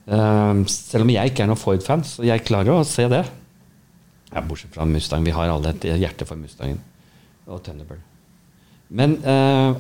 Ehm, 0.08 0.63
selv 0.72 1.04
om 1.04 1.12
jeg 1.12 1.32
ikke 1.32 1.44
er 1.44 1.52
noen 1.52 1.60
Ford-fan, 1.60 2.06
så 2.08 2.26
jeg 2.26 2.46
klarer 2.48 2.80
å 2.80 2.88
se 2.88 3.08
det. 3.12 3.26
Ja, 4.32 4.44
bortsett 4.44 4.76
fra 4.76 4.88
Mustang. 4.88 5.26
Vi 5.28 5.36
har 5.36 5.52
alle 5.52 5.74
et 5.74 5.88
hjerte 6.00 6.28
for 6.28 6.40
Mustangen 6.40 6.80
og 7.48 7.62
Thunderbird. 7.63 8.04
Men 8.90 9.18
eh, 9.24 9.78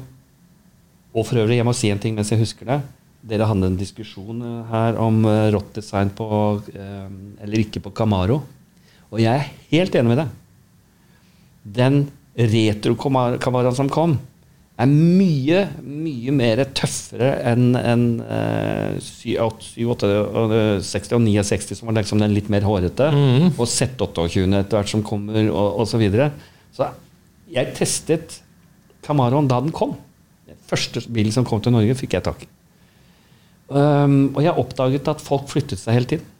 Og 1.17 1.25
for 1.25 1.41
øvrig, 1.41 1.57
jeg 1.57 1.65
må 1.65 1.73
si 1.73 1.89
en 1.89 2.01
ting 2.01 2.15
mens 2.17 2.29
jeg 2.29 2.41
husker 2.41 2.69
det. 2.69 2.81
Dere 3.27 3.47
hadde 3.49 3.71
en 3.71 3.79
diskusjon 3.79 4.43
eh, 4.45 4.67
her 4.69 4.99
om 5.01 5.23
eh, 5.25 5.47
rått 5.55 5.79
design 5.79 6.11
på 6.15 6.27
eh, 6.69 7.07
Eller 7.43 7.63
ikke 7.63 7.81
på 7.87 7.91
Camaro. 7.97 8.43
Og 9.09 9.23
jeg 9.23 9.33
er 9.33 9.49
helt 9.71 9.97
enig 9.97 10.13
med 10.13 10.21
deg 10.21 10.35
den 11.67 12.05
retro-Camaroen 12.37 13.75
som 13.75 13.89
kom, 13.91 14.17
er 14.77 14.89
mye, 14.91 15.63
mye 15.81 16.33
mer 16.35 16.61
tøffere 16.77 17.31
enn 17.49 17.71
en, 17.79 18.03
eh, 18.21 18.99
68, 19.01 20.11
60 20.85 21.17
og 21.17 21.23
69, 21.25 21.79
som 21.79 21.89
var 21.89 21.97
liksom 21.97 22.21
den 22.21 22.35
litt 22.35 22.51
mer 22.53 22.67
hårete, 22.67 23.09
og 23.57 23.65
Z28 23.65 24.45
etter 24.61 24.77
hvert 24.77 24.93
som 24.93 25.03
kommer, 25.05 25.49
og, 25.49 25.81
og 25.81 25.89
så 25.89 25.97
videre. 25.97 26.29
Så 26.77 26.91
jeg 27.49 27.73
testet 27.77 28.37
Camaroen 29.07 29.49
da 29.49 29.59
den 29.63 29.73
kom. 29.73 29.97
Første 30.67 31.03
bilen 31.13 31.33
som 31.35 31.45
kom 31.47 31.61
til 31.63 31.75
Norge, 31.75 31.95
fikk 31.99 32.17
jeg 32.17 32.25
tak 32.25 32.43
i. 32.45 32.49
Um, 33.67 34.31
og 34.31 34.41
jeg 34.45 34.55
oppdaget 34.55 35.09
at 35.11 35.23
folk 35.23 35.49
flyttet 35.51 35.79
seg 35.81 35.97
hele 35.97 36.09
tiden. 36.13 36.33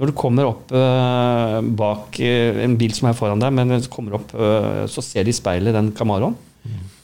Når 0.00 0.10
du 0.10 0.14
kommer 0.18 0.48
opp 0.48 0.72
uh, 0.74 1.60
bak 1.78 2.16
uh, 2.18 2.62
en 2.64 2.74
bil 2.80 2.94
som 2.96 3.10
er 3.10 3.16
foran 3.18 3.42
deg, 3.42 3.52
men 3.54 3.76
kommer 3.92 4.16
opp, 4.18 4.32
uh, 4.34 4.84
så 4.90 5.04
ser 5.04 5.26
de 5.26 5.34
i 5.34 5.36
speilet 5.36 5.76
den 5.76 5.92
Camaroen. 5.96 6.36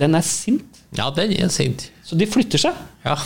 Den 0.01 0.17
er 0.17 0.25
sint, 0.25 0.81
Ja, 0.97 1.11
den 1.15 1.35
er 1.37 1.53
sint. 1.53 1.91
så 2.03 2.17
de 2.17 2.27
flytter 2.27 2.63
seg. 2.63 2.77
Ja. 3.05 3.19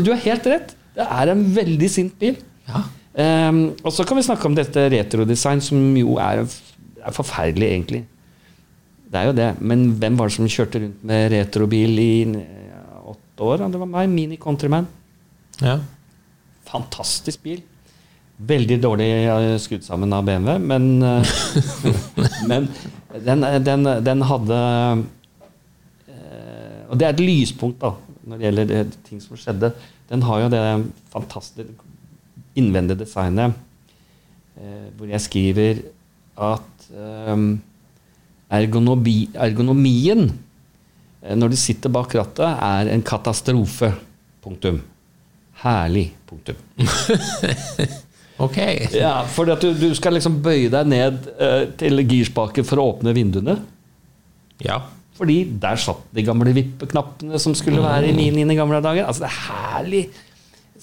Du 0.00 0.08
har 0.10 0.20
helt 0.24 0.48
rett. 0.48 0.72
Det 0.96 1.04
er 1.04 1.32
en 1.32 1.44
veldig 1.54 1.88
sint 1.92 2.18
bil. 2.20 2.40
ja. 2.68 2.82
Um, 3.12 3.74
og 3.84 3.92
så 3.92 4.06
kan 4.08 4.16
vi 4.16 4.22
snakke 4.24 4.48
om 4.48 4.54
dette 4.56 4.86
retrodesign, 4.88 5.60
som 5.60 5.76
jo 6.00 6.14
er, 6.16 6.46
er 7.04 7.12
forferdelig, 7.12 7.66
egentlig. 7.68 7.98
Det 9.12 9.20
er 9.20 9.28
jo 9.28 9.34
det. 9.36 9.48
Men 9.60 9.90
hvem 10.00 10.16
var 10.16 10.30
det 10.30 10.36
som 10.38 10.48
kjørte 10.48 10.80
rundt 10.80 11.02
med 11.08 11.26
retrobil 11.34 11.98
i 12.00 12.12
åtte 13.12 13.44
år? 13.44 13.66
Det 13.68 13.80
var 13.82 13.90
meg. 13.90 14.08
Mini 14.12 14.38
Countryman. 14.40 14.88
ja. 15.60 15.80
Fantastisk 16.72 17.42
bil. 17.44 17.58
Veldig 18.42 18.78
dårlig 18.80 19.08
skudd 19.60 19.82
sammen 19.84 20.12
av 20.16 20.24
BMW, 20.24 20.54
men, 20.62 20.86
eh, 21.04 21.32
men 22.48 22.68
den, 23.26 23.44
den, 23.66 23.84
den 24.06 24.24
hadde 24.24 24.60
eh, 26.08 26.78
Og 26.88 26.96
det 26.96 27.06
er 27.06 27.12
et 27.12 27.20
lyspunkt 27.20 27.82
da, 27.82 27.92
når 28.24 28.38
det 28.38 28.46
gjelder 28.46 28.70
det, 28.70 28.80
ting 29.04 29.20
som 29.20 29.36
skjedde. 29.36 29.74
Den 30.08 30.24
har 30.24 30.46
jo 30.46 30.48
det 30.54 30.62
fantastiske 31.12 31.76
innvendige 32.56 33.02
designet 33.04 33.52
eh, 34.56 34.88
hvor 34.96 35.12
jeg 35.12 35.26
skriver 35.26 35.84
at 36.48 36.88
eh, 36.88 37.36
ergonomi, 38.52 39.16
ergonomien 39.34 40.28
eh, 40.28 41.34
når 41.38 41.52
du 41.54 41.58
sitter 41.60 41.92
bak 41.92 42.14
rattet, 42.18 42.46
er 42.46 42.92
en 42.92 43.04
katastrofe. 43.06 43.92
Punktum. 44.42 44.80
Herlig. 45.62 46.08
Punktum. 46.28 46.58
Ok. 48.42 48.56
Ja, 48.96 49.20
for 49.30 49.46
du, 49.46 49.68
du 49.76 49.92
skal 49.94 50.16
liksom 50.16 50.40
bøye 50.42 50.70
deg 50.72 50.88
ned 50.90 51.28
eh, 51.36 51.68
til 51.78 52.02
girspaken 52.08 52.66
for 52.66 52.80
å 52.80 52.88
åpne 52.94 53.12
vinduene. 53.14 53.58
Ja. 54.64 54.80
Fordi 55.18 55.44
der 55.62 55.78
satt 55.78 56.08
de 56.16 56.24
gamle 56.26 56.54
vippeknappene 56.56 57.38
som 57.42 57.54
skulle 57.54 57.84
være 57.84 58.08
i 58.10 58.16
Minien 58.16 58.50
i 58.50 58.56
gamle 58.58 58.80
dager. 58.82 59.06
Altså 59.06 59.26
Det 59.26 59.30
er 59.30 59.40
herlig. 59.46 60.02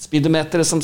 Speedometeret 0.00 0.64
som 0.68 0.80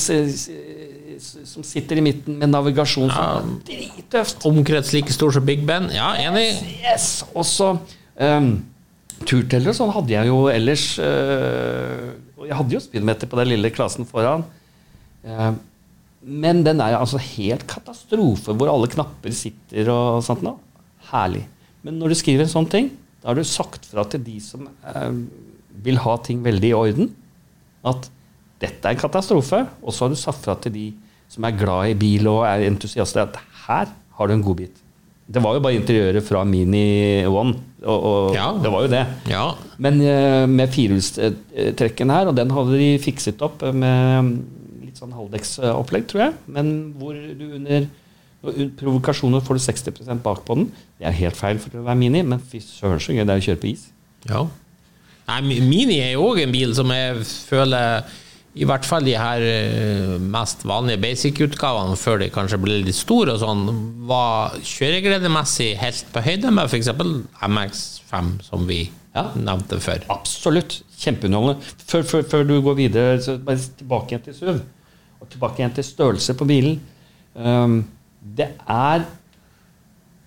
som 1.21 1.65
sitter 1.67 2.01
i 2.01 2.05
midten 2.05 2.39
med 2.41 2.53
navigasjon. 2.53 3.11
Ja. 3.11 3.43
Drittøft. 3.69 4.47
Omkrets 4.49 4.93
like 4.97 5.15
stor 5.15 5.35
som 5.35 5.47
Big 5.47 5.65
Ben. 5.67 5.89
Ja, 5.95 6.13
enig. 6.21 6.49
Yes! 6.83 7.25
Og 7.33 7.47
så 7.49 7.73
um, 7.77 8.51
Turteller 9.25 9.73
og 9.73 9.79
sånn 9.79 9.95
hadde 9.97 10.17
jeg 10.17 10.31
jo 10.33 10.45
ellers 10.53 10.91
Uh, 11.01 12.13
jeg 12.47 12.55
hadde 12.55 12.77
jo 12.77 12.83
speedometer 12.83 13.27
på 13.27 13.39
den 13.41 13.49
lille 13.55 13.73
klassen 13.75 14.07
foran. 14.07 14.45
Uh, 15.27 15.57
men 16.27 16.63
den 16.67 16.83
er 16.83 16.97
altså 16.99 17.21
helt 17.23 17.67
katastrofe 17.71 18.55
hvor 18.55 18.71
alle 18.71 18.91
knapper 18.91 19.35
sitter 19.35 19.91
og 19.93 20.25
sånt 20.27 20.43
noe. 20.47 20.59
Herlig. 21.13 21.45
Men 21.87 22.01
når 22.01 22.13
du 22.13 22.19
skriver 22.19 22.47
en 22.47 22.51
sånn 22.51 22.67
ting, 22.71 22.91
da 23.23 23.31
har 23.31 23.39
du 23.39 23.47
sagt 23.47 23.87
fra 23.87 24.03
til 24.11 24.25
de 24.27 24.41
som 24.43 24.67
eh, 24.67 25.19
vil 25.87 26.01
ha 26.03 26.17
ting 26.27 26.43
veldig 26.43 26.73
i 26.73 26.75
orden, 26.75 27.13
at 27.87 28.09
dette 28.63 28.89
er 28.89 28.97
en 28.97 29.01
katastrofe. 29.05 29.63
Og 29.85 29.95
så 29.95 30.07
har 30.07 30.15
du 30.15 30.19
sagt 30.19 30.43
fra 30.43 30.57
til 30.59 30.75
de 30.75 30.87
som 31.33 31.45
er 31.49 31.57
glad 31.59 31.93
i 31.93 31.97
bil 31.99 32.27
og 32.31 32.45
er 32.49 32.67
entusiast, 32.69 33.17
at 33.21 33.37
her 33.67 33.91
har 34.17 34.29
du 34.31 34.35
en 34.37 34.43
godbit. 34.47 34.83
Det 35.27 35.43
var 35.43 35.57
jo 35.57 35.61
bare 35.65 35.75
interiøret 35.75 36.23
fra 36.23 36.45
Mini 36.47 37.25
One, 37.27 37.57
og, 37.83 38.05
og 38.07 38.35
Ja. 38.37 38.53
det 38.63 38.71
var 38.71 38.85
jo 38.85 38.91
det. 38.93 39.05
Ja. 39.29 39.47
Men 39.83 40.01
eh, 40.01 40.45
med 40.47 40.71
firehjulstrekken 40.71 42.11
her, 42.15 42.29
og 42.31 42.37
den 42.39 42.51
hadde 42.55 42.79
de 42.79 42.91
fikset 43.03 43.43
opp 43.43 43.63
med 43.75 44.37
litt 44.87 45.01
sånn 45.01 45.13
halvdekksopplegg, 45.17 46.07
tror 46.11 46.23
jeg. 46.29 46.37
Men 46.47 46.71
hvor 47.01 47.15
du 47.19 47.47
under 47.59 47.89
under 48.47 48.69
provokasjoner 48.79 49.43
får 49.43 49.59
du 49.59 49.63
60% 49.65 50.21
bak 50.23 50.45
på 50.47 50.55
den. 50.55 50.69
Det 51.01 51.09
er 51.09 51.17
helt 51.19 51.35
feil 51.35 51.59
for 51.59 51.81
å 51.81 51.83
være 51.89 51.99
Mini, 51.99 52.21
men 52.23 52.39
fy 52.39 52.61
søren 52.63 53.01
så 53.03 53.11
gøy 53.17 53.25
det 53.27 53.33
er 53.35 53.41
å 53.41 53.47
kjøre 53.49 53.59
på 53.65 53.71
is. 53.73 53.89
Ja. 54.31 54.45
Nei, 55.27 55.41
Mini 55.67 55.97
er 56.05 56.13
jo 56.15 56.29
òg 56.29 56.39
en 56.45 56.53
bil 56.55 56.71
som 56.79 56.93
jeg 56.95 57.25
føler 57.49 58.05
I 58.57 58.65
hvert 58.65 58.87
fall 58.89 59.05
de 59.05 59.13
her 59.21 59.43
eh, 59.45 60.15
mest 60.33 60.63
vanlige 60.65 61.01
basic-utgavene, 61.03 61.97
før 62.01 62.23
de 62.23 62.31
kanskje 62.33 62.59
ble 62.63 62.79
litt 62.87 62.97
store 62.97 63.35
og 63.35 63.43
sånn, 63.43 63.67
var 64.09 64.55
kjøregledemessig 64.65 65.75
helt 65.77 66.07
på 66.15 66.23
høyde 66.25 66.53
med 66.57 66.71
f.eks. 66.71 66.89
MX5, 67.45 68.31
som 68.47 68.65
vi 68.69 68.87
Ja. 69.17 69.27
nevnte 69.37 69.79
før. 69.81 70.03
Absolutt. 70.13 70.79
Kjempeunderholdende. 71.01 71.61
Før, 71.89 72.03
før, 72.09 72.23
før 72.33 72.43
du 72.49 72.55
går 72.65 72.75
videre, 72.77 73.21
så 73.25 73.37
bare 73.45 73.61
tilbake 73.77 74.13
igjen 74.15 74.25
til 74.25 74.35
SUV. 74.37 74.59
Og 75.21 75.29
tilbake 75.33 75.61
igjen 75.63 75.75
til 75.77 75.85
størrelse 75.89 76.35
på 76.37 76.49
bilen. 76.49 76.81
Um, 77.37 77.79
det 78.37 78.51
er 78.69 79.05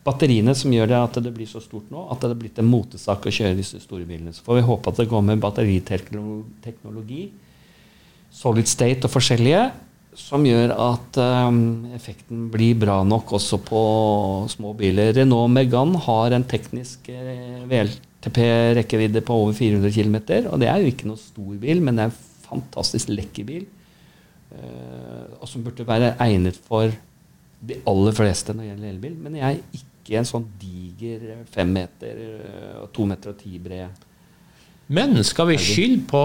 batteriene 0.06 0.54
som 0.58 0.72
gjør 0.74 0.90
det 0.90 0.98
at 1.02 1.20
det 1.26 1.34
blir 1.36 1.50
så 1.50 1.62
stort 1.62 1.90
nå, 1.94 2.06
at 2.14 2.22
det 2.24 2.32
er 2.32 2.40
blitt 2.42 2.62
en 2.62 2.70
motesak 2.70 3.26
å 3.30 3.34
kjøre 3.34 3.58
disse 3.58 3.82
store 3.84 4.06
bilene. 4.10 4.34
Så 4.34 4.46
får 4.46 4.60
vi 4.62 4.68
håpe 4.70 4.90
at 4.94 5.02
det 5.02 5.10
kommer 5.12 5.38
batteriteknologi, 5.42 7.24
solid 8.32 8.70
state 8.70 9.08
og 9.08 9.14
forskjellige, 9.14 9.64
som 10.20 10.44
gjør 10.46 10.74
at 10.74 11.18
um, 11.48 11.60
effekten 11.96 12.48
blir 12.52 12.78
bra 12.80 13.00
nok 13.08 13.32
også 13.38 13.60
på 13.64 13.82
små 14.52 14.74
biler. 14.78 15.14
Renault 15.16 15.52
Megane 15.54 16.02
har 16.04 16.36
en 16.36 16.46
teknisk 16.50 17.08
eh, 17.14 17.62
VLTP-rekkevidde 17.70 19.24
på 19.26 19.38
over 19.44 19.56
400 19.56 19.94
km. 19.96 20.18
Og 20.52 20.60
det 20.62 20.70
er 20.72 20.82
jo 20.82 20.92
ikke 20.92 21.08
noe 21.10 21.22
stor 21.22 21.54
bil, 21.62 21.84
men 21.86 21.96
det 22.00 22.06
er 22.06 22.12
en 22.12 22.18
fantastisk 22.50 23.14
lekker 23.14 23.48
bil. 23.48 23.68
eh, 24.58 25.26
og 25.40 25.48
som 25.48 25.64
burde 25.64 25.88
være 25.88 26.16
egnet 26.26 26.58
for 26.68 26.92
de 27.60 27.76
aller 27.88 28.16
fleste 28.16 28.54
når 28.54 28.64
det 28.64 28.70
gjelder 28.72 28.92
elbil. 28.94 29.18
Men 29.24 29.40
jeg 29.40 29.56
er 29.56 29.80
ikke 29.80 30.20
en 30.20 30.28
sånn 30.28 30.48
diger 30.60 31.44
fem 31.54 31.74
meter 31.76 32.22
eh, 32.26 32.78
og 32.82 32.92
to 32.96 33.06
meter 33.08 33.34
og 33.34 33.40
ti 33.40 33.60
bred 33.62 34.08
Men 34.90 35.20
skal 35.24 35.52
vi 35.52 35.60
skylde 35.62 36.08
på 36.10 36.24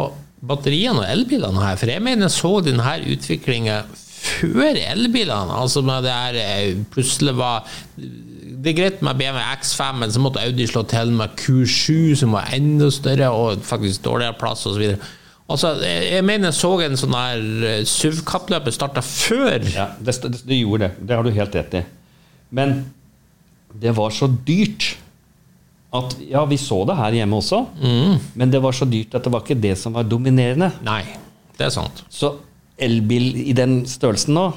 batteriene 0.48 1.02
og 1.02 1.10
elbilene 1.10 1.62
her? 1.62 1.78
For 1.80 1.92
jeg 1.92 2.02
mener 2.04 2.28
jeg 2.28 2.36
så 2.36 2.52
denne 2.64 2.96
utviklinga 3.14 3.82
før 4.24 4.78
elbilene. 4.80 5.58
Altså 5.58 5.82
med 5.84 6.06
det 6.06 6.14
her 6.14 6.38
eh, 6.40 6.78
plutselig 6.92 7.36
var 7.36 7.66
Det 7.96 8.72
er 8.72 8.78
greit 8.78 9.02
med 9.04 9.18
BMW 9.20 9.42
X5, 9.58 9.98
men 10.00 10.12
så 10.12 10.22
måtte 10.24 10.40
Audi 10.40 10.66
slå 10.66 10.84
til 10.88 11.12
med 11.12 11.34
Q7, 11.40 12.14
som 12.22 12.32
var 12.32 12.48
enda 12.56 12.88
større 12.92 13.28
og 13.30 13.60
faktisk 13.66 14.04
dårligere 14.06 14.38
plass 14.40 14.64
osv. 14.70 14.94
Altså, 15.44 15.74
jeg 15.84 16.24
mener 16.24 16.48
jeg 16.48 16.56
så 16.56 16.70
en 16.80 16.96
sånn 16.96 17.16
her 17.18 17.42
eh, 17.68 17.82
SUV-kappløpet 17.84 18.76
starta 18.76 19.04
før. 19.04 19.60
Ja, 19.74 19.90
det, 20.00 20.16
det, 20.22 20.40
det 20.48 20.60
gjorde 20.62 20.88
det. 20.88 21.04
Det 21.04 21.18
har 21.18 21.26
du 21.26 21.34
helt 21.36 21.58
rett 21.58 21.76
i. 21.82 21.82
Men 22.56 22.78
det 23.74 23.92
var 23.98 24.14
så 24.14 24.30
dyrt 24.46 24.94
at 25.94 26.16
Ja, 26.26 26.42
vi 26.50 26.58
så 26.58 26.80
det 26.88 26.96
her 26.98 27.14
hjemme 27.20 27.38
også, 27.38 27.60
men 28.34 28.50
det 28.50 28.60
var 28.62 28.74
så 28.74 28.86
dyrt 28.88 29.14
at 29.14 29.24
det 29.24 29.32
var 29.32 29.44
ikke 29.44 29.60
det 29.62 29.76
som 29.78 29.94
var 29.94 30.06
dominerende. 30.08 30.72
Nei, 30.86 31.02
det 31.58 31.68
er 31.68 31.74
sant. 31.74 32.02
Så 32.10 32.34
elbil 32.82 33.36
i 33.44 33.54
den 33.56 33.84
størrelsen 33.86 34.34
nå, 34.34 34.48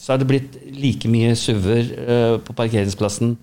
så 0.00 0.14
er 0.14 0.22
det 0.22 0.28
blitt 0.30 0.56
like 0.72 1.08
mye 1.12 1.34
SUV-er 1.36 1.90
eh, 2.00 2.36
på 2.40 2.56
parkeringsplassen 2.56 3.34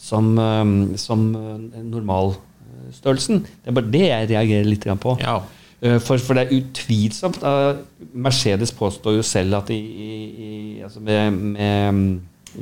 som, 0.00 0.30
eh, 0.40 0.96
som 1.00 1.26
uh, 1.36 1.82
normalstørrelsen. 1.84 3.42
Det 3.44 3.72
er 3.72 3.76
bare 3.76 3.92
det 3.92 4.06
jeg 4.06 4.30
reagerer 4.32 4.70
litt 4.70 4.88
på. 5.02 5.16
Ja. 5.20 5.42
Uh, 5.84 5.98
For, 6.00 6.16
for 6.16 6.38
det 6.38 6.46
er 6.46 6.56
utvilsomt 6.56 7.42
uh, 7.44 7.82
Mercedes 8.16 8.72
påstår 8.72 9.18
jo 9.18 9.26
selv 9.26 9.58
at 9.58 9.68
i, 9.74 9.76
i, 9.76 10.12
i, 10.46 10.52
altså 10.80 11.02
med, 11.04 11.36
med 11.52 11.92
mm, 11.92 12.06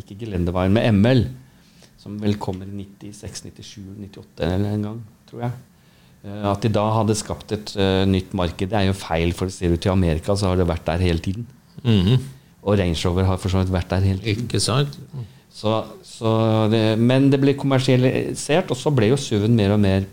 Ikke 0.01 0.17
gelendeveien, 0.19 0.75
med 0.75 0.99
ML, 0.99 1.23
som 2.05 2.19
vel 2.21 2.37
kommer 2.37 2.69
i 2.69 2.85
96, 2.85 3.47
97, 3.49 3.79
98 4.13 4.45
eller 4.53 4.77
en 4.77 4.83
gang, 4.91 4.99
tror 5.31 5.47
jeg. 5.49 5.53
eh, 6.29 6.47
At 6.53 6.63
de 6.63 6.71
da 6.77 6.85
hadde 7.01 7.17
skapt 7.17 7.53
et 7.57 7.73
uh, 7.81 8.05
nytt 8.09 8.35
marked. 8.37 8.69
Det 8.71 8.77
er 8.79 8.91
jo 8.91 8.97
feil, 9.01 9.33
for 9.37 9.49
ser 9.53 9.73
du 9.73 9.81
til 9.81 9.93
Amerika, 9.97 10.37
så 10.37 10.53
har 10.53 10.61
det 10.61 10.69
vært 10.69 10.85
der 10.93 11.01
hele 11.09 11.19
tiden. 11.25 11.47
Mhm. 11.83 12.19
Og 12.65 12.79
Range 12.81 12.97
Rover 13.05 13.27
har 13.29 13.37
for 13.41 13.53
så 13.53 13.61
vidt 13.61 13.73
vært 13.75 13.91
der 13.93 14.01
hele 14.07 14.23
tiden. 14.25 14.45
Ikke 14.47 14.61
sant? 14.65 14.95
Så, 15.55 15.73
så 16.09 16.31
det, 16.73 16.79
men 16.99 17.27
det 17.33 17.39
ble 17.43 17.53
kommersialisert, 17.61 18.71
og 18.73 18.79
så 18.81 18.91
ble 18.97 19.11
jo 19.11 19.19
SUV-en 19.21 19.55
mer 19.59 19.75
og 19.75 19.81
mer 19.83 20.07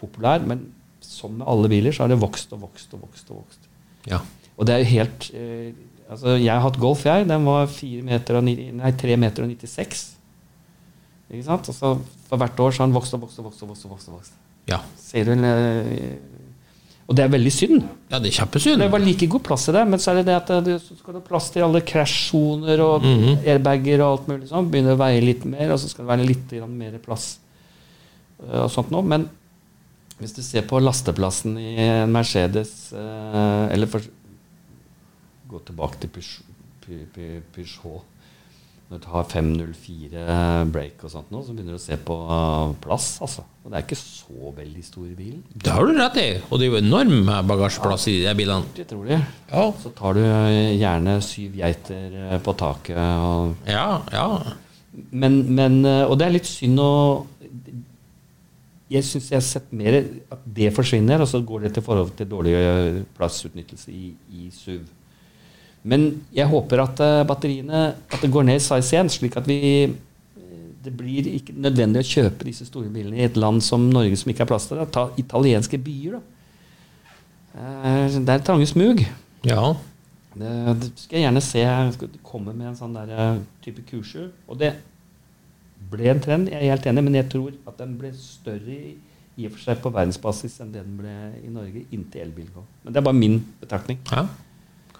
populær. 0.00 0.44
Men 0.46 0.66
som 1.00 1.32
med 1.38 1.48
alle 1.48 1.70
biler, 1.72 1.92
så 1.96 2.04
har 2.04 2.12
det 2.12 2.20
vokst 2.20 2.52
og 2.52 2.60
vokst 2.66 2.92
og 2.94 3.06
vokst. 3.06 3.30
Og 3.32 3.40
vokst. 3.40 3.64
Ja. 4.10 4.18
Og 4.58 4.68
det 4.68 4.74
er 4.76 4.84
jo 4.84 4.90
helt 4.92 5.30
eh, 5.34 5.72
Altså, 6.12 6.34
jeg 6.36 6.52
har 6.52 6.60
hatt 6.60 6.76
Golf, 6.78 7.06
jeg. 7.08 7.24
Den 7.30 7.46
var 7.48 7.64
4 7.72 8.02
meter 8.04 8.36
og, 8.36 8.44
ni- 8.44 8.68
nei, 8.76 8.90
3 9.00 9.14
meter 9.16 9.46
og 9.46 9.48
96. 9.54 10.02
Ikke 11.32 11.44
sant? 11.46 11.68
Og 11.68 11.74
så 11.74 11.94
for 12.28 12.36
hvert 12.40 12.60
år 12.60 12.70
så 12.74 12.82
har 12.82 12.86
han 12.88 12.94
vokst 12.96 13.14
og 13.16 13.20
vokst 13.24 13.38
og 13.40 13.44
vokst. 13.48 13.62
og 13.62 13.68
vokst, 13.70 13.84
og 13.86 13.90
vokst, 13.94 14.08
og 14.08 14.14
vokst. 14.18 14.32
ja. 14.68 14.80
Ser 15.00 15.24
du 15.24 15.32
en 15.32 15.44
eh, 15.44 16.16
Og 17.06 17.14
det 17.16 17.24
er 17.24 17.28
veldig 17.28 17.52
synd. 17.52 17.82
Ja, 18.10 18.18
det 18.18 18.30
er 18.30 18.36
kjempesynd. 18.44 18.80
Det 18.80 18.90
var 18.90 18.98
like 19.02 19.26
god 19.28 19.42
plass 19.44 19.68
i 19.68 19.72
det, 19.76 19.82
men 19.88 19.98
så 20.00 20.10
er 20.12 20.14
det 20.22 20.26
det 20.30 20.36
at 20.36 20.52
det, 20.64 20.80
så 20.80 20.94
skal 20.96 21.12
det 21.14 21.20
ha 21.22 21.26
plass 21.28 21.50
til 21.52 21.62
alle 21.66 21.80
krasjsoner 21.84 22.80
og 22.80 23.02
Mhm. 23.04 23.42
airbager 23.44 24.00
og 24.00 24.10
alt 24.18 24.28
mulig 24.28 24.48
sånn. 24.48 24.70
Begynner 24.70 24.94
å 24.96 25.00
veie 25.02 25.20
litt 25.20 25.44
mer, 25.44 25.70
og 25.72 25.78
så 25.78 25.88
skal 25.90 26.06
det 26.06 26.12
være 26.16 26.26
litt 26.26 26.52
mer 26.68 26.96
plass 27.04 27.38
eh, 28.40 28.62
og 28.64 28.70
sånt 28.70 28.90
nå. 28.90 29.02
Men 29.04 29.28
hvis 30.18 30.32
du 30.34 30.40
ser 30.42 30.62
på 30.62 30.80
lasteplassen 30.80 31.58
i 31.58 31.74
en 31.76 32.10
Mercedes 32.12 32.92
eh, 32.94 33.72
Eller 33.74 33.86
for, 33.86 34.00
gå 35.50 35.60
tilbake 35.66 36.00
til 36.00 36.08
Peugeot. 37.52 38.02
Når 38.94 39.00
du 39.02 39.06
har 39.10 39.24
504 39.26 40.24
break 40.70 41.00
og 41.02 41.10
sånt 41.10 41.30
nå, 41.34 41.40
så 41.42 41.50
begynner 41.50 41.74
du 41.74 41.80
å 41.80 41.82
se 41.82 41.96
på 41.98 42.14
plass, 42.84 43.08
altså. 43.26 43.42
Og 43.64 43.72
det 43.72 43.78
er 43.80 43.86
ikke 43.88 43.96
så 43.98 44.52
veldig 44.54 44.84
stor 44.86 45.08
bil. 45.18 45.32
Det 45.50 45.72
har 45.74 45.88
du 45.88 45.96
rett 45.98 46.18
i. 46.20 46.26
Og 46.46 46.60
det 46.60 46.68
er 46.68 46.70
jo 46.70 46.78
enorm 46.78 47.30
bagasjeplass 47.48 48.04
i 48.12 48.14
de 48.22 48.34
bilene. 48.38 48.68
Det 48.76 48.84
tror 48.92 49.08
jeg. 49.10 49.24
Ja. 49.50 49.64
Så 49.82 49.90
tar 49.98 50.14
du 50.14 50.22
gjerne 50.22 51.16
syv 51.26 51.56
geiter 51.58 52.14
eh, 52.28 52.36
på 52.44 52.54
taket. 52.60 53.00
Og, 53.00 53.56
Ja, 53.66 53.88
ja. 54.14 54.28
men, 55.10 55.40
men, 55.58 55.80
eh, 55.90 56.04
og 56.06 56.14
det 56.20 56.28
er 56.28 56.36
litt 56.36 56.46
synd 56.50 56.78
å 56.84 56.90
Jeg 58.94 59.02
syns 59.08 59.30
jeg 59.32 59.40
har 59.40 59.46
sett 59.48 59.72
mer 59.74 59.96
at 60.36 60.42
det 60.54 60.70
forsvinner, 60.76 61.24
og 61.24 61.26
så 61.32 61.40
går 61.42 61.66
det 61.66 61.72
til 61.74 61.82
forhold 61.86 62.12
til 62.20 62.28
dårlig 62.30 62.52
eh, 62.60 63.00
plassutnyttelse 63.18 63.90
i, 63.90 64.12
i 64.38 64.50
SUV. 64.54 64.84
Men 65.84 66.06
jeg 66.32 66.48
håper 66.48 66.80
at 66.84 67.00
eh, 67.04 67.22
batteriene 67.28 67.84
at 67.94 68.20
det 68.22 68.30
går 68.32 68.46
ned 68.48 68.56
i 68.60 68.64
size 68.64 68.94
igjen, 68.94 69.10
slik 69.12 69.36
at 69.40 69.48
vi 69.50 69.60
det 70.84 70.92
blir 70.92 71.24
ikke 71.38 71.54
nødvendig 71.56 72.02
å 72.02 72.04
kjøpe 72.04 72.44
disse 72.44 72.66
store 72.68 72.90
bilene 72.92 73.16
i 73.16 73.24
et 73.24 73.38
land 73.40 73.62
som 73.64 73.86
Norge 73.88 74.18
som 74.20 74.28
ikke 74.28 74.42
har 74.44 74.50
plass 74.50 74.66
til 74.68 74.76
det. 74.76 74.84
Ta 74.92 75.06
italienske 75.16 75.78
byer, 75.80 76.18
da. 76.18 76.20
Eh, 77.56 78.18
Det 78.20 78.28
er 78.34 78.44
trange 78.44 78.66
smug. 78.68 79.00
ja. 79.48 79.74
Det, 80.34 80.50
det 80.82 80.88
skal 80.98 81.14
jeg 81.20 81.22
gjerne 81.28 81.40
se. 81.46 81.60
Jeg 81.62 81.92
skal 81.94 82.08
komme 82.26 82.52
med 82.58 82.66
en 82.66 82.76
sånn 82.76 82.94
der, 82.96 83.10
eh, 83.14 83.36
type 83.62 83.84
kurser. 83.86 84.32
Og 84.50 84.58
det 84.58 84.72
ble 85.92 86.08
en 86.10 86.20
trend, 86.20 86.48
jeg 86.50 86.58
er 86.58 86.72
helt 86.74 86.88
enig, 86.90 87.04
men 87.06 87.14
jeg 87.14 87.28
tror 87.30 87.52
at 87.70 87.78
den 87.78 87.92
ble 88.00 88.10
større 88.18 88.74
i, 88.74 88.96
i 89.38 89.46
og 89.46 89.52
for 89.54 89.62
seg 89.62 89.78
på 89.84 89.92
verdensbasis 89.94 90.58
enn 90.60 90.72
det 90.74 90.82
den 90.82 90.96
ble 90.98 91.14
i 91.38 91.52
Norge 91.54 91.84
inntil 91.94 92.24
elbil. 92.26 92.48
Men 92.82 92.92
det 92.92 92.98
er 92.98 93.06
bare 93.06 93.20
min 93.20 93.38
betraktning. 93.62 94.00
ja. 94.10 94.26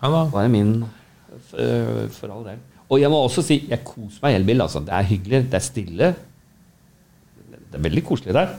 Kan 0.04 0.12
da. 0.12 0.22
Bare 0.34 0.50
min 0.52 0.74
f- 0.84 1.56
øh, 1.56 2.04
for 2.12 2.28
all 2.34 2.44
del. 2.44 2.60
Og 2.92 3.00
jeg 3.00 3.08
må 3.10 3.22
også 3.24 3.42
si 3.46 3.56
jeg 3.70 3.80
koser 3.88 4.20
meg 4.22 4.34
i 4.34 4.38
elbil. 4.42 4.60
Altså. 4.60 4.82
Det 4.84 4.92
er 4.92 5.06
hyggelig, 5.08 5.42
det 5.50 5.56
er 5.56 5.64
stille. 5.64 6.10
Det 7.72 7.78
er 7.80 7.84
veldig 7.88 8.04
koselig 8.06 8.34
der. 8.36 8.52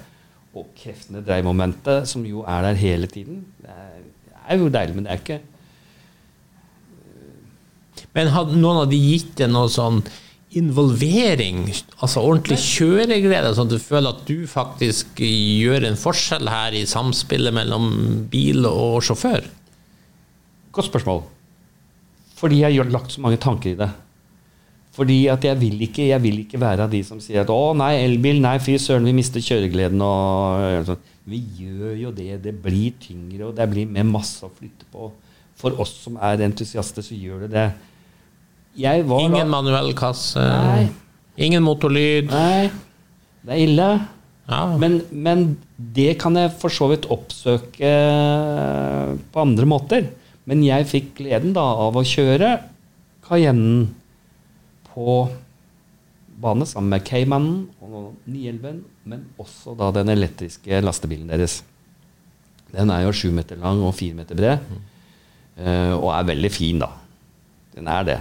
Og 0.55 0.69
kreftene 0.79 1.21
dreiemomentet, 1.23 2.07
som 2.07 2.23
jo 2.25 2.41
er 2.47 2.61
der 2.65 2.77
hele 2.79 3.07
tiden, 3.11 3.43
det 3.61 3.69
er, 3.69 3.97
det 4.25 4.37
er 4.47 4.57
jo 4.61 4.69
deilig, 4.71 4.95
men 4.95 5.05
det 5.05 5.11
er 5.13 5.19
ikke 5.21 5.41
Men 8.15 8.29
hadde 8.31 8.55
noen 8.55 8.77
av 8.85 8.87
de 8.91 8.95
gitt 8.99 9.33
deg 9.35 9.49
noe 9.51 9.67
sånn 9.71 9.97
involvering, 10.55 11.65
altså 11.99 12.21
ordentlig 12.23 12.55
kjøreglede, 12.63 13.49
sånn 13.57 13.67
at 13.67 13.73
du 13.75 13.81
føler 13.83 14.13
at 14.15 14.21
du 14.27 14.45
faktisk 14.47 15.19
gjør 15.19 15.83
en 15.89 15.97
forskjell 15.99 16.47
her 16.47 16.77
i 16.79 16.85
samspillet 16.87 17.51
mellom 17.55 17.89
bil 18.31 18.63
og 18.69 19.01
sjåfør? 19.03 19.43
Godt 20.71 20.87
spørsmål. 20.87 21.25
Fordi 22.35 22.59
jeg 22.63 22.77
har 22.77 22.89
lagt 22.91 23.11
så 23.15 23.21
mange 23.23 23.37
tanker 23.41 23.71
i 23.71 23.77
det. 23.79 23.89
Fordi 24.95 25.17
at 25.27 25.43
jeg 25.43 25.59
vil 25.59 25.81
ikke, 25.87 26.07
jeg 26.07 26.21
vil 26.23 26.37
ikke 26.45 26.59
være 26.59 26.85
av 26.87 26.91
de 26.91 27.01
som 27.03 27.19
sier 27.19 27.41
at 27.41 27.47
'å 27.51 27.75
nei, 27.75 27.93
elbil, 28.05 28.39
nei, 28.41 28.57
fy 28.63 28.77
søren, 28.79 29.03
vi 29.03 29.11
mister 29.13 29.39
kjøregleden'. 29.43 30.01
og 30.01 30.85
sånn. 30.87 30.97
Vi 31.27 31.39
gjør 31.59 31.95
jo 31.99 32.11
det. 32.11 32.41
Det 32.43 32.53
blir 32.63 32.93
tyngre, 33.01 33.47
og 33.49 33.55
det 33.55 33.69
blir 33.71 33.87
mer 33.87 34.03
masse 34.03 34.43
å 34.45 34.49
flytte 34.51 34.85
på. 34.93 35.11
For 35.55 35.71
oss 35.81 35.93
som 36.03 36.17
er 36.21 36.37
entusiaster, 36.45 37.01
så 37.01 37.15
gjør 37.17 37.41
det 37.47 37.51
det. 37.51 37.73
Jeg 38.77 39.05
var 39.07 39.19
Ingen 39.21 39.51
da- 39.51 39.61
manuell 39.61 39.93
kasse, 39.93 40.35
Nei. 40.35 40.89
ingen 41.37 41.63
motorlyd. 41.63 42.29
Nei, 42.29 42.69
det 43.45 43.51
er 43.53 43.67
ille. 43.67 44.07
Ja. 44.47 44.77
Men, 44.77 45.01
men 45.11 45.57
det 45.79 46.19
kan 46.19 46.35
jeg 46.35 46.51
for 46.59 46.69
så 46.69 46.87
vidt 46.91 47.07
oppsøke 47.09 47.91
på 49.31 49.41
andre 49.41 49.65
måter. 49.65 50.07
Men 50.49 50.61
jeg 50.65 50.87
fikk 50.89 51.13
gleden 51.19 51.55
da 51.55 51.65
av 51.87 51.97
å 51.97 52.05
kjøre 52.05 52.51
Cayennen 53.25 53.87
på 54.91 55.15
bane 56.41 56.67
sammen 56.69 56.91
med 56.93 57.05
Caymanen 57.07 57.63
og 57.81 58.11
911, 58.27 58.83
men 59.09 59.23
også 59.41 59.73
da 59.79 59.89
den 59.95 60.11
elektriske 60.13 60.81
lastebilen 60.83 61.31
deres. 61.31 61.61
Den 62.73 62.91
er 62.93 63.05
jo 63.05 63.15
sju 63.15 63.29
meter 63.33 63.59
lang 63.61 63.81
og 63.85 63.95
fire 63.97 64.17
meter 64.17 64.37
bred, 64.37 64.69
eh, 65.57 65.93
og 65.95 66.11
er 66.13 66.29
veldig 66.29 66.51
fin, 66.53 66.81
da. 66.83 66.91
Den 67.75 67.89
er 67.91 68.07
det. 68.07 68.19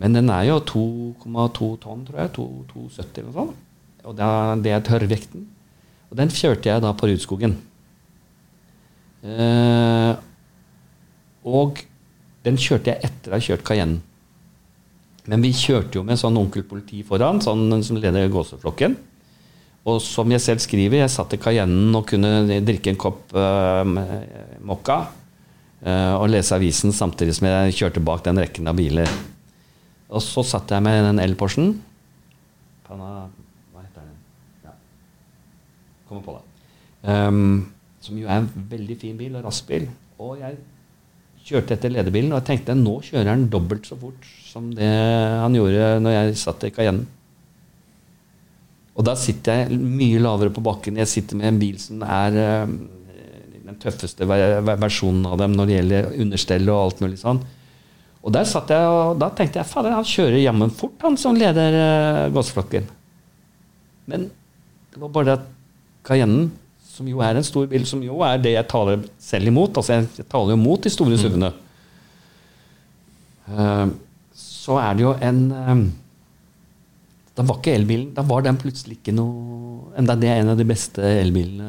Men 0.00 0.16
den 0.16 0.30
er 0.32 0.46
jo 0.48 0.60
2,2 0.60 1.70
tonn, 1.82 2.04
tror 2.06 2.20
jeg. 2.20 2.32
270 2.36 3.20
eller 3.20 3.30
noe 3.30 3.36
sånt. 3.36 3.62
Og 4.06 4.16
det 4.16 4.26
er, 4.26 4.62
det 4.62 4.72
er 4.74 4.84
tørrvekten. 4.86 5.46
Og 6.10 6.18
den 6.20 6.30
kjørte 6.30 6.68
jeg 6.68 6.84
da 6.84 6.92
på 6.94 7.08
Rudskogen. 7.10 7.56
Eh, 9.26 10.12
og 11.46 11.82
den 12.46 12.58
kjørte 12.60 12.92
jeg 12.92 13.08
etter 13.08 13.32
å 13.32 13.38
ha 13.38 13.42
kjørt 13.42 13.64
Cayenne. 13.66 14.02
Men 15.26 15.42
vi 15.42 15.50
kjørte 15.56 15.98
jo 15.98 16.04
med 16.06 16.18
sånn 16.20 16.38
onkel 16.38 16.62
politi 16.66 17.02
foran, 17.06 17.40
sånn 17.42 17.82
som 17.82 17.98
leder 17.98 18.28
gåseflokken. 18.30 18.94
Og 19.86 20.00
som 20.02 20.30
jeg 20.30 20.42
selv 20.42 20.62
skriver, 20.62 21.00
jeg 21.00 21.12
satt 21.14 21.34
i 21.34 21.38
Cayennen 21.42 21.94
og 21.94 22.08
kunne 22.10 22.58
drikke 22.66 22.90
en 22.90 22.98
kopp 22.98 23.34
uh, 23.38 23.82
mokka 24.66 24.98
uh, 25.06 26.14
og 26.18 26.28
lese 26.32 26.54
avisen 26.56 26.94
samtidig 26.94 27.36
som 27.38 27.46
jeg 27.46 27.76
kjørte 27.80 28.02
bak 28.06 28.24
den 28.26 28.42
rekken 28.42 28.70
av 28.70 28.78
biler. 28.78 29.10
Og 30.10 30.22
så 30.22 30.42
satt 30.46 30.74
jeg 30.74 30.82
med 30.86 31.02
den 31.06 31.22
el-Porschen. 31.22 31.72
Hva 32.86 32.98
heter 33.82 34.02
den? 34.02 34.18
Ja. 34.66 34.74
Kommer 36.10 36.26
på 36.26 36.36
det. 36.38 36.44
Um, 37.06 37.72
som 38.02 38.18
jo 38.18 38.26
er 38.26 38.42
en 38.42 38.50
veldig 38.70 38.98
fin 38.98 39.18
bil, 39.18 39.34
og 39.38 39.46
rask 39.46 39.66
bil. 39.70 39.86
Og 40.22 40.38
jeg 40.42 40.58
kjørte 41.46 41.76
etter 41.76 41.92
lederbilen, 41.94 42.32
og 42.32 42.40
jeg 42.40 42.48
tenkte 42.50 42.74
nå 42.78 42.96
kjører 43.06 43.30
han 43.32 43.46
dobbelt 43.52 43.86
så 43.86 43.98
fort 44.00 44.26
som 44.46 44.70
det 44.74 44.88
han 44.88 45.54
gjorde 45.54 45.92
når 46.02 46.14
jeg 46.16 46.38
satt 46.40 46.66
i 46.66 46.72
Cayennen. 46.74 47.06
Og 48.96 49.04
da 49.04 49.12
sitter 49.20 49.60
jeg 49.66 49.76
mye 49.76 50.20
lavere 50.24 50.52
på 50.56 50.62
bakken. 50.64 50.96
Jeg 51.02 51.10
sitter 51.10 51.36
med 51.36 51.50
en 51.50 51.58
bil 51.60 51.76
som 51.80 52.00
er 52.00 52.38
eh, 52.40 52.70
den 53.66 53.76
tøffeste 53.82 54.24
ver- 54.28 54.62
ver- 54.64 54.80
versjonen 54.80 55.26
av 55.28 55.36
dem 55.42 55.52
når 55.52 55.68
det 55.68 55.76
gjelder 55.76 56.08
understell 56.24 56.70
og 56.72 56.80
alt 56.80 57.02
mulig 57.04 57.20
sånn. 57.20 57.42
Og 58.26 58.32
der 58.34 58.48
satt 58.48 58.72
jeg, 58.72 58.86
og 58.90 59.20
da 59.20 59.28
tenkte 59.36 59.60
jeg 59.60 59.68
fader, 59.70 59.92
han 59.94 60.06
kjører 60.08 60.40
jammen 60.40 60.72
fort, 60.74 60.96
han 61.04 61.18
som 61.20 61.36
leder 61.38 61.76
uh. 62.32 62.88
Men 64.10 64.24
det 64.90 65.02
var 65.02 65.12
bare 65.14 65.28
det 65.28 65.36
at 65.36 65.46
Cayennen, 66.08 66.48
som 66.96 67.08
jo 67.10 67.20
er 67.24 67.36
en 67.36 67.44
stor 67.44 67.68
bil, 67.68 67.84
som 67.88 68.00
jo 68.04 68.22
er 68.24 68.40
det 68.40 68.54
jeg 68.54 68.68
taler 68.72 69.04
selv 69.20 69.50
imot 69.50 69.76
Altså, 69.76 69.98
jeg, 69.98 70.08
jeg 70.22 70.28
taler 70.32 70.54
jo 70.54 70.58
mot 70.60 70.80
de 70.80 70.92
store 70.92 71.18
SUV-ene. 71.20 71.52
Eh, 73.52 73.86
så 74.36 74.78
er 74.82 74.96
det 74.96 75.04
jo 75.04 75.12
en 75.22 75.42
eh, 75.54 75.82
Da 77.36 77.44
var 77.46 77.60
ikke 77.60 77.76
elbilen 77.78 78.08
Da 78.16 78.24
var 78.26 78.42
den 78.42 78.56
plutselig 78.58 78.96
ikke 78.98 79.14
noe 79.14 79.92
Enda 80.00 80.16
det 80.18 80.32
er 80.32 80.40
en 80.42 80.50
av 80.50 80.58
de 80.58 80.66
beste 80.66 81.04
elbilene 81.20 81.68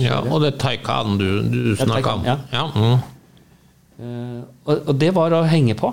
Ja, 0.00 0.22
og 0.22 0.40
det 0.42 0.54
er 0.54 0.62
Taycan 0.62 1.18
du, 1.20 1.26
du 1.46 1.60
snakka 1.78 2.14
om. 2.16 2.24
Ja. 2.26 2.38
Ja. 2.54 2.64
mm. 2.72 3.12
Eh, 3.96 4.40
og, 4.64 4.88
og 4.90 4.96
det 5.00 5.12
var 5.16 5.32
å 5.36 5.44
henge 5.48 5.76
på. 5.78 5.92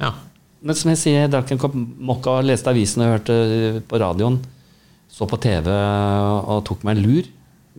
ja. 0.00 0.12
Men 0.66 0.74
som 0.74 0.88
jeg 0.90 0.98
sier, 0.98 1.16
jeg 1.20 1.30
drakk 1.30 1.50
en 1.52 1.58
kopp 1.60 1.74
mokka, 1.76 2.38
leste 2.42 2.70
avisen 2.72 3.04
og 3.04 3.10
hørte 3.12 3.34
på 3.86 3.98
radioen. 4.00 4.38
Så 5.12 5.28
på 5.28 5.38
TV 5.38 5.68
og 5.70 6.62
tok 6.66 6.82
meg 6.86 6.96
en 6.96 7.04
lur 7.04 7.28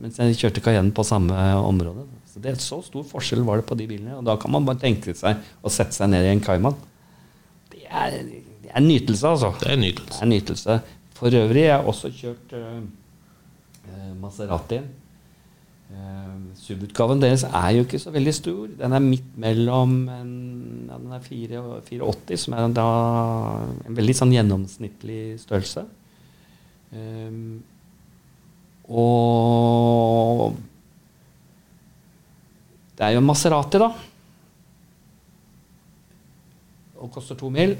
mens 0.02 0.20
jeg 0.22 0.38
kjørte 0.38 0.64
Cayenne 0.66 0.94
på 0.96 1.06
samme 1.08 1.36
område. 1.62 2.06
Så 2.38 2.42
det 2.44 2.60
Så 2.62 2.82
stor 2.86 3.06
forskjell 3.08 3.42
var 3.46 3.58
det 3.58 3.66
på 3.70 3.78
de 3.78 3.88
bilene. 3.90 4.20
Og 4.20 4.26
da 4.26 4.36
kan 4.38 4.52
man 4.54 4.66
bare 4.68 4.82
tenke 4.82 5.16
seg 5.18 5.42
å 5.62 5.72
sette 5.74 5.96
seg 5.98 6.12
ned 6.12 6.26
i 6.26 6.34
en 6.36 6.44
Cayman. 6.44 6.78
Det 7.72 7.88
er, 7.90 8.20
det 8.62 8.72
er 8.72 8.86
nytelse, 8.86 9.28
altså. 9.28 9.54
Det 9.62 9.72
er 9.74 9.82
Det 9.82 10.22
er 10.22 10.30
nytelse. 10.30 10.80
For 11.18 11.34
øvrig 11.34 11.66
jeg 11.66 11.74
har 11.74 11.88
også 11.90 12.12
kjørt 12.14 12.54
uh, 12.54 12.84
Maserati. 14.22 14.82
Uh, 15.88 16.52
SUV-utgaven 16.60 17.22
deres 17.24 17.46
er 17.48 17.70
jo 17.78 17.86
ikke 17.88 18.00
så 18.00 18.12
veldig 18.14 18.34
stor. 18.36 18.68
Den 18.78 18.94
er 18.94 19.00
midt 19.00 19.32
mellom 19.40 19.96
en, 20.12 20.34
ja, 20.92 20.98
den 21.00 21.16
er 21.16 21.24
4 21.24 21.64
480, 21.88 22.44
som 22.44 22.54
er 22.54 22.68
en, 22.68 22.76
da, 22.78 22.88
en 23.88 23.98
veldig 23.98 24.18
sånn 24.20 24.36
gjennomsnittlig 24.36 25.40
størrelse. 25.42 25.88
Um, 26.94 27.64
og 28.88 30.56
det 32.98 33.06
er 33.06 33.14
jo 33.14 33.22
en 33.22 33.28
Maserati, 33.28 33.78
da. 33.78 33.92
Og 36.98 37.12
koster 37.14 37.38
to 37.38 37.50
mil. 37.54 37.76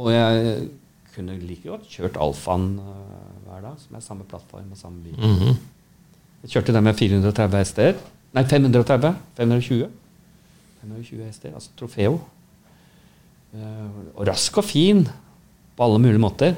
Og 0.00 0.12
jeg 0.14 0.68
kunne 1.14 1.36
like 1.42 1.68
godt 1.68 1.88
kjørt 1.90 2.16
Alfaen 2.16 2.78
øh, 2.80 3.26
hver 3.44 3.60
dag, 3.66 3.74
som 3.82 3.98
er 3.98 4.04
samme 4.04 4.24
plattform 4.24 4.70
og 4.72 4.78
samme 4.80 5.02
bil. 5.04 5.18
Mhm. 5.18 5.58
Jeg 6.42 6.54
kjørte 6.54 6.72
den 6.72 6.86
med 6.86 6.94
430 6.96 7.58
hester. 7.58 7.98
Nei, 8.32 8.44
530. 8.48 9.14
520. 9.36 9.90
520 10.80 11.24
hester, 11.26 11.52
altså 11.52 11.74
Trofeo. 11.76 12.20
Eh, 13.52 13.90
og 14.14 14.24
rask 14.30 14.56
og 14.56 14.64
fin 14.64 15.04
på 15.76 15.84
alle 15.84 15.98
mulige 16.00 16.22
måter. 16.22 16.54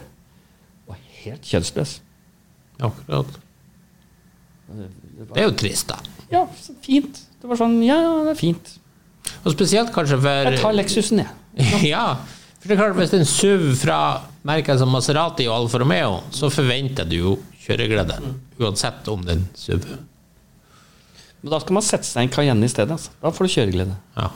Og 0.86 0.94
helt 1.24 1.42
kjønnsløs. 1.42 1.96
Akkurat. 2.82 3.38
Det 4.72 4.86
Det 5.18 5.26
var, 5.28 5.38
er 5.38 5.44
jo 5.48 5.54
trist, 5.60 5.88
da. 5.92 5.98
ja, 6.32 6.44
fint. 6.82 7.18
Det 7.42 7.48
var 7.50 7.58
sånn 7.60 7.76
Ja, 7.84 7.98
det 8.26 8.32
er 8.34 8.38
fint. 8.38 8.70
Og 9.44 9.52
spesielt 9.54 9.92
kanskje 9.94 10.18
for 10.22 10.48
Jeg 10.50 10.60
tar 10.62 10.72
Lexusen, 10.76 11.22
jeg. 11.22 11.30
Ja, 11.92 12.04
for 12.60 12.68
det 12.70 12.76
er 12.76 12.80
klart 12.80 12.96
hvis 12.98 13.12
en 13.18 13.26
SUV 13.28 13.66
fra 13.78 13.98
merker 14.46 14.78
som 14.80 14.90
Maserati 14.94 15.46
og 15.50 15.56
Alfa 15.60 15.78
Romeo, 15.82 16.20
så 16.34 16.48
forventer 16.50 17.06
du 17.10 17.16
jo 17.18 17.34
kjøreglede. 17.64 18.16
Uansett 18.62 19.06
om 19.12 19.22
det 19.26 19.34
er 19.36 19.40
en 19.40 19.48
SUV. 19.58 19.86
Men 21.42 21.50
da 21.54 21.58
skal 21.62 21.74
man 21.74 21.82
sette 21.86 22.06
seg 22.06 22.22
i 22.22 22.28
en 22.28 22.32
Cayenne 22.34 22.66
i 22.66 22.70
stedet. 22.70 22.94
Altså. 22.94 23.10
Da 23.22 23.30
får 23.34 23.46
du 23.48 23.52
kjøreglede. 23.56 23.96
Ja. 24.16 24.28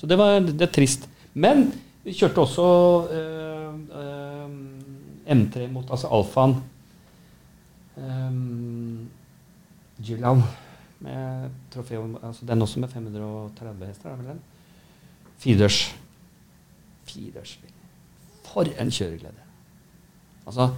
Så 0.00 0.06
det 0.10 0.18
var 0.18 0.40
det 0.42 0.62
er 0.66 0.72
trist. 0.74 1.06
Men 1.38 1.68
vi 2.04 2.14
kjørte 2.18 2.42
også 2.42 2.66
øh, 3.14 3.72
øh, 4.02 4.48
M3 5.38 5.68
mot 5.70 5.90
altså 5.90 6.10
Alfaen. 6.18 6.56
Um, 7.98 9.08
Gillan 9.98 10.42
med 11.02 11.50
trofeo 11.72 12.04
altså 12.22 12.46
Den 12.46 12.62
også 12.62 12.80
med 12.80 12.88
530 12.88 13.86
hester, 13.86 14.10
er 14.10 14.16
vel 14.16 14.30
den? 14.32 14.44
Firedørs. 15.38 15.80
Firedørsbil. 17.06 17.74
For 18.44 18.70
en 18.78 18.90
kjøreglede. 18.90 19.46
Altså 20.46 20.70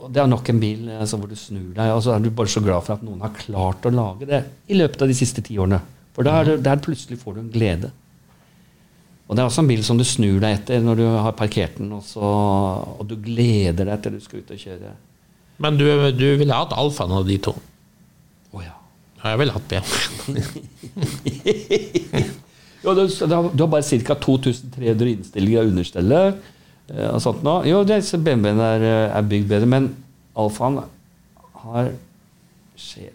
og 0.00 0.12
Det 0.12 0.22
er 0.22 0.28
nok 0.32 0.48
en 0.48 0.60
bil 0.60 0.88
altså, 0.96 1.18
hvor 1.20 1.28
du 1.28 1.36
snur 1.36 1.74
deg, 1.76 1.92
og 1.92 2.02
så 2.02 2.14
er 2.14 2.22
du 2.24 2.30
bare 2.32 2.48
så 2.48 2.62
glad 2.64 2.84
for 2.86 2.96
at 2.96 3.02
noen 3.04 3.20
har 3.20 3.34
klart 3.36 3.84
å 3.84 3.92
lage 3.92 4.28
det 4.28 4.38
i 4.72 4.78
løpet 4.78 5.02
av 5.04 5.10
de 5.10 5.16
siste 5.16 5.44
ti 5.44 5.58
årene. 5.60 5.80
For 6.16 6.24
da 6.24 6.38
er 6.40 6.62
der 6.64 6.80
plutselig 6.80 7.20
får 7.20 7.36
du 7.36 7.40
en 7.42 7.52
glede. 7.52 7.90
Og 9.28 9.36
det 9.36 9.42
er 9.42 9.50
også 9.50 9.62
en 9.62 9.68
bil 9.68 9.84
som 9.84 10.00
du 10.00 10.06
snur 10.08 10.40
deg 10.42 10.56
etter 10.56 10.80
når 10.82 11.02
du 11.02 11.04
har 11.06 11.36
parkert 11.36 11.76
den, 11.78 11.92
og, 11.94 12.00
så, 12.02 12.24
og 12.96 13.04
du 13.06 13.14
gleder 13.20 13.92
deg 13.92 14.00
til 14.02 14.16
du 14.16 14.24
skal 14.24 14.40
ut 14.40 14.54
og 14.56 14.64
kjøre. 14.64 14.94
Men 15.60 15.76
du, 15.76 15.84
du 16.16 16.26
ville 16.40 16.56
hatt 16.56 16.72
Alfaen 16.72 17.12
av 17.12 17.26
de 17.28 17.36
to. 17.44 17.52
Å 18.56 18.62
ja. 18.64 18.72
Ja, 19.20 19.34
jeg 19.34 19.40
ville 19.42 19.52
hatt 19.56 19.68
BMW. 19.68 19.90
Jo, 22.80 22.94
du, 22.96 23.02
du 23.12 23.60
har 23.60 23.68
bare 23.68 23.84
ca. 24.08 24.14
2300 24.16 25.10
innstillinger 25.12 25.60
av 25.60 25.68
understellet. 25.68 26.38
eh, 26.88 27.10
Og 27.12 27.20
sånt 27.20 27.42
nå. 27.44 27.58
Jo, 27.68 27.82
BMW-en 27.84 28.62
er, 28.64 28.84
eh, 28.88 29.16
er 29.18 29.26
bygd 29.28 29.50
bedre, 29.50 29.68
men 29.68 29.90
Alfaen 30.40 30.78
har 31.64 31.90
sjel. 32.80 33.12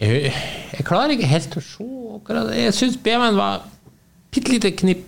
Jeg, 0.00 0.32
jeg 0.76 0.84
klarer 0.88 1.14
ikke 1.16 1.28
helt 1.32 1.56
å 1.56 1.62
se 1.64 1.86
akkurat. 2.18 2.52
Jeg 2.56 2.76
syns 2.76 3.00
BMW-en 3.00 3.40
var 3.40 3.64
bitte 4.32 4.52
lite 4.52 4.74
knipp 4.76 5.06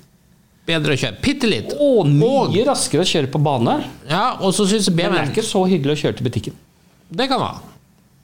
bedre 0.69 0.95
å 0.95 1.01
kjøre. 1.01 1.19
Bitte 1.25 1.49
litt. 1.51 1.73
Å, 1.75 1.91
mye 2.07 2.47
Og, 2.47 2.57
raskere 2.69 3.03
å 3.05 3.09
kjøre 3.09 3.31
på 3.33 3.41
bane. 3.43 3.77
ja, 4.09 4.25
og 4.41 4.55
så 4.55 4.67
synes 4.71 4.89
BMW 4.91 5.09
Men 5.11 5.19
det 5.19 5.23
er 5.29 5.33
ikke 5.35 5.49
så 5.51 5.65
hyggelig 5.69 5.97
å 5.97 6.01
kjøre 6.05 6.19
til 6.21 6.29
butikken. 6.29 6.59
Det 7.13 7.29
kan 7.29 7.41
være. 7.43 7.71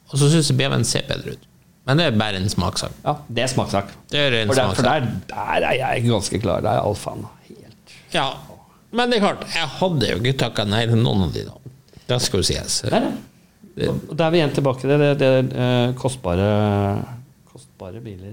Og 0.09 0.19
så 0.21 0.31
syns 0.33 0.49
jeg 0.51 0.57
BMW 0.59 0.85
ser 0.89 1.07
bedre 1.09 1.35
ut. 1.37 1.49
Men 1.89 1.97
det 2.01 2.05
er 2.11 2.17
bare 2.21 2.37
en 2.37 2.49
smakssak. 2.53 2.93
Ja, 3.05 3.17
Det 3.29 3.43
er 3.43 3.51
smakssak. 3.53 3.93
Det 4.13 4.21
er 4.21 4.35
en 4.43 4.49
For, 4.53 4.55
der, 4.61 4.75
for 4.77 4.83
der, 4.83 5.07
der 5.31 5.67
er 5.71 5.77
jeg 5.79 6.05
ganske 6.09 6.41
klar. 6.41 6.61
Der 6.65 6.79
er 6.81 6.85
alfaen 6.85 7.25
helt 7.49 7.95
Ja, 8.13 8.27
men 8.93 9.11
det 9.11 9.19
er 9.19 9.25
klart, 9.27 9.43
jeg 9.53 9.69
hadde 9.79 10.11
jo 10.11 10.19
ikke 10.23 10.39
takka 10.41 10.65
nei 10.65 10.87
til 10.89 11.01
noen 11.01 11.27
av 11.27 11.33
de, 11.35 11.43
da. 11.45 11.73
Det 12.09 12.21
skal 12.25 12.41
jo 12.41 12.47
sies. 12.49 12.79
Der. 12.89 13.09
Og 13.89 14.15
Da 14.17 14.27
er 14.27 14.33
vi 14.33 14.39
igjen 14.41 14.55
tilbake 14.57 14.81
til 14.81 14.91
det, 14.95 14.99
det, 15.01 15.17
det 15.21 15.51
det 15.53 15.97
kostbare, 16.01 16.47
kostbare 17.53 18.01
biler. 18.05 18.33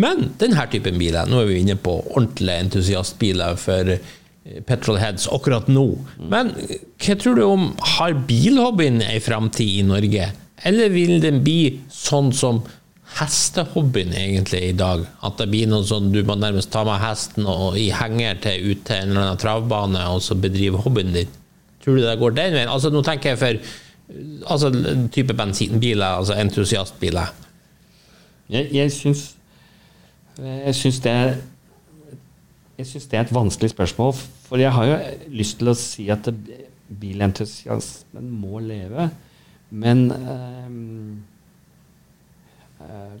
Men 0.00 0.30
denne 0.40 0.64
typen 0.72 0.98
biler, 1.00 1.28
nå 1.28 1.42
er 1.42 1.50
vi 1.50 1.58
inne 1.60 1.76
på 1.80 1.98
ordentlige 2.14 2.62
entusiastbiler 2.64 3.58
for 3.60 3.92
eh, 3.92 4.00
petrolheads 4.68 5.28
akkurat 5.32 5.68
nå. 5.68 5.86
Men 6.32 6.54
eh, 6.64 6.80
hva 7.02 7.18
tror 7.20 7.36
du 7.36 7.44
om 7.44 7.68
har 7.96 8.16
bilhobbyen 8.28 9.02
ei 9.04 9.20
framtid 9.24 9.82
i 9.82 9.86
Norge? 9.86 10.30
Eller 10.66 10.92
vil 10.94 11.18
den 11.20 11.42
bli 11.44 11.76
sånn 11.92 12.32
som 12.34 12.62
hestehobbyen 13.18 14.14
egentlig 14.16 14.62
i 14.70 14.76
dag? 14.76 15.04
At 15.26 15.38
det 15.40 15.50
blir 15.52 15.68
noe 15.70 15.84
sånn 15.86 16.12
du 16.14 16.22
må 16.26 16.38
nærmest 16.40 16.72
ta 16.74 16.84
med 16.88 17.02
hesten 17.04 17.48
og 17.48 17.76
i 17.80 17.90
henger 17.94 18.40
til 18.44 18.70
ut 18.72 18.86
til 18.88 19.02
en 19.02 19.12
eller 19.12 19.26
annen 19.26 19.42
travbane 19.42 20.06
og 20.14 20.24
så 20.24 20.38
bedrive 20.40 20.80
hobbyen 20.86 21.12
din? 21.16 21.42
Tror 21.84 22.00
du 22.00 22.02
det 22.02 22.16
går 22.18 22.34
den 22.34 22.56
veien? 22.56 22.72
Altså 22.72 22.90
Nå 22.90 23.04
tenker 23.06 23.34
jeg 23.34 23.42
for 23.44 23.60
altså, 24.50 24.72
type 25.12 25.36
bensinbiler, 25.36 26.16
altså 26.18 26.34
entusiastbiler. 26.40 27.34
Jeg, 28.50 28.70
jeg 28.74 28.92
syns 28.94 29.35
Jeg 30.36 30.74
syns 30.76 31.00
det 31.04 31.16
det 32.76 33.16
er 33.16 33.22
et 33.24 33.32
vanskelig 33.32 33.70
spørsmål, 33.72 34.12
for 34.44 34.60
jeg 34.60 34.72
har 34.72 34.84
jo 34.84 34.96
lyst 35.32 35.56
til 35.58 35.70
å 35.72 35.74
si 35.80 36.10
at 36.12 36.28
bilentusiasmen 37.00 38.26
må 38.28 38.60
leve, 38.60 39.08
men 39.70 40.10
øh, 40.12 40.66
øh, 42.84 43.14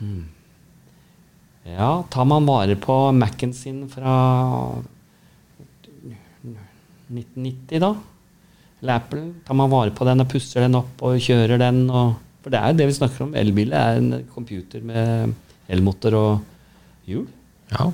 hmm. 0.00 0.24
Ja, 1.66 2.02
tar 2.12 2.28
man 2.28 2.46
vare 2.46 2.76
på 2.78 3.10
Mac-en 3.16 3.54
sin 3.56 3.88
fra 3.90 4.12
1990, 7.08 7.80
da? 7.82 7.94
Eller 8.82 9.00
Apple? 9.00 9.24
Tar 9.48 9.56
man 9.58 9.72
vare 9.72 9.90
på 9.96 10.06
den 10.06 10.22
og 10.22 10.28
pusser 10.30 10.62
den 10.62 10.78
opp 10.78 11.02
og 11.02 11.18
kjører 11.24 11.58
den? 11.58 11.90
Og, 11.90 12.14
for 12.44 12.54
det 12.54 12.60
er 12.60 12.70
jo 12.70 12.78
det 12.78 12.86
vi 12.92 12.98
snakker 13.00 13.24
om. 13.26 13.34
Elbil 13.34 13.74
er 13.74 13.98
en 13.98 14.12
computer 14.30 14.84
med 14.86 15.34
elmotor 15.68 16.16
og 16.18 17.08
hjul. 17.08 17.26
Ja. 17.72 17.90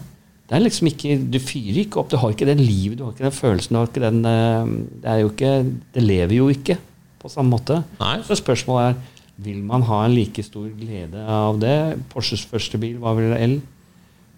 Det 0.48 0.58
er 0.58 0.64
liksom 0.66 0.88
ikke, 0.90 1.16
Du 1.32 1.38
fyrer 1.40 1.78
ikke 1.86 2.00
opp, 2.02 2.10
du 2.12 2.18
har 2.20 2.32
ikke 2.34 2.48
den 2.48 2.60
livet, 2.60 2.98
du 2.98 3.04
har 3.06 3.12
ikke 3.14 3.24
den 3.24 3.32
følelsen. 3.36 3.72
du 3.72 3.78
har 3.80 3.86
ikke 3.88 4.04
den, 4.04 4.24
eh, 4.26 4.66
Det 5.00 5.08
er 5.08 5.18
jo 5.22 5.30
ikke, 5.30 5.52
det 5.94 6.02
lever 6.02 6.36
jo 6.36 6.48
ikke 6.48 6.78
på 7.22 7.28
samme 7.30 7.56
måte. 7.56 7.84
Nei. 8.00 8.18
Så 8.26 8.36
spørsmålet 8.36 8.90
er 8.90 8.94
vil 9.42 9.62
man 9.64 9.82
ha 9.82 10.04
en 10.04 10.14
like 10.14 10.42
stor 10.44 10.68
glede 10.78 11.18
av 11.26 11.58
det. 11.62 11.98
Porsches 12.12 12.44
første 12.46 12.78
bil 12.78 12.98
var 13.02 13.14
vel 13.18 13.32
el. 13.36 13.60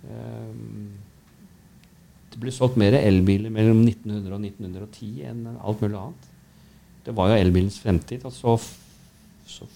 Ehm, 0.08 0.90
Det 2.34 2.40
ble 2.42 2.50
solgt 2.50 2.76
mer 2.76 2.92
elbiler 2.98 3.50
mellom 3.50 3.84
1900 3.86 4.32
og 4.34 4.40
1910 4.42 5.22
enn 5.22 5.44
alt 5.62 5.80
mulig 5.80 5.94
annet. 5.94 6.24
Det 7.06 7.14
var 7.14 7.28
jo 7.30 7.36
elbilens 7.38 7.78
fremtid. 7.78 8.24
og 8.24 8.32
så, 8.32 8.56
så 9.46 9.68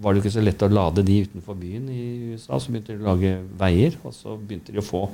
var 0.00 0.12
det 0.12 0.20
jo 0.20 0.24
ikke 0.24 0.36
så 0.38 0.44
lett 0.44 0.64
å 0.64 0.70
lade 0.72 1.04
de 1.04 1.18
utenfor 1.26 1.58
byen 1.60 1.88
i 1.92 2.04
USA. 2.32 2.56
Så 2.56 2.72
begynte 2.72 2.96
de 2.96 3.02
å 3.02 3.10
lage 3.10 3.34
veier, 3.60 3.98
og 4.04 4.16
så 4.16 4.36
begynte 4.38 4.72
de 4.72 4.80
å 4.80 4.86
få 4.86 5.04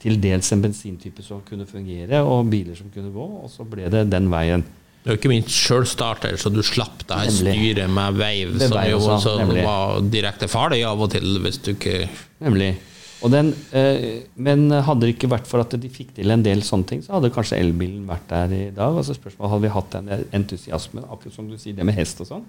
til 0.00 0.16
dels 0.20 0.48
en 0.54 0.62
bensintype 0.64 1.22
som 1.24 1.42
kunne 1.44 1.66
fungere, 1.68 2.22
og 2.24 2.48
biler 2.48 2.78
som 2.78 2.88
kunne 2.92 3.12
gå, 3.12 3.26
og 3.44 3.50
så 3.52 3.66
ble 3.68 3.90
det 3.92 4.06
den 4.08 4.30
veien. 4.32 4.64
Det 5.00 5.08
er 5.08 5.16
jo 5.16 5.20
ikke 5.20 5.32
minst 5.32 5.52
sjølstarter, 5.56 6.36
så 6.40 6.52
du 6.52 6.60
slapp 6.64 7.06
det 7.08 7.18
her 7.22 7.32
styret 7.32 7.88
med 7.88 8.16
Med 8.20 8.62
som 8.64 8.76
veiv 8.76 8.90
jo 8.92 9.00
også, 9.14 9.34
nemlig. 9.40 9.62
var 9.64 10.00
direkte 10.12 10.48
farlig 10.48 10.82
av 10.84 11.00
og 11.00 11.12
til, 11.12 11.38
hvis 11.40 11.60
du 11.64 11.74
ikke 11.74 12.08
Nemlig. 12.40 12.74
Og 13.20 13.28
den, 13.32 13.50
eh, 13.76 14.22
men 14.40 14.70
hadde 14.70 15.04
det 15.04 15.14
ikke 15.14 15.28
vært 15.28 15.48
for 15.48 15.60
at 15.60 15.74
de 15.76 15.88
fikk 15.92 16.14
til 16.16 16.32
en 16.32 16.42
del 16.44 16.62
sånne 16.64 16.88
ting, 16.88 17.02
så 17.04 17.18
hadde 17.18 17.32
kanskje 17.34 17.58
elbilen 17.60 18.06
vært 18.08 18.28
der 18.30 18.54
i 18.56 18.62
dag. 18.72 18.96
Altså 18.96 19.12
spørsmålet 19.16 19.52
Hadde 19.52 19.66
vi 19.66 19.72
hatt 19.74 19.96
den 19.96 20.08
entusiasmen, 20.40 21.04
akkurat 21.04 21.36
som 21.36 21.48
du 21.50 21.58
sier, 21.60 21.76
det 21.76 21.84
med 21.84 21.98
hest 21.98 22.22
og 22.24 22.30
sånn? 22.30 22.46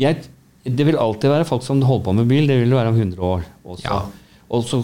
Jeg, 0.00 0.26
det 0.64 0.84
vil 0.88 0.96
alltid 0.96 1.28
være 1.28 1.46
folk 1.48 1.64
som 1.64 1.82
holder 1.84 2.04
på 2.06 2.12
med 2.16 2.28
bil. 2.30 2.46
Det 2.48 2.60
vil 2.62 2.70
det 2.72 2.78
være 2.78 2.92
om 2.94 3.00
100 3.00 3.20
år 3.20 3.42
også. 3.64 3.88
Ja. 3.88 3.98
Og 4.54 4.64
så 4.68 4.82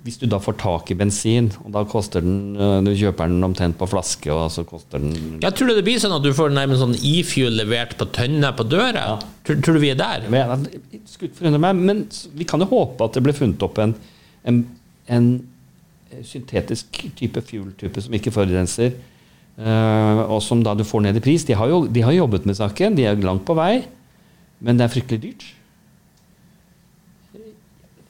hvis 0.00 0.16
du 0.16 0.24
da 0.30 0.38
får 0.40 0.56
tak 0.60 0.90
i 0.92 0.96
bensin, 0.96 1.50
og 1.60 1.74
da 1.74 1.82
koster 1.88 2.24
den 2.24 2.56
eh, 2.56 2.78
Du 2.86 2.90
kjøper 2.96 3.28
den 3.28 3.44
omtrent 3.44 3.76
på 3.76 3.88
flaske, 3.90 4.30
og 4.32 4.48
så 4.52 4.64
koster 4.64 5.02
den 5.02 5.42
Jeg 5.42 5.52
tror 5.56 5.74
det 5.76 5.84
blir 5.84 6.00
sånn 6.00 6.14
at 6.16 6.24
du 6.24 6.32
får 6.36 6.54
nærmest 6.56 6.80
sånn 6.80 6.96
e-fuel 6.96 7.58
levert 7.60 7.96
på 8.00 8.08
tønne 8.16 8.52
på 8.56 8.64
døra. 8.64 9.18
Tror, 9.44 9.60
tror 9.60 9.76
du 9.76 9.82
vi 9.84 9.92
er 9.92 10.00
der? 10.00 10.24
Men 10.32 10.64
skutt 11.08 11.36
forundre 11.36 11.60
meg, 11.66 11.84
men 11.90 12.02
vi 12.32 12.48
kan 12.48 12.64
jo 12.64 12.70
håpe 12.72 13.06
at 13.06 13.18
det 13.18 13.24
ble 13.26 13.36
funnet 13.36 13.66
opp 13.66 13.80
en, 13.82 13.94
en, 14.48 14.64
en 15.12 15.30
syntetisk 16.26 17.04
type 17.18 17.44
fuel-type 17.44 18.00
som 18.00 18.16
ikke 18.16 18.32
forurenser, 18.34 18.96
eh, 19.60 20.22
og 20.24 20.40
som 20.46 20.64
da 20.64 20.74
du 20.78 20.86
får 20.86 21.04
ned 21.04 21.20
i 21.20 21.24
pris. 21.28 21.44
De 21.44 21.60
har 21.60 21.68
jo 21.68 21.84
de 21.92 22.08
har 22.08 22.16
jobbet 22.16 22.48
med 22.48 22.56
saken, 22.56 22.96
de 22.96 23.04
er 23.10 23.20
langt 23.20 23.44
på 23.44 23.58
vei, 23.58 23.82
men 24.60 24.78
det 24.78 24.86
er 24.86 24.92
fryktelig 24.92 25.22
dyrt. 25.24 25.48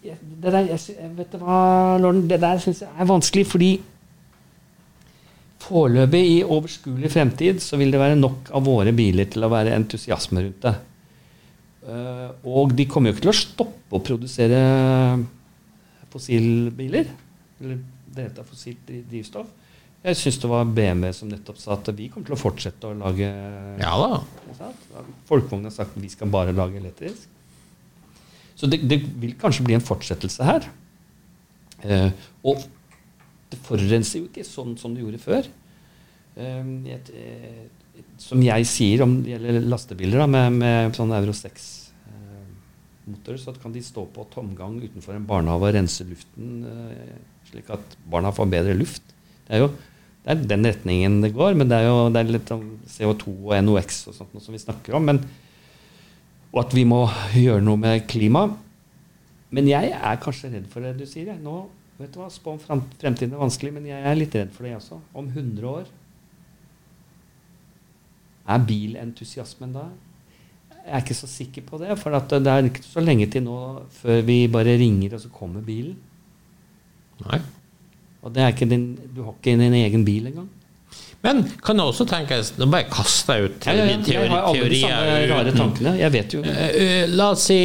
Det 0.00 0.48
der, 0.48 0.70
jeg, 0.70 1.08
vet 1.18 1.32
du 1.34 1.40
hva, 1.42 1.56
Lorden, 2.00 2.24
det 2.28 2.40
der 2.40 2.60
syns 2.62 2.80
jeg 2.82 2.88
er 2.96 3.08
vanskelig, 3.08 3.44
fordi 3.50 3.70
foreløpig 5.60 6.22
i 6.24 6.38
overskuelig 6.42 7.10
fremtid 7.12 7.60
så 7.62 7.76
vil 7.78 7.92
det 7.92 8.00
være 8.00 8.16
nok 8.18 8.48
av 8.56 8.64
våre 8.64 8.94
biler 8.96 9.28
til 9.30 9.44
å 9.44 9.50
være 9.52 9.74
entusiasme 9.76 10.46
rundt 10.46 10.64
det. 10.64 10.72
Eh, 11.84 12.26
og 12.48 12.72
de 12.76 12.88
kommer 12.88 13.10
jo 13.10 13.16
ikke 13.18 13.26
til 13.26 13.34
å 13.34 13.36
stoppe 13.36 13.98
å 13.98 14.02
produsere 14.04 14.60
fossilbiler. 16.10 17.12
Eller 17.60 17.80
drevet 18.10 18.40
av 18.40 18.48
fossilt 18.48 18.88
drivstoff. 18.88 19.50
Jeg 20.00 20.16
syns 20.16 20.38
det 20.40 20.48
var 20.48 20.64
BMW 20.64 21.10
som 21.12 21.28
nettopp 21.28 21.58
sa 21.60 21.74
at 21.74 21.90
vi 21.92 22.06
kommer 22.08 22.30
til 22.30 22.36
å 22.36 22.40
fortsette 22.40 22.88
å 22.88 22.96
lage 22.96 23.26
Ja 23.82 23.92
da. 24.00 24.22
ikke? 24.48 24.70
Folkevogn 25.28 25.66
har 25.68 25.74
sagt 25.74 25.92
at 25.92 26.00
vi 26.00 26.08
skal 26.08 26.30
bare 26.32 26.54
lage 26.56 26.80
elektrisk. 26.80 27.26
Så 28.56 28.68
det, 28.68 28.80
det 28.88 29.02
vil 29.20 29.34
kanskje 29.40 29.66
bli 29.66 29.76
en 29.76 29.84
fortsettelse 29.84 30.44
her. 30.44 30.64
Eh, 31.84 32.08
og 32.48 32.64
det 33.52 33.58
forurenser 33.66 34.22
jo 34.22 34.30
ikke 34.30 34.44
sånn 34.44 34.72
som 34.80 34.96
det 34.96 35.04
gjorde 35.04 35.20
før. 35.20 35.48
Eh, 36.40 36.72
et, 36.96 37.12
et, 37.20 38.00
som 38.20 38.40
jeg 38.44 38.68
sier 38.68 39.04
om 39.04 39.18
det 39.20 39.34
gjelder 39.34 39.68
lastebiler 39.68 40.24
da, 40.24 40.28
med, 40.32 40.58
med 40.60 40.96
sånn 40.96 41.12
Euro 41.16 41.36
6-motor, 41.36 43.36
så 43.40 43.52
kan 43.60 43.76
de 43.76 43.84
stå 43.84 44.06
på 44.16 44.24
tomgang 44.32 44.80
utenfor 44.80 45.16
en 45.16 45.28
barnehage 45.28 45.68
og 45.68 45.76
rense 45.76 46.08
luften 46.08 46.64
eh, 46.72 47.14
slik 47.52 47.68
at 47.76 47.96
barna 48.08 48.32
får 48.32 48.52
bedre 48.56 48.80
luft. 48.80 49.04
Det 49.44 49.58
er 49.58 49.64
jo 49.64 49.70
det 50.20 50.32
er 50.34 50.40
den 50.50 50.66
retningen 50.68 51.20
det 51.24 51.32
går, 51.32 51.54
men 51.56 51.70
det 51.70 51.78
er 51.80 51.86
jo 51.88 52.00
det 52.12 52.20
er 52.20 52.32
litt 52.34 52.50
om 52.52 52.64
CO2 52.92 53.32
og 53.32 53.54
NOx 53.64 54.02
og 54.10 54.16
sånt 54.18 54.42
som 54.44 54.52
vi 54.52 54.60
snakker 54.60 54.96
om. 54.98 55.06
Men, 55.08 55.20
og 56.52 56.64
at 56.66 56.74
vi 56.76 56.84
må 56.88 57.06
gjøre 57.32 57.64
noe 57.64 57.80
med 57.80 58.04
klima. 58.10 58.44
Men 59.50 59.70
jeg 59.70 59.94
er 59.96 60.18
kanskje 60.22 60.52
redd 60.52 60.66
for 60.70 60.84
det 60.84 60.92
du 60.98 61.06
sier. 61.08 61.32
Jeg. 61.32 61.40
Nå, 61.42 61.62
vet 61.98 62.12
du 62.12 62.20
hva, 62.20 62.28
Spå 62.32 62.52
om 62.52 62.60
fremtiden 62.60 63.32
er 63.32 63.40
vanskelig, 63.40 63.72
men 63.78 63.88
jeg 63.88 64.04
er 64.06 64.18
litt 64.18 64.36
redd 64.36 64.52
for 64.54 64.66
det, 64.66 64.74
jeg 64.74 64.82
også. 64.82 65.00
Om 65.16 65.32
100 65.32 65.72
år 65.72 65.88
Er 68.50 68.62
bilentusiasmen 68.66 69.72
da? 69.74 69.88
Jeg 70.80 70.94
er 70.96 71.02
ikke 71.04 71.16
så 71.16 71.28
sikker 71.30 71.64
på 71.64 71.80
det. 71.80 71.96
For 72.00 72.12
det 72.12 72.40
er 72.50 72.68
ikke 72.68 72.84
så 72.84 73.02
lenge 73.04 73.28
til 73.30 73.44
nå 73.46 73.56
før 73.94 74.20
vi 74.26 74.42
bare 74.52 74.76
ringer, 74.80 75.16
og 75.16 75.24
så 75.24 75.32
kommer 75.32 75.64
bilen. 75.64 75.96
Nei. 77.24 77.40
Og 78.22 78.32
det 78.34 78.42
er 78.44 78.52
ikke 78.54 78.68
din, 78.68 78.86
du 79.16 79.22
har 79.24 79.32
ikke 79.38 79.54
din 79.58 79.76
egen 79.80 80.04
bil 80.04 80.26
engang. 80.30 80.48
Men 81.22 81.42
kan 81.64 81.76
det 81.76 81.84
også 81.84 82.06
tenkes 82.08 82.54
Nå 82.56 82.64
bare 82.72 82.86
kaster 82.88 83.36
jeg 83.36 83.50
ut 83.50 83.66
Ja, 83.68 83.72
ja, 83.76 83.84
ja. 83.90 83.96
teori, 84.00 84.22
Jeg 84.24 84.30
har 84.32 84.46
alle 84.48 84.68
de 84.72 84.78
samme 84.80 85.18
rare 85.28 85.52
tankene. 85.52 85.92
Jeg 86.00 86.12
vet 86.14 86.32
jo 86.32 86.40
Eh, 86.48 86.70
eh, 86.80 87.08
La 87.12 87.26
oss 87.34 87.44
si 87.50 87.58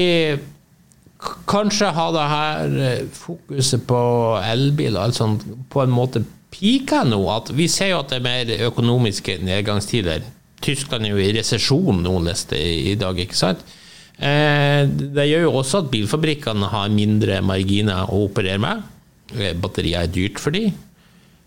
Kanskje 1.48 1.88
ha 1.96 2.06
det 2.14 2.26
her 2.30 2.76
eh, 2.90 3.06
fokuset 3.16 3.86
på 3.88 4.00
elbil 4.44 4.98
altså 5.00 5.30
på 5.72 5.82
en 5.86 5.94
måte 5.96 6.22
pika 6.54 7.04
nå. 7.08 7.22
At 7.32 7.50
vi 7.56 7.68
ser 7.72 7.94
jo 7.94 8.02
at 8.04 8.12
det 8.12 8.20
er 8.20 8.26
mer 8.28 8.68
økonomiske 8.68 9.40
nedgangstider. 9.48 10.28
Tyskland 10.62 11.08
er 11.08 11.16
jo 11.16 11.24
i 11.24 11.32
resesjon 11.36 12.04
nå, 12.04 12.14
leste 12.28 12.60
i 12.60 12.94
dag, 13.00 13.18
ikke 13.24 13.38
sant? 13.40 13.64
Eh, 14.20 14.84
Det 14.88 15.26
gjør 15.32 15.48
jo 15.48 15.56
også 15.64 15.82
at 15.86 15.90
bilfabrikkene 15.96 16.70
har 16.76 16.92
mindre 16.94 17.40
marginer 17.44 18.12
å 18.12 18.26
operere 18.28 18.62
med. 18.62 18.84
Eh, 19.34 19.54
Batterier 19.58 20.06
er 20.06 20.12
dyrt 20.14 20.42
for 20.42 20.54
de. 20.56 20.68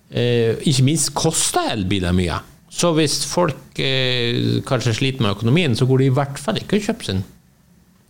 Eh, 0.08 0.56
ikke 0.66 0.86
minst 0.86 1.12
koster 1.16 1.70
elbiler 1.76 2.16
mye. 2.16 2.40
Så 2.72 2.90
hvis 2.96 3.20
folk 3.28 3.78
eh, 3.80 4.58
kanskje 4.68 4.96
sliter 4.98 5.24
med 5.24 5.36
økonomien, 5.36 5.76
så 5.76 5.86
går 5.88 6.02
de 6.02 6.10
i 6.10 6.16
hvert 6.18 6.40
fall 6.40 6.60
ikke 6.60 6.80
og 6.80 6.88
kjøper 6.88 7.10
sin 7.10 7.22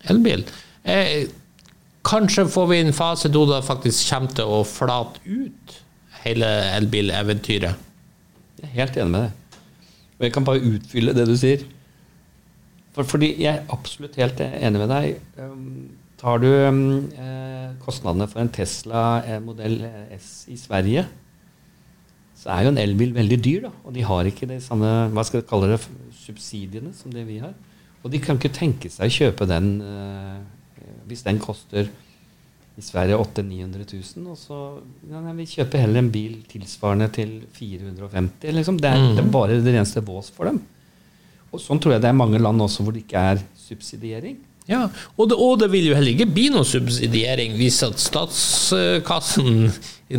elbil. 0.09 0.47
Eh, 0.89 1.29
Kanskje 2.09 2.47
får 2.49 2.67
vi 2.71 2.79
en 2.81 2.95
fase 2.97 3.29
da 3.29 3.41
det 3.51 3.65
faktisk 3.67 4.09
kommer 4.13 4.33
til 4.39 4.49
å 4.49 4.63
flate 4.65 5.21
ut 5.27 5.75
hele 6.23 6.47
elbileventyret. 6.79 7.83
Jeg 8.63 8.69
er 8.69 8.77
helt 8.79 8.97
enig 8.97 9.13
med 9.13 9.27
deg. 9.27 9.59
Og 10.19 10.25
jeg 10.25 10.35
kan 10.35 10.47
bare 10.47 10.71
utfylle 10.71 11.15
det 11.15 11.27
du 11.29 11.35
sier. 11.39 11.65
For, 12.97 13.07
fordi 13.07 13.33
jeg 13.43 13.51
er 13.53 13.75
absolutt 13.75 14.17
helt 14.19 14.41
enig 14.47 14.81
med 14.81 14.91
deg. 14.95 15.19
Um, 15.37 15.98
tar 16.19 16.43
du 16.43 16.49
um, 16.51 16.83
eh, 17.15 17.71
kostnadene 17.85 18.27
for 18.31 18.43
en 18.43 18.51
Tesla 18.53 19.05
eh, 19.23 19.39
modell 19.43 19.81
S 20.17 20.49
i 20.51 20.59
Sverige, 20.59 21.07
så 22.39 22.53
er 22.55 22.67
jo 22.67 22.73
en 22.73 22.83
elbil 22.83 23.15
veldig 23.17 23.39
dyr. 23.43 23.63
da, 23.67 23.73
Og 23.87 23.95
de 23.95 24.05
har 24.07 24.29
ikke 24.31 24.49
de 24.51 24.61
samme 24.63 24.91
hva 25.15 25.25
skal 25.27 25.43
jeg 25.43 25.49
kalle 25.51 25.73
det, 25.73 25.81
subsidiene 26.19 26.93
som 26.95 27.15
det 27.15 27.25
vi 27.27 27.41
har. 27.43 27.55
Og 28.05 28.13
de 28.13 28.21
kan 28.23 28.39
ikke 28.39 28.55
tenke 28.55 28.91
seg 28.93 29.09
å 29.09 29.17
kjøpe 29.17 29.49
den 29.51 29.73
eh, 29.83 30.39
hvis 31.09 31.25
den 31.27 31.41
koster 31.43 31.89
i 32.79 32.85
Sverige 32.85 33.19
800 33.19 33.67
000-900 33.67 33.87
000. 34.19 34.27
Og 34.31 34.39
så 34.39 34.59
ja, 35.11 35.23
nei, 35.23 35.35
vi 35.41 35.49
kjøper 35.51 35.83
heller 35.83 36.05
en 36.05 36.11
bil 36.15 36.37
tilsvarende 36.51 37.09
til 37.15 37.33
450 37.57 38.55
liksom. 38.55 38.79
det, 38.83 38.93
er, 38.93 39.07
det 39.17 39.25
er 39.25 39.33
bare 39.35 39.59
det 39.59 39.75
reneste 39.75 40.05
vås 40.07 40.31
for 40.35 40.51
dem. 40.51 40.61
Og 41.49 41.63
sånn 41.63 41.81
tror 41.81 41.97
jeg 41.97 42.05
det 42.05 42.11
er 42.11 42.19
mange 42.19 42.41
land 42.43 42.61
også 42.63 42.85
hvor 42.85 42.95
det 42.95 43.07
ikke 43.07 43.25
er 43.33 43.43
subsidiering. 43.59 44.37
Ja, 44.69 44.83
og 45.17 45.31
det, 45.31 45.39
og 45.41 45.57
det 45.63 45.71
vil 45.73 45.87
jo 45.89 45.97
heller 45.97 46.13
ikke 46.13 46.29
bli 46.29 46.51
noen 46.53 46.67
subsidiering 46.69 47.55
hvis 47.57 47.81
at 47.87 48.01
statskassen 48.03 49.71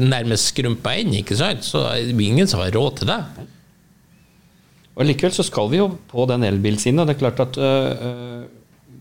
nærmest 0.10 0.50
skrumper 0.50 1.04
inn, 1.04 1.14
ikke 1.22 1.38
sant? 1.38 1.62
Så 1.66 1.84
det 1.94 2.16
blir 2.18 2.34
ingen 2.34 2.50
som 2.50 2.64
har 2.64 2.74
råd 2.74 3.00
til 3.00 3.12
det. 3.12 3.20
Og 5.00 5.06
Likevel 5.06 5.36
så 5.36 5.46
skal 5.48 5.70
vi 5.72 5.80
jo 5.80 5.92
på 6.10 6.26
den 6.28 6.44
elbilsiden. 6.48 7.00
Og 7.00 7.08
det 7.08 7.16
er 7.16 7.22
klart 7.22 7.44
at 7.46 7.60
øh, 7.62 8.42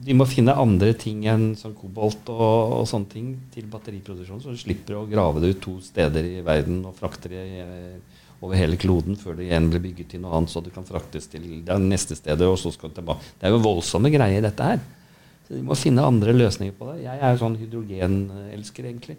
de 0.05 0.16
må 0.16 0.28
finne 0.28 0.55
andre 0.55 0.92
ting 0.96 1.24
enn 1.28 1.51
sånn 1.59 1.74
kobolt 1.76 2.28
og, 2.30 2.76
og, 2.78 2.84
sånne 2.88 3.11
ting 3.11 3.32
til 3.55 3.66
batteriproduksjon, 3.72 4.44
så 4.44 4.55
du 4.55 4.61
slipper 4.61 5.01
å 5.01 5.09
grave 5.11 5.42
det 5.42 5.55
ut 5.57 5.64
to 5.64 5.74
steder 5.84 6.28
i 6.28 6.44
verden 6.46 6.84
og 6.86 6.94
frakte 6.96 7.32
det 7.32 7.42
øh, 7.64 8.20
over 8.38 8.55
hele 8.55 8.78
kloden 8.78 9.18
før 9.18 9.40
det 9.40 9.49
igjen 9.49 9.66
blir 9.72 9.82
bygget 9.88 10.12
til 10.12 10.22
noe 10.22 10.36
annet, 10.38 10.53
så 10.53 10.62
det 10.62 10.70
kan 10.76 10.86
fraktes 10.86 11.26
til 11.32 11.49
det 11.66 11.80
neste 11.82 12.14
stedet, 12.16 12.46
og 12.46 12.61
så 12.61 12.70
skal 12.72 12.92
det 12.92 13.01
tilbake. 13.01 13.34
Det 13.40 13.49
er 13.49 13.57
jo 13.57 13.64
voldsomme 13.64 14.12
greier, 14.14 14.44
dette 14.44 14.70
her. 14.70 14.84
Så 15.49 15.57
de 15.57 15.64
må 15.64 15.76
finne 15.80 16.05
andre 16.05 16.34
løsninger 16.36 16.74
på 16.76 16.90
det. 16.90 16.99
Jeg 17.07 17.20
er 17.24 17.32
jo 17.32 17.40
sånn 17.40 17.55
hydrogenelsker, 17.57 18.88
egentlig, 18.90 19.14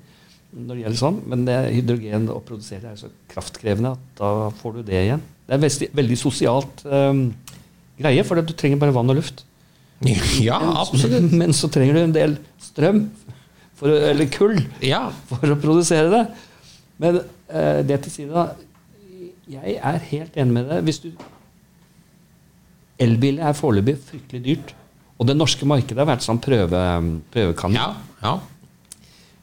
når 0.54 0.76
det 0.76 0.84
gjelder 0.84 1.00
sånn. 1.02 1.16
Men 1.32 1.46
det 1.48 1.56
hydrogen 1.74 2.28
å 2.30 2.38
produsere 2.46 2.92
er 2.92 3.00
så 3.00 3.10
kraftkrevende 3.34 3.96
at 3.96 4.04
da 4.20 4.30
får 4.60 4.78
du 4.78 4.84
det 4.92 5.00
igjen. 5.08 5.24
Det 5.48 5.58
er 5.58 5.64
veldig, 5.64 5.88
veldig 5.98 6.18
sosialt 6.22 6.84
um, 6.86 7.24
greie, 7.98 8.26
for 8.28 8.38
du 8.46 8.54
trenger 8.54 8.78
bare 8.82 8.94
vann 8.94 9.10
og 9.10 9.18
luft. 9.24 9.46
Ja, 10.40 10.60
absolutt. 10.86 11.34
Men, 11.42 11.52
så 11.58 11.68
trenger 11.74 11.98
du 11.98 12.04
en 12.04 12.16
del 12.16 12.38
strøm, 12.62 13.08
for, 13.80 13.90
eller 13.90 14.30
kull, 14.32 14.62
Ja. 14.86 15.08
for 15.32 15.50
å 15.50 15.58
produsere 15.60 16.14
det. 16.14 16.24
Men 17.02 17.22
uh, 17.24 17.82
det 17.90 18.04
til 18.06 18.14
side, 18.20 18.30
da. 18.38 18.46
Jeg 19.50 19.80
er 19.82 20.04
helt 20.12 20.38
enig 20.38 20.54
med 20.60 20.70
deg. 20.70 20.86
Hvis 20.86 21.02
du 21.02 21.10
Elbiler 23.00 23.48
er 23.50 23.56
foreløpig 23.58 23.96
fryktelig 24.12 24.42
dyrt. 24.46 24.76
Og 25.20 25.28
det 25.28 25.36
norske 25.36 25.68
markedet 25.68 26.00
har 26.00 26.08
vært 26.08 26.24
sånn 26.24 26.40
prøve, 26.40 26.84
prøvekanin. 27.34 27.76
Ja, 27.76 27.90
ja. 28.24 28.38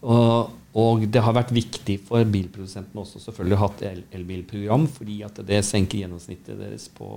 Og, 0.06 0.54
og 0.76 1.04
det 1.12 1.20
har 1.24 1.36
vært 1.36 1.52
viktig 1.56 1.98
for 2.08 2.24
bilprodusentene 2.32 3.02
også 3.02 3.20
selvfølgelig 3.26 3.58
å 3.58 3.60
ha 3.60 3.68
et 3.74 4.16
elbilprogram, 4.16 4.88
fordi 4.92 5.20
at 5.26 5.40
det 5.48 5.60
senker 5.68 6.00
gjennomsnittet 6.02 6.56
deres 6.60 6.88
på 6.96 7.10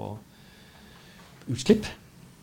utslipp. 1.49 1.87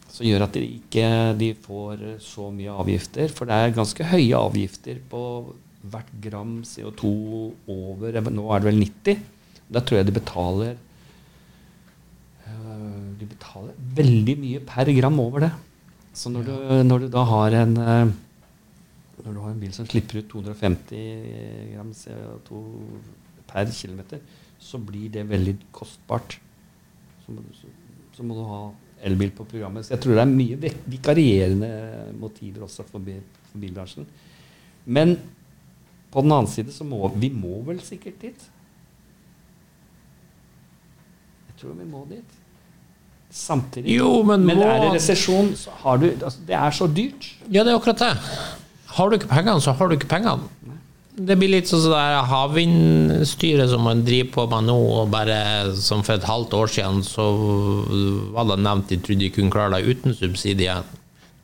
Som 0.09 0.25
gjør 0.25 0.47
at 0.47 0.57
de 0.57 0.64
ikke 0.79 1.07
de 1.37 1.51
får 1.67 2.03
så 2.25 2.49
mye 2.55 2.73
avgifter. 2.73 3.29
For 3.33 3.49
det 3.49 3.61
er 3.61 3.77
ganske 3.77 4.09
høye 4.09 4.41
avgifter 4.41 5.03
på 5.11 5.23
hvert 5.87 6.12
gram 6.25 6.59
CO2 6.67 7.11
over 7.71 8.21
Nå 8.33 8.49
er 8.55 8.62
det 8.62 8.71
vel 8.71 8.81
90. 8.81 9.25
Da 9.69 9.83
tror 9.83 10.01
jeg 10.01 10.09
de 10.09 10.14
betaler 10.14 10.75
øh, 12.47 13.07
De 13.19 13.27
betaler 13.27 13.75
veldig 13.99 14.37
mye 14.41 14.64
per 14.67 14.91
gram 14.97 15.21
over 15.21 15.47
det. 15.47 15.53
Så 16.17 16.33
når, 16.33 16.47
du, 16.49 16.55
når 16.89 17.05
du 17.05 17.11
da 17.12 17.23
har 17.29 17.55
en 17.59 17.77
øh, 17.77 18.14
når 19.27 19.33
du 19.35 19.41
har 19.43 19.53
en 19.53 19.61
bil 19.61 19.73
som 19.75 19.87
slipper 19.89 20.21
ut 20.21 20.29
250 20.31 21.73
gram 21.73 21.93
CO2 21.97 22.61
per 23.49 23.71
km, 23.73 24.01
så 24.59 24.79
blir 24.79 25.11
det 25.12 25.25
veldig 25.29 25.57
kostbart. 25.73 26.39
Så 27.25 27.33
må, 27.33 27.43
du, 27.43 27.64
så, 28.14 28.23
må 28.23 28.37
du 28.37 28.45
ha 28.47 28.61
elbil 29.09 29.33
på 29.35 29.45
programmet. 29.49 29.87
Så 29.87 29.97
jeg 29.97 30.05
tror 30.05 30.19
det 30.19 30.25
er 30.25 30.35
mye 30.35 30.73
vikarierende 30.87 31.71
motiver 32.21 32.67
også 32.69 32.87
for, 32.87 33.03
for 33.51 33.62
bilbransjen. 33.62 34.07
Men 34.87 35.17
på 36.12 36.23
den 36.23 36.33
annen 36.33 36.51
side 36.51 36.75
så 36.75 36.87
må 36.87 37.09
vi 37.17 37.33
må 37.35 37.59
vel 37.67 37.83
sikkert 37.85 38.21
dit. 38.23 38.49
Jeg 41.49 41.61
tror 41.61 41.75
vi 41.81 41.89
må 41.89 42.05
dit. 42.11 42.36
Samtidig 43.33 43.97
Jo, 43.99 44.22
men 44.24 44.47
men 44.47 44.62
er 44.64 44.79
det 44.85 44.93
resesjon, 44.97 45.51
så 45.59 45.72
har 45.83 45.99
du 46.01 46.07
altså, 46.11 46.39
Det 46.47 46.55
er 46.57 46.70
så 46.70 46.87
dyrt. 46.87 47.27
Ja, 47.51 47.64
det 47.64 47.72
er 47.72 47.77
akkurat 47.77 47.99
det. 48.01 48.12
Har 48.97 49.11
du 49.11 49.16
ikke 49.18 49.29
pengene, 49.29 49.61
så 49.61 49.74
har 49.77 49.89
du 49.89 49.97
ikke 49.97 50.09
pengene. 50.09 50.49
Det 51.16 51.33
blir 51.41 51.49
litt 51.49 51.68
sånn 51.68 51.87
det 51.89 52.01
havvindstyret 52.29 53.70
som 53.72 53.87
man 53.89 54.03
driver 54.05 54.33
på 54.35 54.45
med 54.53 54.66
nå, 54.68 54.77
og 55.01 55.11
bare 55.12 55.39
som 55.81 56.03
for 56.05 56.18
et 56.18 56.29
halvt 56.29 56.57
år 56.59 56.72
siden 56.72 57.01
så 57.05 57.24
var 58.37 58.51
det 58.51 58.59
nevnt 58.61 58.93
de 58.93 58.99
trodde 59.01 59.24
de 59.24 59.31
kunne 59.33 59.53
klare 59.53 59.81
det 59.81 59.97
uten 59.97 60.16
subsidier. 60.16 60.85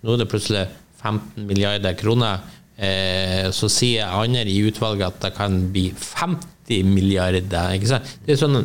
Nå 0.02 0.12
er 0.12 0.20
det 0.20 0.28
plutselig 0.28 0.66
15 1.00 1.46
milliarder 1.48 1.96
kroner. 1.98 2.44
Eh, 2.76 3.48
så 3.54 3.68
sier 3.72 4.12
andre 4.12 4.44
i 4.48 4.60
utvalget 4.68 5.08
at 5.08 5.20
det 5.24 5.32
kan 5.36 5.56
bli 5.72 5.88
50 5.96 6.88
milliarder. 6.88 7.76
Ikke 7.76 7.94
sant? 7.94 8.16
Det 8.26 8.36
er 8.36 8.42
sånn 8.42 8.60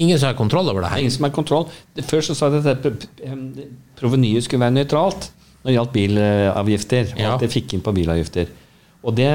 Ingen 0.00 0.18
som 0.18 0.30
har 0.30 0.34
kontroll 0.38 0.68
over 0.70 0.80
det 0.80 0.88
er 0.88 0.94
her. 0.94 1.02
ingen 1.04 1.10
som 1.12 1.24
har 1.24 1.30
kontroll. 1.36 1.66
Først 1.96 2.08
før 2.10 2.20
så 2.30 2.34
sa 2.34 2.48
de 2.50 2.62
at 2.70 3.06
provenyet 4.00 4.44
skulle 4.46 4.62
være 4.64 4.76
nøytralt 4.78 5.30
når 5.62 5.68
det 5.68 5.74
gjaldt 5.76 5.92
bilavgifter. 5.96 7.12
Og 7.12 7.20
Ja. 7.20 7.34
at 7.34 7.40
det 7.44 7.50
fikk 7.52 7.74
inn 7.74 7.80
på 7.84 7.92
bilavgifter. 7.94 8.46
Og 9.04 9.14
det 9.16 9.28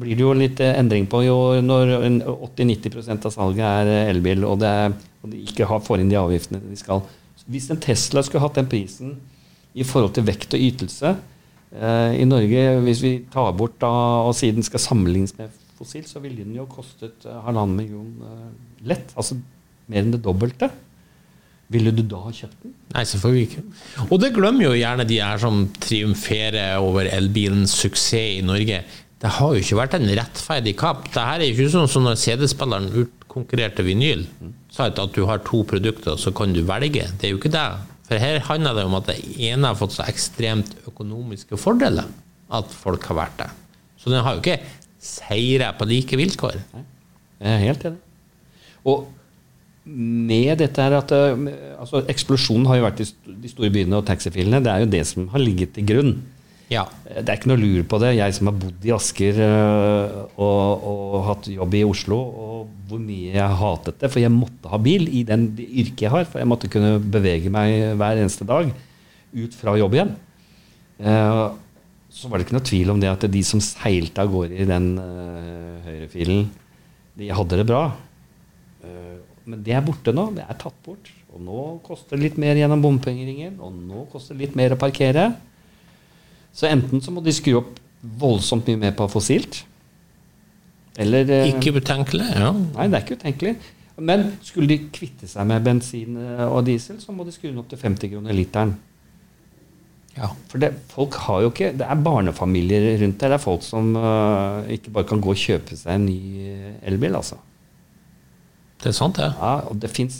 blir 0.00 0.16
det 0.16 0.24
jo 0.24 0.32
litt 0.32 0.60
eh, 0.60 0.74
endring 0.80 1.06
på 1.06 1.20
jo 1.26 1.60
når 1.60 1.90
80-90% 2.56 3.26
av 3.28 3.32
salget 3.34 3.60
er 3.64 3.86
eh, 3.86 4.10
elbil, 4.10 4.44
og, 4.48 4.58
det 4.62 4.94
og 5.22 5.30
de 5.30 5.42
ikke 5.44 5.66
har, 5.68 5.80
får 5.84 6.00
inn 6.00 6.08
de 6.08 6.16
avgiftene 6.16 6.60
de 6.64 6.76
skal. 6.80 7.02
Hvis 7.50 7.68
en 7.70 7.80
Tesla 7.82 8.22
skulle 8.24 8.40
hatt 8.44 8.54
den 8.56 8.68
prisen 8.72 9.18
i 9.74 9.84
forhold 9.84 10.14
til 10.16 10.24
vekt 10.24 10.54
og 10.56 10.60
ytelse 10.64 11.12
eh, 11.76 12.20
i 12.20 12.24
Norge, 12.24 12.64
hvis 12.86 13.02
vi 13.04 13.12
tar 13.32 13.52
bort 13.52 13.76
da, 13.84 13.90
og 14.26 14.34
siden 14.34 14.64
skal 14.64 14.80
sammenlignes 14.80 15.36
med 15.38 15.52
fossil, 15.78 16.04
så 16.08 16.20
ville 16.24 16.40
den 16.44 16.56
jo 16.56 16.64
kostet 16.70 17.24
eh, 17.28 17.40
halvannen 17.44 17.76
million 17.76 18.10
eh, 18.24 18.86
lett. 18.88 19.12
Altså 19.14 19.36
mer 19.90 20.04
enn 20.04 20.14
det 20.14 20.22
dobbelte. 20.24 20.70
Ville 21.70 21.92
du 21.94 22.02
da 22.02 22.18
ha 22.24 22.32
kjøpt 22.34 22.64
den? 22.64 22.72
Nei, 22.96 23.04
selvfølgelig 23.06 23.44
ikke. 23.46 23.62
Og 24.08 24.16
det 24.22 24.32
glemmer 24.34 24.66
jo 24.66 24.72
gjerne 24.74 25.06
de 25.06 25.20
her 25.22 25.38
som 25.38 25.62
triumferer 25.78 26.82
over 26.82 27.06
elbilens 27.06 27.76
suksess 27.78 28.40
i 28.40 28.42
Norge. 28.46 28.80
Det 29.20 29.30
har 29.36 29.52
jo 29.54 29.62
ikke 29.62 29.78
vært 29.78 29.94
en 29.98 30.10
rettferdig 30.18 30.74
kapp. 30.80 31.04
Det 31.14 31.22
her 31.22 31.42
er 31.42 31.46
jo 31.46 31.54
ikke 31.54 31.74
sånn 31.76 31.92
som 31.92 32.06
når 32.06 32.18
CD-spilleren 32.18 32.88
utkonkurrerte 33.04 33.84
vinyl. 33.86 34.24
Sa 34.74 34.88
at 34.88 34.98
du 35.14 35.22
har 35.28 35.44
to 35.46 35.62
produkter, 35.68 36.18
så 36.18 36.32
kan 36.34 36.56
du 36.56 36.64
velge. 36.66 37.06
Det 37.20 37.28
er 37.28 37.34
jo 37.34 37.38
ikke 37.38 37.52
det. 37.54 37.68
For 38.08 38.18
her 38.18 38.42
handler 38.48 38.74
det 38.74 38.88
om 38.88 38.98
at 38.98 39.12
det 39.12 39.20
ene 39.38 39.70
har 39.70 39.78
fått 39.78 39.94
så 39.94 40.08
ekstremt 40.10 40.72
økonomiske 40.90 41.58
fordeler 41.60 42.10
at 42.50 42.72
folk 42.74 43.04
har 43.12 43.20
vært 43.20 43.36
det. 43.44 43.50
Så 44.00 44.10
den 44.10 44.24
har 44.26 44.34
jo 44.34 44.42
ikke 44.42 44.58
seira 44.98 45.70
på 45.78 45.86
like 45.86 46.18
vilkår. 46.18 46.58
Nei, 46.74 46.82
jeg 47.44 47.52
er 47.52 47.66
helt 47.68 47.86
enig. 47.92 48.00
Og 48.90 49.04
med 49.90 50.60
dette 50.60 50.82
her 50.84 50.94
at 51.00 51.12
eh, 51.14 51.46
altså 51.80 52.04
Eksplosjonen 52.10 52.68
har 52.70 52.78
jo 52.78 52.86
vært 52.86 53.02
i 53.02 53.08
de 53.42 53.50
store 53.50 53.72
byene 53.74 53.98
og 53.98 54.06
taxifilene. 54.08 54.62
Det 54.62 54.72
er 54.72 54.84
jo 54.84 54.92
det 54.92 55.02
som 55.08 55.26
har 55.32 55.42
ligget 55.42 55.74
til 55.76 55.88
grunn. 55.88 56.12
Ja. 56.70 56.84
Det 57.02 57.26
er 57.26 57.38
ikke 57.40 57.50
noe 57.50 57.58
lur 57.58 57.86
på 57.90 57.98
det. 58.02 58.12
Jeg 58.14 58.34
som 58.36 58.50
har 58.50 58.58
bodd 58.62 58.84
i 58.86 58.92
Asker 58.94 59.40
øh, 59.42 60.18
og, 60.38 60.84
og 60.92 61.16
hatt 61.26 61.48
jobb 61.50 61.74
i 61.74 61.82
Oslo, 61.86 62.18
og 62.20 62.60
hvor 62.90 63.00
mye 63.02 63.32
jeg 63.34 63.58
hatet 63.62 63.98
det. 64.02 64.12
For 64.12 64.22
jeg 64.22 64.34
måtte 64.34 64.70
ha 64.70 64.78
bil 64.82 65.08
i 65.10 65.24
den 65.26 65.48
yrket 65.58 66.06
jeg 66.06 66.14
har. 66.14 66.28
For 66.30 66.42
jeg 66.42 66.50
måtte 66.50 66.70
kunne 66.70 67.00
bevege 67.02 67.50
meg 67.52 67.96
hver 67.98 68.22
eneste 68.22 68.46
dag 68.46 68.70
ut 68.70 69.58
fra 69.58 69.74
jobb 69.80 69.98
igjen. 69.98 70.14
Eh, 71.02 71.42
så 72.10 72.30
var 72.30 72.38
det 72.38 72.46
ikke 72.46 72.58
noe 72.58 72.66
tvil 72.66 72.94
om 72.94 73.02
det 73.02 73.10
at 73.10 73.26
de 73.30 73.42
som 73.46 73.62
seilte 73.62 74.22
av 74.22 74.30
gårde 74.30 74.62
i 74.62 74.66
den 74.66 74.86
høyrefilen, 75.84 76.48
de 77.18 77.28
hadde 77.34 77.58
det 77.60 77.66
bra. 77.68 77.84
Men 79.50 79.64
det 79.66 79.74
er 79.76 79.84
borte 79.84 80.14
nå. 80.14 80.28
Det 80.36 80.44
er 80.46 80.58
tatt 80.60 80.76
bort. 80.86 81.10
Og 81.30 81.42
nå 81.46 81.64
koster 81.86 82.16
det 82.16 82.24
litt 82.24 82.38
mer 82.42 82.58
gjennom 82.58 82.82
bompengeringen, 82.82 83.58
og 83.62 83.74
nå 83.74 84.06
koster 84.10 84.34
det 84.34 84.48
litt 84.48 84.58
mer 84.58 84.74
å 84.74 84.80
parkere. 84.80 85.30
Så 86.56 86.66
enten 86.70 87.02
så 87.02 87.14
må 87.14 87.22
de 87.22 87.34
skru 87.34 87.60
opp 87.60 87.76
voldsomt 88.00 88.66
mye 88.70 88.80
mer 88.80 88.94
på 88.96 89.06
fossilt, 89.12 89.64
eller 91.00 91.28
eh, 91.30 91.52
Ikke 91.52 91.72
utenkelig, 91.76 92.26
Ja. 92.34 92.50
Nei, 92.50 92.88
det 92.90 92.98
er 92.98 93.04
ikke 93.04 93.18
utenkelig. 93.20 93.54
Men 94.00 94.24
skulle 94.42 94.70
de 94.70 94.78
kvitte 94.92 95.28
seg 95.28 95.46
med 95.48 95.62
bensin 95.64 96.16
eh, 96.18 96.46
og 96.48 96.64
diesel, 96.66 96.98
så 97.02 97.14
må 97.14 97.26
de 97.28 97.34
skru 97.34 97.50
den 97.50 97.60
opp 97.62 97.68
til 97.70 97.78
50 97.80 98.14
kroner 98.14 98.36
literen. 98.36 98.74
Ja. 100.16 100.32
For 100.50 100.58
det, 100.58 100.72
folk 100.90 101.14
har 101.22 101.44
jo 101.44 101.52
ikke 101.52 101.68
Det 101.78 101.86
er 101.86 102.00
barnefamilier 102.02 102.98
rundt 102.98 103.20
der. 103.20 103.30
Det 103.30 103.36
er 103.36 103.44
folk 103.44 103.62
som 103.62 103.92
uh, 103.94 104.66
ikke 104.66 104.90
bare 104.96 105.06
kan 105.06 105.20
gå 105.22 105.30
og 105.30 105.38
kjøpe 105.38 105.78
seg 105.78 105.94
en 105.94 106.08
ny 106.08 106.18
elbil, 106.90 107.14
altså. 107.20 107.38
Det 108.80 108.90
er 108.92 108.96
sant, 108.96 109.16
det. 109.20 109.28
Ja, 109.36 109.54
og 109.68 109.78
det 109.82 109.90
fins 109.92 110.18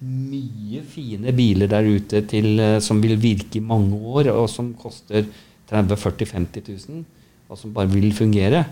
mye 0.00 0.80
fine 0.88 1.32
biler 1.36 1.68
der 1.68 1.84
ute 1.84 2.22
til, 2.30 2.54
øh, 2.62 2.78
som 2.80 3.02
vil 3.02 3.16
virke 3.20 3.58
i 3.58 3.64
mange 3.64 3.96
år, 3.98 4.30
og 4.32 4.46
som 4.48 4.72
koster 4.80 5.26
30 5.70 5.96
40 5.96 6.26
50 6.32 6.88
000, 6.88 7.04
og 7.50 7.58
som 7.58 7.74
bare 7.74 7.90
vil 7.90 8.12
fungere. 8.16 8.64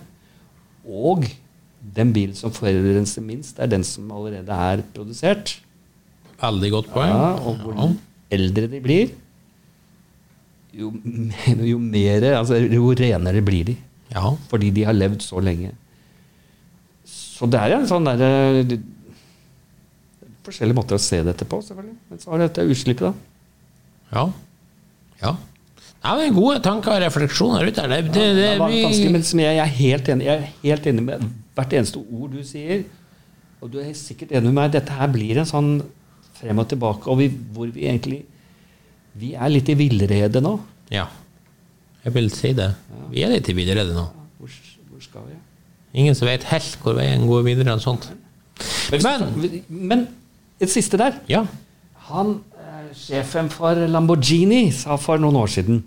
Og 0.89 1.27
den 1.97 2.13
bilen 2.15 2.35
som 2.35 2.51
forurenser 2.55 3.23
minst, 3.23 3.59
er 3.59 3.67
den 3.71 3.85
som 3.85 4.09
allerede 4.15 4.49
er 4.55 4.83
produsert. 4.95 5.59
Veldig 6.41 6.71
godt 6.71 6.89
poeng. 6.95 7.11
Ja, 7.13 7.33
og 7.45 7.57
hvor 7.65 7.75
Ja. 7.77 7.89
eldre 8.31 8.67
de 8.71 8.81
blir, 8.81 9.09
jo, 10.79 10.93
jo 11.73 11.79
mer 11.79 12.25
altså, 12.39 12.55
Jo 12.71 12.93
renere 12.93 13.43
blir 13.43 13.65
de. 13.65 13.77
ja. 14.15 14.31
Fordi 14.49 14.71
de 14.71 14.85
har 14.85 14.93
levd 14.95 15.21
så 15.23 15.41
lenge. 15.43 15.73
Så 17.09 17.47
det 17.51 17.61
er 17.61 17.77
en 17.79 17.87
sånn 17.87 18.05
derre 18.05 18.63
det- 18.65 18.81
Forskjellige 20.49 20.79
måter 20.79 20.97
å 20.97 21.03
se 21.03 21.21
dette 21.27 21.47
på, 21.49 21.61
selvfølgelig. 21.67 21.97
Men 22.09 22.23
så 22.23 22.33
har 22.33 22.41
du 22.41 22.47
dette 22.47 22.67
utslippet, 22.73 23.05
da. 23.09 23.13
Ja. 24.15 24.25
ja. 25.23 25.35
Ja, 25.99 26.15
er 26.15 26.33
gode 26.33 26.61
tanker 26.65 26.95
og 26.95 27.03
refleksjoner 27.03 27.67
ute 27.69 27.85
der. 27.85 27.91
Det, 27.91 28.13
det, 28.15 28.23
det, 28.23 28.35
Det 28.39 28.51
var 28.63 28.73
vanskelig, 28.73 29.13
men 29.17 29.27
som 29.27 29.43
jeg, 29.43 29.59
jeg, 29.59 29.65
er 29.67 29.77
helt 29.83 30.11
enig, 30.15 30.29
jeg 30.29 30.39
er 30.39 30.51
helt 30.63 30.89
enig 30.93 31.05
med 31.09 31.29
hvert 31.59 31.75
eneste 31.81 32.01
ord 32.01 32.33
du 32.37 32.43
sier. 32.47 32.85
Og 33.59 33.73
du 33.73 33.81
er 33.83 33.91
sikkert 33.99 34.33
enig 34.33 34.53
med 34.53 34.57
meg. 34.61 34.75
Dette 34.77 34.95
her 34.95 35.11
blir 35.13 35.41
en 35.43 35.49
sånn 35.51 35.73
frem 36.39 36.63
og 36.63 36.69
tilbake, 36.71 37.11
og 37.11 37.19
vi, 37.19 37.27
hvor 37.55 37.71
vi 37.75 37.89
egentlig 37.91 38.21
Vi 39.19 39.33
er 39.35 39.51
litt 39.51 39.67
i 39.73 39.75
villrede 39.75 40.41
nå. 40.45 40.59
ja. 40.95 41.09
Jeg 42.05 42.15
vil 42.15 42.29
si 42.33 42.53
det. 42.57 42.69
Vi 43.11 43.25
er 43.27 43.33
litt 43.35 43.49
i 43.51 43.55
villrede 43.59 43.93
nå. 43.93 44.05
Hvor, 44.39 44.53
hvor 44.89 45.01
skal 45.03 45.25
vi? 45.27 45.35
Ingen 45.99 46.15
som 46.17 46.29
vet 46.29 46.47
helt 46.49 46.79
hvor 46.81 46.95
veien 46.97 47.27
går 47.29 47.43
videre. 47.45 47.75
og 47.75 47.83
sånt. 47.83 48.07
Men 48.95 49.59
Men 49.69 50.07
et 50.61 50.71
siste 50.73 50.99
der. 51.01 51.21
ja. 51.29 51.47
Han, 52.09 52.41
eh, 52.57 52.97
Sjefen 52.97 53.51
for 53.53 53.77
Lamborghini 53.89 54.71
sa 54.73 54.97
for 54.97 55.21
noen 55.21 55.37
år 55.37 55.51
siden 55.53 55.83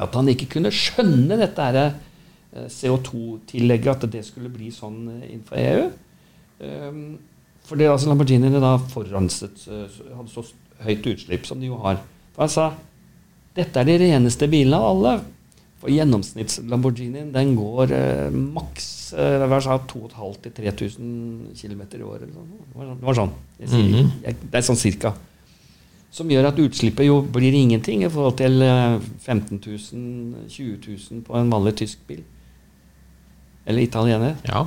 at 0.00 0.14
han 0.16 0.28
ikke 0.32 0.48
kunne 0.56 0.72
skjønne 0.72 1.36
dette 1.40 1.66
her, 1.66 1.94
eh, 2.52 2.68
CO2-tillegget, 2.72 4.04
at 4.04 4.12
det 4.12 4.24
skulle 4.24 4.52
bli 4.52 4.70
sånn 4.72 5.02
eh, 5.12 5.30
innenfor 5.34 5.60
EU. 5.60 5.86
Um, 6.56 7.00
fordi 7.68 7.84
altså 7.90 8.08
Lamborghiniene 8.08 8.62
da 8.62 8.76
forurenset 8.80 9.66
hadde 9.68 10.30
så 10.32 10.44
høyt 10.86 11.08
utslipp 11.10 11.44
som 11.44 11.60
de 11.60 11.68
jo 11.68 11.76
har. 11.82 11.98
For 12.32 12.46
han 12.46 12.52
sa 12.52 12.70
dette 13.56 13.80
er 13.80 13.88
de 13.88 13.96
reneste 14.06 14.48
bilene 14.48 14.78
av 14.78 14.86
alle. 14.94 15.12
For 15.86 15.94
gjennomsnitts-Lamborghinien 15.94 17.28
den 17.34 17.52
går 17.54 17.92
eh, 17.94 18.34
maks 18.34 18.88
eh, 19.14 19.44
hva 19.46 19.60
sa, 19.62 19.76
2500 19.86 20.40
til 20.42 20.54
3000 20.56 21.54
km 21.60 21.82
i 21.94 22.02
året. 22.02 22.26
sånn. 22.34 22.48
Det 22.58 22.74
var, 22.80 22.88
det 22.98 23.06
var 23.06 23.18
sånn. 23.20 23.34
Jeg 23.60 23.68
sier, 23.70 23.84
Mhm. 23.92 24.08
jeg, 24.24 24.36
det 24.50 24.58
er 24.58 24.66
sånn 24.66 24.80
cirka. 24.80 25.12
Som 26.16 26.30
gjør 26.32 26.48
at 26.48 26.58
utslippet 26.58 27.06
jo 27.06 27.20
blir 27.22 27.54
ingenting 27.54 28.02
i 28.02 28.08
forhold 28.10 28.36
til 28.40 28.62
eh, 28.66 28.98
15 29.22 29.60
000, 29.62 30.48
20 30.48 30.78
000 31.12 31.22
på 31.28 31.36
en 31.38 31.50
vanlig 31.52 31.76
tysk 31.84 32.02
bil. 32.08 32.24
Eller 33.66 33.82
italiener. 33.86 34.36
ja. 34.48 34.66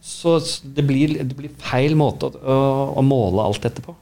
Så 0.00 0.38
det 0.62 0.84
blir, 0.86 1.10
det 1.26 1.34
blir 1.36 1.50
feil 1.58 1.96
måte 1.98 2.30
å, 2.30 2.54
å 2.96 3.02
måle 3.04 3.42
alt 3.44 3.60
dette 3.66 3.82
på. 3.84 3.92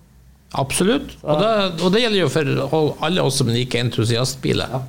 Absolutt. 0.54 1.16
Og 1.24 1.40
det, 1.40 1.48
og 1.82 1.90
det 1.94 2.02
gjelder 2.02 2.20
jo 2.20 2.28
for 2.30 2.98
alle 3.08 3.24
oss 3.24 3.38
som 3.40 3.48
liker 3.50 3.80
entusiastbiler. 3.82 4.68
Ja. 4.76 4.82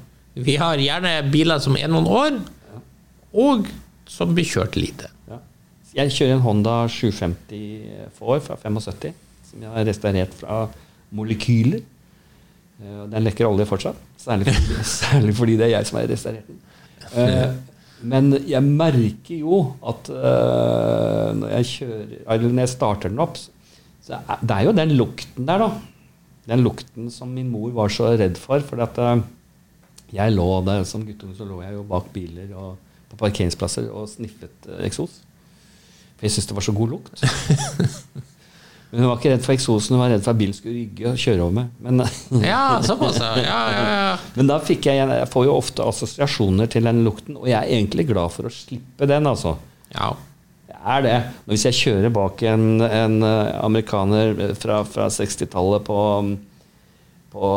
Vi 0.45 0.55
har 0.59 0.77
gjerne 0.81 1.13
biler 1.31 1.59
som 1.63 1.77
er 1.79 1.89
noen 1.91 2.07
år, 2.09 2.39
og 3.37 3.67
som 4.09 4.33
blir 4.35 4.47
kjørt 4.47 4.77
lite. 4.79 5.09
Ja. 5.29 5.39
Jeg 6.01 6.13
kjører 6.15 6.37
en 6.37 6.43
Honda 6.45 6.75
750 6.91 8.11
Får 8.17 8.41
fra 8.45 8.57
75, 8.61 9.13
som 9.49 9.63
jeg 9.65 9.73
har 9.73 9.87
restaurert 9.87 10.35
fra 10.37 10.59
molekyler. 11.15 11.81
Eh, 12.81 13.01
Den 13.11 13.25
lekker 13.25 13.49
olje 13.49 13.65
fortsatt, 13.69 13.99
særlig 14.21 14.51
fordi, 14.53 14.83
særlig 15.01 15.35
fordi 15.37 15.57
det 15.59 15.67
er 15.69 15.75
jeg 15.77 15.89
som 15.89 15.99
har 15.99 16.07
restaurert 16.11 16.47
den. 16.51 16.61
Eh, 17.17 17.51
men 18.07 18.33
jeg 18.45 18.61
merker 18.61 19.39
jo 19.41 19.61
at 19.89 20.09
eh, 20.13 21.29
når 21.39 21.53
jeg 21.55 21.69
kjører 21.71 22.09
Eller 22.27 22.51
når 22.51 22.61
jeg 22.67 22.69
starter 22.75 23.09
den 23.09 23.23
opp, 23.23 23.39
så 24.05 24.19
er, 24.19 24.43
det 24.43 24.53
er 24.57 24.67
jo 24.67 24.73
den 24.77 24.93
lukten 24.99 25.47
der, 25.47 25.63
da. 25.63 25.71
Den 26.47 26.61
lukten 26.63 27.09
som 27.11 27.31
min 27.35 27.49
mor 27.51 27.71
var 27.75 27.89
så 27.91 28.11
redd 28.19 28.37
for. 28.39 28.61
For 28.63 28.83
at 28.85 28.99
eh, 29.01 29.23
jeg 30.13 30.33
lå 30.35 30.47
der 30.67 30.85
som 30.87 31.03
guttunge 31.07 31.35
så 31.37 31.47
lå 31.47 31.61
jeg 31.65 31.75
jo 31.75 31.83
bak 31.87 32.11
biler 32.13 32.51
og 32.55 32.77
på 33.11 33.19
parkeringsplasser 33.19 33.89
og 33.91 34.07
sniffet 34.11 34.69
eh, 34.69 34.85
eksos. 34.87 35.21
For 36.17 36.27
jeg 36.27 36.33
syntes 36.35 36.49
det 36.49 36.57
var 36.57 36.65
så 36.65 36.75
god 36.75 36.93
lukt. 36.95 37.23
Men 38.89 39.03
hun 39.03 39.09
var 39.09 39.17
ikke 39.17 39.33
redd 39.33 39.43
for 39.43 39.53
eksosen, 39.53 39.95
hun 39.97 39.99
var 39.99 40.13
redd 40.13 40.23
for 40.23 40.31
at 40.31 40.39
bilen 40.39 40.55
skulle 40.55 40.77
rygge 40.77 41.09
og 41.09 41.17
kjøre 41.19 41.43
over 41.43 41.55
meg. 41.57 41.71
Men, 41.83 42.05
Ja, 42.53 42.79
såpass, 42.87 43.19
ja. 43.19 43.33
ja, 43.43 43.57
ja, 43.75 44.13
men 44.37 44.47
da 44.47 44.61
fikk 44.63 44.87
jeg 44.87 45.01
Jeg 45.03 45.27
får 45.33 45.43
jo 45.43 45.57
ofte 45.59 45.83
assosiasjoner 45.83 46.71
til 46.71 46.87
den 46.87 47.03
lukten, 47.03 47.35
og 47.35 47.49
jeg 47.51 47.57
er 47.59 47.75
egentlig 47.75 48.07
glad 48.07 48.31
for 48.31 48.47
å 48.47 48.53
slippe 48.53 49.09
den, 49.09 49.27
altså. 49.27 49.57
ja. 49.91 50.13
Jeg 50.71 50.79
er 50.93 51.03
det. 51.03 51.15
Når 51.43 51.51
Hvis 51.51 51.65
jeg 51.67 51.77
kjører 51.81 52.13
bak 52.15 52.41
en, 52.47 52.65
en 52.85 53.15
eh, 53.27 53.53
amerikaner 53.59 54.55
fra, 54.55 54.79
fra 54.87 55.07
60-tallet 55.11 55.83
på, 55.83 55.99
på 57.33 57.49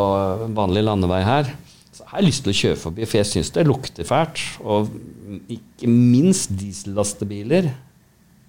vanlig 0.56 0.82
landevei 0.88 1.20
her, 1.22 1.52
så 1.52 1.69
har 2.10 2.18
jeg 2.18 2.26
lyst 2.26 2.42
til 2.42 2.50
å 2.50 2.58
kjøre 2.58 2.78
forbi, 2.80 3.06
for 3.06 3.20
jeg 3.20 3.28
syns 3.30 3.52
det 3.54 3.66
lukter 3.68 4.06
fælt. 4.08 4.42
Og 4.66 4.90
ikke 5.52 5.90
minst 5.90 6.50
diesellastebiler. 6.58 7.70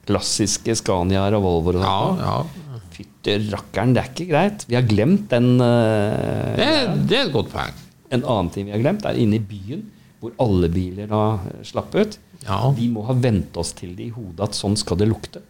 Klassiske 0.09 0.73
Scaniaer 0.79 1.37
og 1.37 1.45
Volvoer 1.45 1.77
og 1.77 1.85
ja, 1.85 1.97
sånt. 2.01 2.23
ja. 2.25 2.79
Fytti 2.91 3.35
rakkeren, 3.51 3.93
det 3.93 4.01
er 4.01 4.09
ikke 4.09 4.27
greit. 4.31 4.65
Vi 4.67 4.75
har 4.75 4.87
glemt 4.89 5.27
den 5.31 5.53
uh, 5.61 6.57
Det, 6.57 6.71
det 7.07 7.19
er 7.19 7.27
et 7.27 7.35
godt 7.35 7.51
poeng. 7.53 7.77
En 8.11 8.25
annen 8.25 8.49
ting 8.51 8.65
vi 8.67 8.73
har 8.73 8.81
glemt, 8.81 9.05
er 9.07 9.19
inne 9.21 9.37
i 9.37 9.45
byen, 9.45 9.85
hvor 10.21 10.33
alle 10.41 10.67
biler 10.73 11.07
da 11.09 11.21
eh, 11.47 11.61
slapp 11.69 11.93
ut. 11.95 12.17
Ja. 12.43 12.57
Vi 12.75 12.89
må 12.91 13.05
ha 13.07 13.15
vent 13.15 13.55
oss 13.61 13.71
til 13.77 13.93
det 13.95 14.09
i 14.09 14.13
hodet 14.13 14.49
at 14.49 14.57
sånn 14.57 14.75
skal 14.77 14.99
det 14.99 15.07
lukte. 15.09 15.43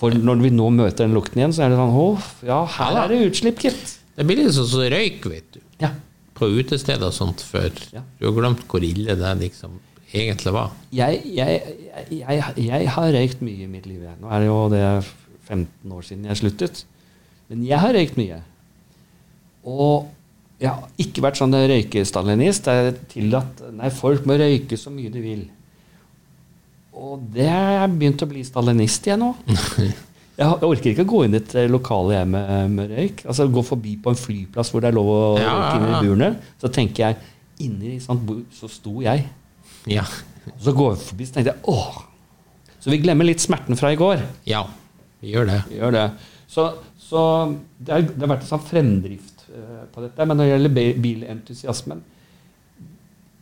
For 0.00 0.14
når 0.16 0.44
vi 0.44 0.52
nå 0.54 0.68
møter 0.72 1.04
den 1.04 1.16
lukten 1.16 1.40
igjen, 1.40 1.56
så 1.56 1.66
er 1.66 1.72
det 1.72 1.80
sånn 1.80 1.96
Å, 2.00 2.06
ja, 2.48 2.60
her 2.76 2.94
Ja 2.94 3.02
er 3.02 3.12
det 3.12 3.32
utslipp, 3.32 3.58
gitt. 3.64 3.96
Det 4.16 4.28
blir 4.28 4.40
litt 4.40 4.54
sånn 4.56 4.68
som 4.70 4.86
røyk, 4.92 5.26
vet 5.32 5.56
du. 5.56 5.60
Ja. 5.82 5.90
På 6.40 6.48
utesteder 6.48 7.06
og 7.10 7.14
sånt 7.14 7.44
før. 7.44 7.70
Ja. 7.92 8.02
Du 8.18 8.26
har 8.28 8.36
glemt 8.38 8.64
hvor 8.70 8.84
ille 8.84 9.16
det 9.18 9.32
liksom 9.42 9.78
egentlig 10.10 10.54
var. 10.54 10.72
Jeg, 10.94 11.20
jeg, 11.36 11.60
jeg, 12.10 12.44
jeg, 12.56 12.88
har 12.96 13.12
røykt 13.14 13.42
mye 13.44 13.66
i 13.66 13.70
mitt 13.70 13.86
liv. 13.86 14.06
Nå 14.20 14.30
er 14.30 14.42
det 14.42 14.48
jo 14.48 14.60
det 14.72 14.84
15 15.50 15.92
år 15.96 16.06
siden 16.06 16.30
jeg 16.30 16.40
sluttet. 16.40 16.82
Men 17.50 17.62
jeg 17.66 17.82
har 17.82 17.94
røykt 17.94 18.18
mye. 18.18 18.40
Og 19.68 20.10
jeg 20.60 20.72
har 20.72 20.90
ikke 21.00 21.24
vært 21.24 21.40
sånn 21.40 21.56
røykestalinist. 21.56 22.68
Det 22.68 22.90
er 22.90 23.00
tillatt 23.12 23.64
Nei, 23.76 23.90
folk 23.94 24.26
må 24.28 24.36
røyke 24.40 24.78
så 24.80 24.92
mye 24.92 25.12
de 25.12 25.24
vil. 25.24 25.48
Og 27.00 27.22
det 27.32 27.48
har 27.48 27.76
jeg 27.78 27.96
begynt 27.96 28.24
å 28.24 28.28
bli 28.28 28.44
stalinist 28.44 29.06
igjen 29.08 29.22
nå. 29.24 29.34
Jeg 30.40 30.48
jeg 30.48 30.70
orker 30.70 30.90
ikke 30.94 31.04
å 31.04 31.10
gå 31.10 31.18
inn 31.26 31.34
i 31.36 31.40
et 31.40 31.54
eh, 31.60 31.68
lokale 31.68 32.14
jeg 32.14 32.28
med, 32.32 32.70
med 32.72 32.92
røyk. 32.94 33.24
Altså 33.28 33.44
Gå 33.52 33.64
forbi 33.66 33.96
på 34.00 34.12
en 34.14 34.16
flyplass 34.20 34.70
hvor 34.72 34.80
det 34.80 34.88
er 34.88 34.96
lov 34.96 35.10
å 35.12 35.20
Ja, 35.36 35.52
røyke 35.52 35.74
inn 35.76 35.84
ja, 35.84 35.90
ja. 35.90 35.98
i 35.98 36.06
burene. 36.06 36.30
Så 36.62 36.70
tenker 36.72 37.10
jeg 37.10 37.18
inni 37.66 37.98
bord 38.24 38.46
så 38.56 38.70
sto 38.72 39.02
jeg. 39.04 39.26
Ja. 39.90 40.06
Og 40.54 40.62
så 40.64 40.72
går 40.76 40.94
vi 40.94 41.08
forbi, 41.10 41.26
så 41.28 41.36
tenkte 41.36 41.52
jeg 41.52 41.68
åh. 41.68 41.98
Så 42.80 42.88
vi 42.92 43.02
glemmer 43.02 43.28
litt 43.28 43.44
smerten 43.44 43.76
fra 43.76 43.92
i 43.92 44.00
går. 44.00 44.24
ja. 44.48 44.66
Vi 45.20 45.34
gjør 45.34 45.50
det. 45.50 45.58
Vi 45.68 45.76
gjør 45.76 45.92
det. 45.92 46.06
Så, 46.48 46.62
så 46.96 47.22
det, 47.76 47.90
har, 47.92 48.06
det 48.08 48.22
har 48.22 48.30
vært 48.30 48.46
en 48.46 48.48
sånn 48.54 48.62
fremdrift 48.64 49.42
uh, 49.52 49.82
på 49.92 50.00
dette. 50.06 50.24
Men 50.24 50.38
når 50.40 50.46
det 50.46 50.54
gjelder 50.54 51.02
bilentusiasmen 51.04 52.00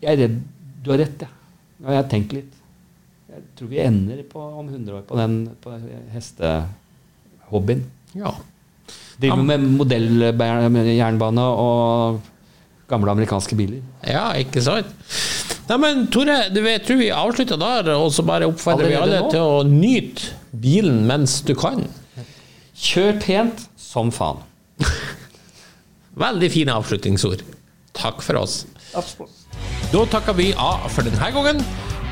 Jeg 0.03 0.11
er 0.11 0.19
redd 0.25 0.41
du 0.83 0.91
har 0.91 1.01
rett, 1.03 1.23
jeg. 1.23 1.37
Jeg 1.85 1.95
har 2.01 2.11
tenkt 2.11 2.35
litt. 2.35 2.59
Jeg 3.31 3.47
tror 3.59 3.71
vi 3.71 3.81
ender 3.83 4.25
på, 4.27 4.43
om 4.43 4.67
100 4.67 4.99
år 4.99 5.07
på 5.07 5.19
den 5.19 5.39
på 5.63 5.75
hestehobbyen. 7.49 7.85
Ja. 8.15 8.35
Driver 9.21 9.43
med 9.43 9.61
modelljernbane 9.61 11.43
og 11.43 12.21
gamle 12.89 13.11
amerikanske 13.11 13.57
biler. 13.57 13.83
Ja, 14.07 14.33
ikke 14.39 14.63
sant? 14.63 14.87
Nei, 15.69 15.77
men 15.77 16.07
Tore, 16.09 16.49
du 16.55 16.63
vet, 16.65 16.87
tror 16.87 16.97
vi 16.97 17.11
avslutter 17.13 17.59
der, 17.61 17.91
og 17.97 18.13
så 18.13 18.23
bare 18.25 18.47
oppfordrer 18.49 18.89
vi 18.89 18.97
alle 18.97 19.21
nå? 19.21 19.31
til 19.31 19.43
å 19.43 19.65
nyte 19.69 20.31
bilen 20.57 21.03
mens 21.07 21.43
du 21.45 21.53
kan. 21.59 21.85
Kjør 22.79 23.19
pent 23.21 23.67
som 23.77 24.13
faen. 24.15 24.41
Veldig 26.25 26.51
fine 26.55 26.73
avslutningsord. 26.79 27.45
Takk 27.99 28.23
for 28.25 28.41
oss. 28.41 28.63
Absolutt. 28.97 29.35
Da 29.93 30.05
takker 30.09 30.37
vi 30.39 30.53
av 30.55 30.89
for 30.95 31.05
denne 31.05 31.31
gangen. 31.35 31.61